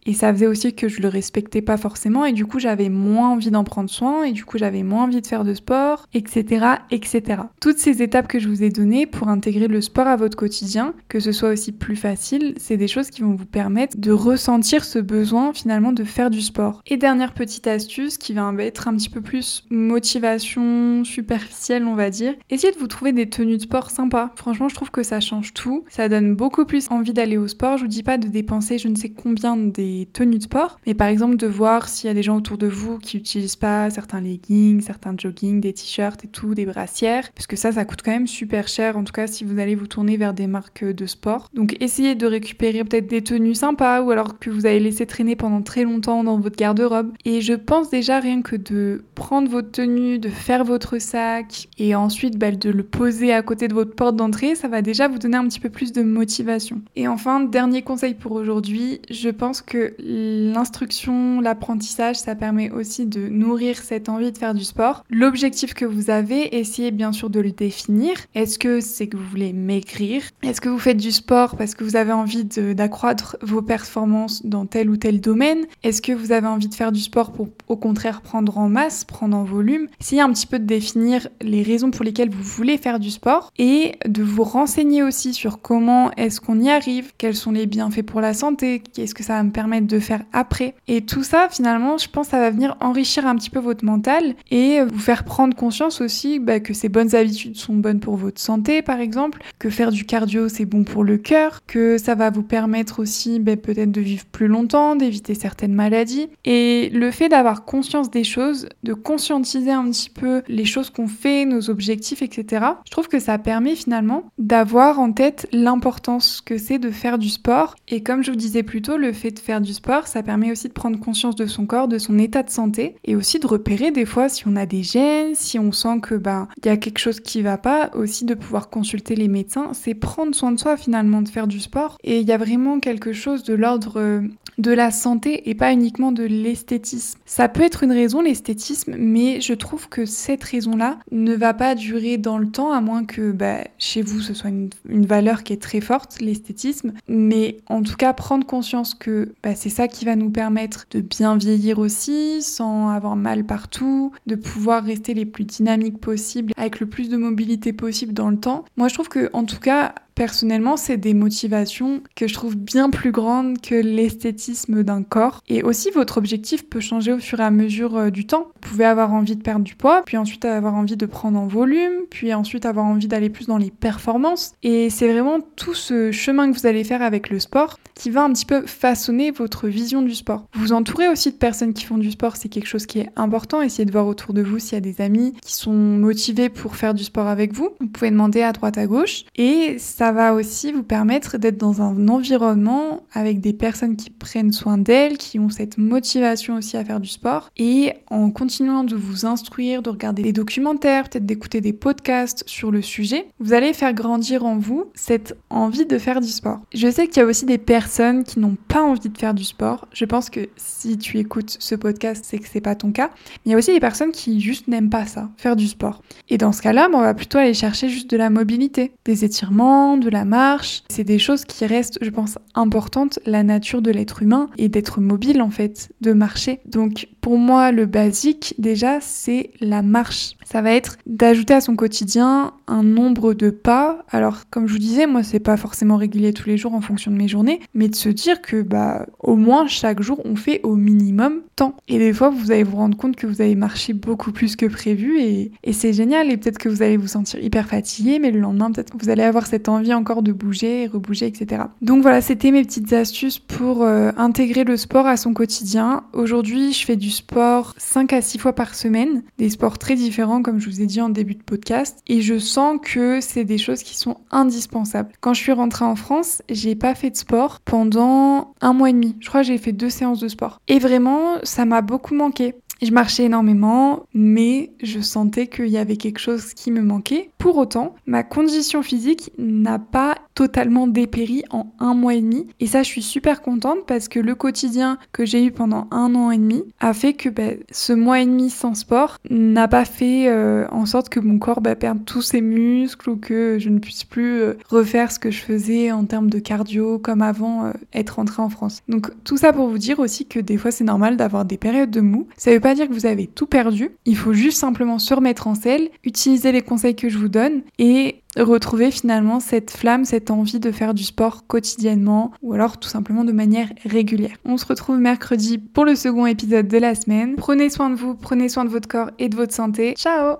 et 0.05 0.13
ça 0.13 0.33
faisait 0.33 0.47
aussi 0.47 0.73
que 0.73 0.87
je 0.87 1.01
le 1.01 1.07
respectais 1.07 1.61
pas 1.61 1.77
forcément 1.77 2.25
et 2.25 2.33
du 2.33 2.45
coup 2.45 2.59
j'avais 2.59 2.89
moins 2.89 3.29
envie 3.29 3.51
d'en 3.51 3.63
prendre 3.63 3.89
soin 3.89 4.23
et 4.23 4.31
du 4.31 4.45
coup 4.45 4.57
j'avais 4.57 4.83
moins 4.83 5.03
envie 5.03 5.21
de 5.21 5.27
faire 5.27 5.43
de 5.43 5.53
sport, 5.53 6.07
etc., 6.13 6.65
etc. 6.91 7.41
Toutes 7.61 7.77
ces 7.77 8.01
étapes 8.01 8.27
que 8.27 8.39
je 8.39 8.49
vous 8.49 8.63
ai 8.63 8.69
données 8.69 9.05
pour 9.05 9.29
intégrer 9.29 9.67
le 9.67 9.81
sport 9.81 10.07
à 10.07 10.15
votre 10.15 10.37
quotidien, 10.37 10.93
que 11.07 11.19
ce 11.19 11.31
soit 11.31 11.49
aussi 11.49 11.71
plus 11.71 11.95
facile, 11.95 12.55
c'est 12.57 12.77
des 12.77 12.87
choses 12.87 13.09
qui 13.09 13.21
vont 13.21 13.35
vous 13.35 13.45
permettre 13.45 13.97
de 13.97 14.11
ressentir 14.11 14.83
ce 14.83 14.99
besoin 14.99 15.53
finalement 15.53 15.91
de 15.91 16.03
faire 16.03 16.29
du 16.29 16.41
sport. 16.41 16.81
Et 16.87 16.97
dernière 16.97 17.33
petite 17.33 17.67
astuce 17.67 18.17
qui 18.17 18.33
va 18.33 18.51
être 18.59 18.87
un 18.87 18.95
petit 18.95 19.09
peu 19.09 19.21
plus 19.21 19.65
motivation 19.69 21.03
superficielle 21.03 21.85
on 21.85 21.95
va 21.95 22.09
dire, 22.09 22.33
essayez 22.49 22.73
de 22.73 22.79
vous 22.79 22.87
trouver 22.87 23.11
des 23.11 23.29
tenues 23.29 23.57
de 23.57 23.61
sport 23.61 23.89
sympas. 23.89 24.31
Franchement 24.35 24.69
je 24.69 24.75
trouve 24.75 24.91
que 24.91 25.03
ça 25.03 25.19
change 25.19 25.53
tout, 25.53 25.85
ça 25.89 26.09
donne 26.09 26.35
beaucoup 26.35 26.65
plus 26.65 26.89
envie 26.91 27.13
d'aller 27.13 27.37
au 27.37 27.47
sport. 27.47 27.77
Je 27.77 27.83
vous 27.83 27.89
dis 27.89 28.03
pas 28.03 28.17
de 28.17 28.27
dépenser 28.27 28.77
je 28.77 28.87
ne 28.87 28.95
sais 28.95 29.12
combien 29.15 29.57
des 29.57 30.07
tenues 30.13 30.37
de 30.37 30.43
sport, 30.43 30.79
mais 30.85 30.93
par 30.93 31.07
exemple 31.07 31.37
de 31.37 31.47
voir 31.47 31.89
s'il 31.89 32.07
y 32.07 32.11
a 32.11 32.13
des 32.13 32.23
gens 32.23 32.37
autour 32.37 32.57
de 32.57 32.67
vous 32.67 32.97
qui 32.99 33.17
n'utilisent 33.17 33.55
pas 33.55 33.89
certains 33.89 34.21
leggings, 34.21 34.81
certains 34.81 35.15
jogging, 35.17 35.61
des 35.61 35.73
t-shirts 35.73 36.25
et 36.25 36.27
tout, 36.27 36.53
des 36.53 36.65
brassières, 36.65 37.31
parce 37.33 37.47
que 37.47 37.55
ça, 37.55 37.71
ça 37.71 37.85
coûte 37.85 38.01
quand 38.03 38.11
même 38.11 38.27
super 38.27 38.67
cher, 38.67 38.97
en 38.97 39.03
tout 39.03 39.13
cas 39.13 39.27
si 39.27 39.43
vous 39.43 39.59
allez 39.59 39.75
vous 39.75 39.87
tourner 39.87 40.17
vers 40.17 40.33
des 40.33 40.47
marques 40.47 40.83
de 40.83 41.05
sport. 41.05 41.49
Donc 41.53 41.77
essayez 41.79 42.15
de 42.15 42.25
récupérer 42.25 42.83
peut-être 42.83 43.07
des 43.07 43.21
tenues 43.21 43.55
sympas 43.55 44.01
ou 44.01 44.11
alors 44.11 44.39
que 44.39 44.49
vous 44.49 44.65
avez 44.65 44.79
laissé 44.79 45.05
traîner 45.05 45.35
pendant 45.35 45.61
très 45.61 45.83
longtemps 45.83 46.23
dans 46.23 46.39
votre 46.39 46.55
garde-robe. 46.55 47.11
Et 47.25 47.41
je 47.41 47.53
pense 47.53 47.89
déjà 47.89 48.19
rien 48.19 48.41
que 48.41 48.55
de 48.55 49.03
prendre 49.15 49.49
votre 49.49 49.71
tenue, 49.71 50.19
de 50.19 50.29
faire 50.29 50.63
votre 50.63 50.99
sac 50.99 51.67
et 51.77 51.95
ensuite 51.95 52.37
bah, 52.37 52.51
de 52.51 52.69
le 52.69 52.83
poser 52.83 53.33
à 53.33 53.41
côté 53.41 53.67
de 53.67 53.73
votre 53.73 53.95
porte 53.95 54.15
d'entrée, 54.15 54.55
ça 54.55 54.67
va 54.67 54.81
déjà 54.81 55.07
vous 55.07 55.19
donner 55.19 55.37
un 55.37 55.47
petit 55.47 55.59
peu 55.59 55.69
plus 55.69 55.91
de 55.91 56.01
motivation. 56.01 56.81
Et 56.95 57.07
enfin, 57.07 57.41
dernier 57.41 57.81
conseil 57.81 58.13
pour 58.13 58.33
aujourd'hui, 58.33 59.01
je 59.09 59.29
pense 59.29 59.61
que 59.61 59.95
l'instruction, 59.99 61.41
l'apprentissage, 61.41 62.17
ça 62.17 62.35
permet 62.35 62.71
aussi 62.71 63.05
de 63.05 63.27
nourrir 63.27 63.77
cette 63.77 64.09
envie 64.09 64.31
de 64.31 64.37
faire 64.37 64.53
du 64.53 64.63
sport. 64.63 65.03
L'objectif 65.09 65.73
que 65.73 65.85
vous 65.85 66.09
avez, 66.09 66.57
essayez 66.57 66.91
bien 66.91 67.11
sûr 67.11 67.29
de 67.29 67.39
le 67.39 67.51
définir. 67.51 68.13
Est-ce 68.35 68.59
que 68.59 68.79
c'est 68.79 69.07
que 69.07 69.17
vous 69.17 69.25
voulez 69.29 69.53
maigrir? 69.53 70.23
Est-ce 70.41 70.61
que 70.61 70.69
vous 70.69 70.79
faites 70.79 70.97
du 70.97 71.11
sport 71.11 71.55
parce 71.55 71.75
que 71.75 71.83
vous 71.83 71.95
avez 71.95 72.13
envie 72.13 72.45
d'accroître 72.45 73.37
vos 73.41 73.61
performances 73.61 74.45
dans 74.45 74.65
tel 74.65 74.89
ou 74.89 74.97
tel 74.97 75.21
domaine? 75.21 75.65
Est-ce 75.83 76.01
que 76.01 76.11
vous 76.11 76.31
avez 76.31 76.47
envie 76.47 76.67
de 76.67 76.75
faire 76.75 76.91
du 76.91 77.01
sport 77.01 77.31
pour 77.31 77.49
au 77.67 77.77
contraire 77.77 78.21
prendre 78.21 78.57
en 78.57 78.69
masse, 78.69 79.05
prendre 79.05 79.35
en 79.37 79.43
volume? 79.43 79.87
Essayez 79.99 80.21
un 80.21 80.31
petit 80.31 80.47
peu 80.47 80.59
de 80.59 80.65
définir 80.65 81.27
les 81.41 81.63
raisons 81.63 81.91
pour 81.91 82.03
lesquelles 82.03 82.29
vous 82.29 82.43
voulez 82.43 82.77
faire 82.77 82.99
du 82.99 83.11
sport 83.11 83.51
et 83.57 83.93
de 84.07 84.23
vous 84.23 84.43
renseigner 84.43 85.03
aussi 85.03 85.33
sur 85.33 85.61
comment 85.61 86.11
est-ce 86.15 86.41
qu'on 86.41 86.59
y 86.59 86.69
arrive, 86.69 87.11
quels 87.17 87.35
sont 87.35 87.51
les 87.51 87.65
bienfaits 87.65 88.03
pour 88.03 88.21
la 88.21 88.33
santé, 88.33 88.81
qu'est-ce 88.93 89.15
que 89.15 89.23
ça 89.23 89.33
va 89.33 89.43
me 89.43 89.51
permettre 89.51 89.87
de 89.87 89.99
faire 89.99 90.23
après. 90.31 90.75
Et 90.87 91.01
tout 91.01 91.23
ça, 91.23 91.47
finalement, 91.49 91.97
je 91.97 92.09
pense, 92.09 92.29
ça 92.29 92.39
va 92.39 92.49
venir 92.49 92.77
enrichir 92.79 93.25
un 93.27 93.35
petit 93.35 93.49
peu 93.49 93.59
votre 93.59 93.85
mental 93.85 94.35
et 94.51 94.81
vous 94.81 94.99
faire 94.99 95.23
prendre 95.23 95.55
conscience 95.55 96.01
aussi 96.01 96.39
bah, 96.39 96.59
que 96.59 96.73
ces 96.73 96.89
bonnes 96.89 97.15
habitudes 97.15 97.57
sont 97.57 97.73
bonnes 97.73 97.99
pour 97.99 98.15
votre 98.15 98.39
santé, 98.39 98.81
par 98.81 98.99
exemple, 98.99 99.41
que 99.59 99.69
faire 99.69 99.91
du 99.91 100.05
cardio, 100.05 100.49
c'est 100.49 100.65
bon 100.65 100.83
pour 100.83 101.03
le 101.03 101.17
cœur, 101.17 101.61
que 101.65 101.97
ça 101.97 102.15
va 102.15 102.29
vous 102.29 102.43
permettre 102.43 102.99
aussi 102.99 103.39
bah, 103.39 103.55
peut-être 103.55 103.91
de 103.91 104.01
vivre 104.01 104.25
plus 104.25 104.47
longtemps, 104.47 104.95
d'éviter 104.95 105.35
certaines 105.35 105.73
maladies. 105.73 106.29
Et 106.45 106.89
le 106.93 107.11
fait 107.11 107.29
d'avoir 107.29 107.65
conscience 107.65 108.11
des 108.11 108.23
choses, 108.23 108.67
de 108.83 108.93
conscientiser 108.93 109.71
un 109.71 109.89
petit 109.89 110.09
peu 110.09 110.41
les 110.47 110.65
choses 110.65 110.89
qu'on 110.89 111.07
fait, 111.07 111.45
nos 111.45 111.69
objectifs, 111.69 112.21
etc., 112.21 112.65
je 112.85 112.91
trouve 112.91 113.07
que 113.07 113.19
ça 113.19 113.37
permet 113.37 113.75
finalement 113.75 114.23
d'avoir 114.37 114.99
en 114.99 115.11
tête 115.11 115.47
l'importance 115.51 116.41
que 116.41 116.57
c'est 116.57 116.79
de 116.79 116.91
faire 116.91 117.17
du 117.17 117.29
sport. 117.29 117.75
Et 117.87 118.03
comme 118.03 118.23
je 118.23 118.31
vous 118.31 118.37
disais 118.37 118.63
plus 118.63 118.72
tôt, 118.81 118.97
le 118.97 119.13
fait 119.13 119.31
de 119.31 119.39
faire 119.39 119.61
du 119.61 119.73
sport, 119.73 120.07
ça 120.07 120.23
permet 120.23 120.51
aussi 120.51 120.67
de 120.67 120.73
prendre 120.73 120.99
conscience 120.99 121.35
de 121.35 121.45
son 121.45 121.65
corps, 121.65 121.87
de 121.87 121.97
son 121.97 122.17
état 122.19 122.43
de 122.43 122.49
santé, 122.49 122.95
et 123.03 123.15
aussi 123.15 123.39
de 123.39 123.47
repérer 123.47 123.91
des 123.91 124.05
fois 124.05 124.29
si 124.29 124.47
on 124.47 124.55
a 124.55 124.65
des 124.65 124.83
gènes, 124.83 125.35
si 125.35 125.59
on 125.59 125.71
sent 125.71 125.99
que 126.01 126.15
ben 126.15 126.47
il 126.57 126.67
y 126.67 126.69
a 126.69 126.77
quelque 126.77 126.99
chose 126.99 127.19
qui 127.19 127.41
va 127.41 127.57
pas, 127.57 127.91
aussi 127.93 128.25
de 128.25 128.33
pouvoir 128.33 128.69
consulter 128.69 129.15
les 129.15 129.27
médecins. 129.27 129.71
C'est 129.73 129.93
prendre 129.93 130.33
soin 130.35 130.51
de 130.51 130.59
soi 130.59 130.77
finalement 130.77 131.21
de 131.21 131.29
faire 131.29 131.47
du 131.47 131.59
sport. 131.59 131.97
Et 132.03 132.19
il 132.19 132.27
y 132.27 132.31
a 132.31 132.37
vraiment 132.37 132.79
quelque 132.79 133.13
chose 133.13 133.43
de 133.43 133.53
l'ordre 133.53 134.23
de 134.57 134.71
la 134.71 134.91
santé 134.91 135.49
et 135.49 135.55
pas 135.55 135.71
uniquement 135.73 136.11
de 136.11 136.23
l'esthétisme. 136.23 137.19
Ça 137.25 137.49
peut 137.49 137.63
être 137.63 137.83
une 137.83 137.91
raison, 137.91 138.21
l'esthétisme, 138.21 138.95
mais 138.97 139.41
je 139.41 139.53
trouve 139.53 139.89
que 139.89 140.05
cette 140.05 140.43
raison-là 140.43 140.99
ne 141.11 141.33
va 141.33 141.53
pas 141.53 141.75
durer 141.75 142.17
dans 142.17 142.37
le 142.37 142.49
temps, 142.49 142.71
à 142.71 142.81
moins 142.81 143.05
que 143.05 143.31
bah, 143.31 143.59
chez 143.77 144.01
vous 144.01 144.21
ce 144.21 144.33
soit 144.33 144.49
une, 144.49 144.69
valeur 145.05 145.43
qui 145.43 145.53
est 145.53 145.61
très 145.61 145.81
forte, 145.81 146.21
l'esthétisme. 146.21 146.93
Mais 147.07 147.57
en 147.67 147.81
tout 147.81 147.95
cas, 147.95 148.13
prendre 148.13 148.45
conscience 148.45 148.62
que 148.99 149.33
bah, 149.43 149.55
c'est 149.55 149.69
ça 149.69 149.87
qui 149.87 150.05
va 150.05 150.15
nous 150.15 150.29
permettre 150.29 150.85
de 150.91 151.01
bien 151.01 151.37
vieillir 151.37 151.79
aussi, 151.79 152.41
sans 152.41 152.89
avoir 152.89 153.15
mal 153.15 153.45
partout, 153.45 154.11
de 154.25 154.35
pouvoir 154.35 154.83
rester 154.83 155.13
les 155.13 155.25
plus 155.25 155.45
dynamiques 155.45 155.99
possibles, 155.99 156.53
avec 156.57 156.79
le 156.79 156.87
plus 156.87 157.09
de 157.09 157.17
mobilité 157.17 157.73
possible 157.73 158.13
dans 158.13 158.29
le 158.29 158.37
temps. 158.37 158.65
Moi, 158.77 158.87
je 158.87 158.93
trouve 158.93 159.09
que, 159.09 159.29
en 159.33 159.43
tout 159.43 159.59
cas, 159.59 159.93
Personnellement, 160.15 160.77
c'est 160.77 160.97
des 160.97 161.15
motivations 161.15 162.01
que 162.15 162.27
je 162.27 162.33
trouve 162.35 162.55
bien 162.55 162.91
plus 162.91 163.11
grandes 163.11 163.59
que 163.59 163.73
l'esthétisme 163.73 164.83
d'un 164.83 165.01
corps. 165.01 165.41
Et 165.49 165.63
aussi, 165.63 165.89
votre 165.89 166.17
objectif 166.17 166.69
peut 166.69 166.79
changer 166.79 167.13
au 167.13 167.17
fur 167.17 167.39
et 167.39 167.43
à 167.43 167.49
mesure 167.49 167.97
euh, 167.97 168.09
du 168.11 168.27
temps. 168.27 168.51
Vous 168.61 168.69
pouvez 168.69 168.85
avoir 168.85 169.11
envie 169.11 169.35
de 169.35 169.41
perdre 169.41 169.63
du 169.63 169.75
poids, 169.75 170.03
puis 170.05 170.17
ensuite 170.17 170.45
avoir 170.45 170.75
envie 170.75 170.97
de 170.97 171.05
prendre 171.07 171.39
en 171.39 171.47
volume, 171.47 171.93
puis 172.11 172.31
ensuite 172.33 172.65
avoir 172.65 172.85
envie 172.85 173.07
d'aller 173.07 173.29
plus 173.29 173.47
dans 173.47 173.57
les 173.57 173.71
performances. 173.71 174.53
Et 174.61 174.91
c'est 174.91 175.11
vraiment 175.11 175.39
tout 175.55 175.73
ce 175.73 176.11
chemin 176.11 176.51
que 176.51 176.59
vous 176.59 176.67
allez 176.67 176.83
faire 176.83 177.01
avec 177.01 177.31
le 177.31 177.39
sport 177.39 177.79
qui 177.95 178.09
va 178.09 178.23
un 178.23 178.31
petit 178.31 178.45
peu 178.45 178.65
façonner 178.65 179.31
votre 179.31 179.67
vision 179.67 180.01
du 180.01 180.15
sport. 180.15 180.45
Vous 180.53 180.73
entourez 180.73 181.07
aussi 181.07 181.31
de 181.31 181.35
personnes 181.35 181.73
qui 181.73 181.85
font 181.85 181.97
du 181.97 182.11
sport, 182.11 182.35
c'est 182.35 182.49
quelque 182.49 182.67
chose 182.67 182.85
qui 182.85 182.99
est 182.99 183.09
important. 183.15 183.61
Essayez 183.61 183.85
de 183.85 183.91
voir 183.91 184.07
autour 184.07 184.33
de 184.33 184.41
vous 184.41 184.59
s'il 184.59 184.73
y 184.73 184.77
a 184.77 184.81
des 184.81 185.01
amis 185.01 185.33
qui 185.41 185.53
sont 185.53 185.71
motivés 185.71 186.49
pour 186.49 186.75
faire 186.75 186.93
du 186.93 187.03
sport 187.03 187.27
avec 187.27 187.53
vous. 187.53 187.69
Vous 187.79 187.87
pouvez 187.87 188.11
demander 188.11 188.41
à 188.41 188.51
droite 188.51 188.77
à 188.77 188.87
gauche. 188.87 189.25
Et 189.35 189.77
ça 189.79 190.11
va 190.11 190.33
aussi 190.33 190.71
vous 190.71 190.83
permettre 190.83 191.37
d'être 191.37 191.57
dans 191.57 191.81
un 191.81 192.07
environnement 192.07 193.03
avec 193.13 193.41
des 193.41 193.53
personnes 193.53 193.95
qui 193.95 194.09
prennent 194.09 194.51
soin 194.51 194.77
d'elles, 194.77 195.17
qui 195.17 195.39
ont 195.39 195.49
cette 195.49 195.77
motivation 195.77 196.55
aussi 196.57 196.77
à 196.77 196.85
faire 196.85 196.99
du 196.99 197.09
sport. 197.09 197.49
Et 197.57 197.93
en 198.09 198.31
continuant 198.31 198.83
de 198.83 198.95
vous 198.95 199.25
instruire, 199.25 199.81
de 199.81 199.89
regarder 199.89 200.23
des 200.23 200.33
documentaires, 200.33 201.09
peut-être 201.09 201.25
d'écouter 201.25 201.61
des 201.61 201.73
podcasts 201.73 202.43
sur 202.47 202.71
le 202.71 202.81
sujet, 202.81 203.27
vous 203.39 203.53
allez 203.53 203.73
faire 203.73 203.93
grandir 203.93 204.45
en 204.45 204.57
vous 204.57 204.85
cette 204.95 205.37
envie 205.49 205.85
de 205.85 205.97
faire 205.97 206.21
du 206.21 206.29
sport. 206.29 206.59
Je 206.73 206.89
sais 206.89 207.07
qu'il 207.07 207.17
y 207.17 207.25
a 207.25 207.25
aussi 207.25 207.45
des 207.45 207.57
personnes 207.57 207.82
personnes 207.83 208.23
qui 208.23 208.39
n'ont 208.39 208.55
pas 208.69 208.81
envie 208.81 209.09
de 209.09 209.17
faire 209.17 209.33
du 209.33 209.43
sport. 209.43 209.89
Je 209.91 210.05
pense 210.05 210.29
que 210.29 210.47
si 210.55 210.97
tu 210.97 211.17
écoutes 211.19 211.57
ce 211.59 211.75
podcast, 211.75 212.23
c'est 212.25 212.39
que 212.39 212.47
c'est 212.49 212.61
pas 212.61 212.75
ton 212.75 212.93
cas. 212.93 213.09
Mais 213.13 213.41
il 213.47 213.51
y 213.51 213.55
a 213.55 213.57
aussi 213.57 213.73
des 213.73 213.81
personnes 213.81 214.13
qui 214.13 214.39
juste 214.39 214.69
n'aiment 214.69 214.89
pas 214.89 215.05
ça, 215.05 215.29
faire 215.35 215.57
du 215.57 215.67
sport. 215.67 216.01
Et 216.29 216.37
dans 216.37 216.53
ce 216.53 216.61
cas-là, 216.61 216.87
on 216.93 217.01
va 217.01 217.13
plutôt 217.13 217.39
aller 217.39 217.53
chercher 217.53 217.89
juste 217.89 218.09
de 218.09 218.15
la 218.15 218.29
mobilité, 218.29 218.93
des 219.03 219.25
étirements, 219.25 219.97
de 219.97 220.09
la 220.09 220.23
marche. 220.23 220.83
C'est 220.87 221.03
des 221.03 221.19
choses 221.19 221.43
qui 221.43 221.65
restent, 221.65 221.99
je 222.01 222.09
pense, 222.09 222.37
importantes, 222.55 223.19
la 223.25 223.43
nature 223.43 223.81
de 223.81 223.91
l'être 223.91 224.21
humain 224.21 224.49
et 224.57 224.69
d'être 224.69 225.01
mobile 225.01 225.41
en 225.41 225.49
fait, 225.49 225.91
de 225.99 226.13
marcher. 226.13 226.61
Donc 226.65 227.09
pour 227.19 227.37
moi, 227.37 227.73
le 227.73 227.85
basique 227.85 228.55
déjà, 228.59 229.01
c'est 229.01 229.51
la 229.59 229.81
marche. 229.81 230.37
Ça 230.45 230.61
va 230.61 230.71
être 230.71 230.97
d'ajouter 231.05 231.53
à 231.53 231.61
son 231.61 231.75
quotidien 231.75 232.53
un 232.67 232.83
nombre 232.83 233.33
de 233.33 233.49
pas. 233.49 234.03
Alors 234.09 234.49
comme 234.49 234.67
je 234.67 234.73
vous 234.73 234.79
disais, 234.79 235.07
moi 235.07 235.23
c'est 235.23 235.39
pas 235.39 235.57
forcément 235.57 235.97
régulier 235.97 236.33
tous 236.33 236.47
les 236.47 236.57
jours 236.57 236.73
en 236.73 236.81
fonction 236.81 237.11
de 237.11 237.17
mes 237.17 237.27
journées, 237.27 237.59
mais 237.73 237.87
de 237.87 237.95
se 237.95 238.09
dire 238.09 238.41
que 238.41 238.61
bah 238.61 239.05
au 239.19 239.35
moins 239.35 239.67
chaque 239.67 240.01
jour 240.01 240.21
on 240.25 240.35
fait 240.35 240.61
au 240.63 240.75
minimum 240.75 241.41
tant. 241.55 241.75
Et 241.87 241.99
des 241.99 242.13
fois 242.13 242.29
vous 242.29 242.51
allez 242.51 242.63
vous 242.63 242.77
rendre 242.77 242.97
compte 242.97 243.15
que 243.15 243.27
vous 243.27 243.41
avez 243.41 243.55
marché 243.55 243.93
beaucoup 243.93 244.31
plus 244.31 244.55
que 244.55 244.65
prévu 244.65 245.19
et, 245.19 245.51
c'est 245.71 245.93
génial 245.93 246.31
et 246.31 246.37
peut-être 246.37 246.59
que 246.59 246.69
vous 246.69 246.81
allez 246.83 246.97
vous 246.97 247.07
sentir 247.07 247.43
hyper 247.43 247.67
fatigué 247.67 248.19
mais 248.19 248.31
le 248.31 248.39
lendemain 248.39 248.71
peut-être 248.71 248.91
que 248.91 249.03
vous 249.03 249.09
allez 249.09 249.23
avoir 249.23 249.47
cette 249.47 249.67
envie 249.67 249.93
encore 249.93 250.21
de 250.21 250.31
bouger, 250.31 250.87
rebouger, 250.87 251.25
etc. 251.25 251.63
Donc 251.81 252.01
voilà, 252.01 252.21
c'était 252.21 252.51
mes 252.51 252.63
petites 252.63 252.93
astuces 252.93 253.39
pour 253.39 253.83
euh, 253.83 254.11
intégrer 254.17 254.63
le 254.63 254.77
sport 254.77 255.07
à 255.07 255.17
son 255.17 255.33
quotidien. 255.33 256.03
Aujourd'hui 256.13 256.73
je 256.73 256.85
fais 256.85 256.95
du 256.95 257.09
sport 257.09 257.73
5 257.77 258.13
à 258.13 258.21
6 258.21 258.37
fois 258.37 258.53
par 258.53 258.75
semaine, 258.75 259.23
des 259.37 259.49
sports 259.49 259.77
très 259.77 259.95
différents 259.95 260.32
comme 260.41 260.59
je 260.59 260.69
vous 260.69 260.81
ai 260.81 260.85
dit 260.85 261.01
en 261.01 261.09
début 261.09 261.35
de 261.35 261.43
podcast 261.43 261.99
et 262.07 262.21
je 262.21 262.39
sens 262.39 262.79
que 262.81 263.21
c'est 263.21 263.45
des 263.45 263.57
choses 263.57 263.83
qui 263.83 263.97
sont 263.97 264.17
indispensables. 264.31 265.11
Quand 265.21 265.33
je 265.33 265.41
suis 265.41 265.51
rentrée 265.51 265.85
en 265.85 265.95
France, 265.95 266.41
j'ai 266.49 266.75
pas 266.75 266.95
fait 266.95 267.11
de 267.11 267.17
sport 267.17 267.59
pendant 267.61 268.53
un 268.61 268.73
mois 268.73 268.89
et 268.89 268.93
demi. 268.93 269.15
Je 269.19 269.27
crois 269.27 269.41
que 269.41 269.47
j'ai 269.47 269.57
fait 269.57 269.71
deux 269.71 269.89
séances 269.89 270.19
de 270.19 270.27
sport. 270.27 270.59
Et 270.67 270.79
vraiment, 270.79 271.35
ça 271.43 271.65
m'a 271.65 271.81
beaucoup 271.81 272.15
manqué. 272.15 272.55
Je 272.81 272.91
marchais 272.91 273.23
énormément, 273.23 274.03
mais 274.13 274.71
je 274.81 274.99
sentais 274.99 275.47
qu'il 275.47 275.67
y 275.67 275.77
avait 275.77 275.95
quelque 275.95 276.19
chose 276.19 276.53
qui 276.53 276.69
me 276.69 276.81
manquait. 276.81 277.29
Pour 277.43 277.57
autant, 277.57 277.93
ma 278.05 278.23
condition 278.23 278.81
physique 278.81 279.33
n'a 279.37 279.77
pas 279.77 280.15
totalement 280.33 280.87
dépéri 280.87 281.43
en 281.49 281.67
un 281.79 281.93
mois 281.93 282.15
et 282.15 282.21
demi. 282.21 282.47
Et 282.61 282.67
ça, 282.67 282.83
je 282.83 282.87
suis 282.87 283.01
super 283.01 283.41
contente 283.41 283.79
parce 283.85 284.07
que 284.07 284.19
le 284.19 284.33
quotidien 284.33 284.97
que 285.11 285.25
j'ai 285.25 285.43
eu 285.43 285.51
pendant 285.51 285.87
un 285.91 286.15
an 286.15 286.31
et 286.31 286.37
demi 286.37 286.63
a 286.79 286.93
fait 286.93 287.11
que 287.11 287.27
bah, 287.27 287.51
ce 287.69 287.91
mois 287.91 288.21
et 288.21 288.25
demi 288.25 288.49
sans 288.49 288.75
sport 288.75 289.17
n'a 289.29 289.67
pas 289.67 289.83
fait 289.83 290.29
euh, 290.29 290.65
en 290.71 290.85
sorte 290.85 291.09
que 291.09 291.19
mon 291.19 291.37
corps 291.37 291.59
bah, 291.59 291.75
perde 291.75 292.05
tous 292.05 292.21
ses 292.21 292.39
muscles 292.39 293.09
ou 293.09 293.17
que 293.17 293.57
je 293.59 293.69
ne 293.69 293.79
puisse 293.79 294.05
plus 294.05 294.41
euh, 294.41 294.53
refaire 294.69 295.11
ce 295.11 295.19
que 295.19 295.29
je 295.29 295.41
faisais 295.41 295.91
en 295.91 296.05
termes 296.05 296.29
de 296.29 296.39
cardio 296.39 296.97
comme 296.97 297.21
avant 297.21 297.65
euh, 297.65 297.71
être 297.93 298.11
rentrée 298.11 298.41
en 298.41 298.49
France. 298.49 298.81
Donc 298.87 299.11
tout 299.25 299.35
ça 299.37 299.51
pour 299.51 299.67
vous 299.67 299.77
dire 299.77 299.99
aussi 299.99 300.25
que 300.25 300.39
des 300.39 300.57
fois 300.57 300.71
c'est 300.71 300.85
normal 300.85 301.17
d'avoir 301.17 301.43
des 301.43 301.57
périodes 301.57 301.91
de 301.91 302.01
mou. 302.01 302.27
Ça 302.37 302.51
veut 302.51 302.61
pas 302.61 302.73
dire 302.73 302.87
que 302.87 302.93
vous 302.93 303.05
avez 303.05 303.27
tout 303.27 303.47
perdu. 303.47 303.91
Il 304.05 304.15
faut 304.15 304.33
juste 304.33 304.59
simplement 304.59 304.97
se 304.97 305.13
remettre 305.13 305.47
en 305.47 305.55
selle, 305.55 305.89
utiliser 306.05 306.51
les 306.51 306.61
conseils 306.61 306.95
que 306.95 307.09
je 307.09 307.17
vous 307.17 307.32
et 307.79 308.21
retrouver 308.37 308.91
finalement 308.91 309.39
cette 309.39 309.71
flamme, 309.71 310.05
cette 310.05 310.31
envie 310.31 310.59
de 310.59 310.71
faire 310.71 310.93
du 310.93 311.03
sport 311.03 311.45
quotidiennement 311.47 312.31
ou 312.41 312.53
alors 312.53 312.79
tout 312.79 312.89
simplement 312.89 313.23
de 313.23 313.31
manière 313.31 313.69
régulière. 313.85 314.37
On 314.45 314.57
se 314.57 314.65
retrouve 314.65 314.97
mercredi 314.97 315.57
pour 315.57 315.85
le 315.85 315.95
second 315.95 316.25
épisode 316.25 316.67
de 316.67 316.77
la 316.77 316.95
semaine. 316.95 317.35
Prenez 317.35 317.69
soin 317.69 317.89
de 317.89 317.95
vous, 317.95 318.15
prenez 318.15 318.49
soin 318.49 318.65
de 318.65 318.69
votre 318.69 318.87
corps 318.87 319.11
et 319.19 319.29
de 319.29 319.35
votre 319.35 319.53
santé. 319.53 319.93
Ciao 319.97 320.37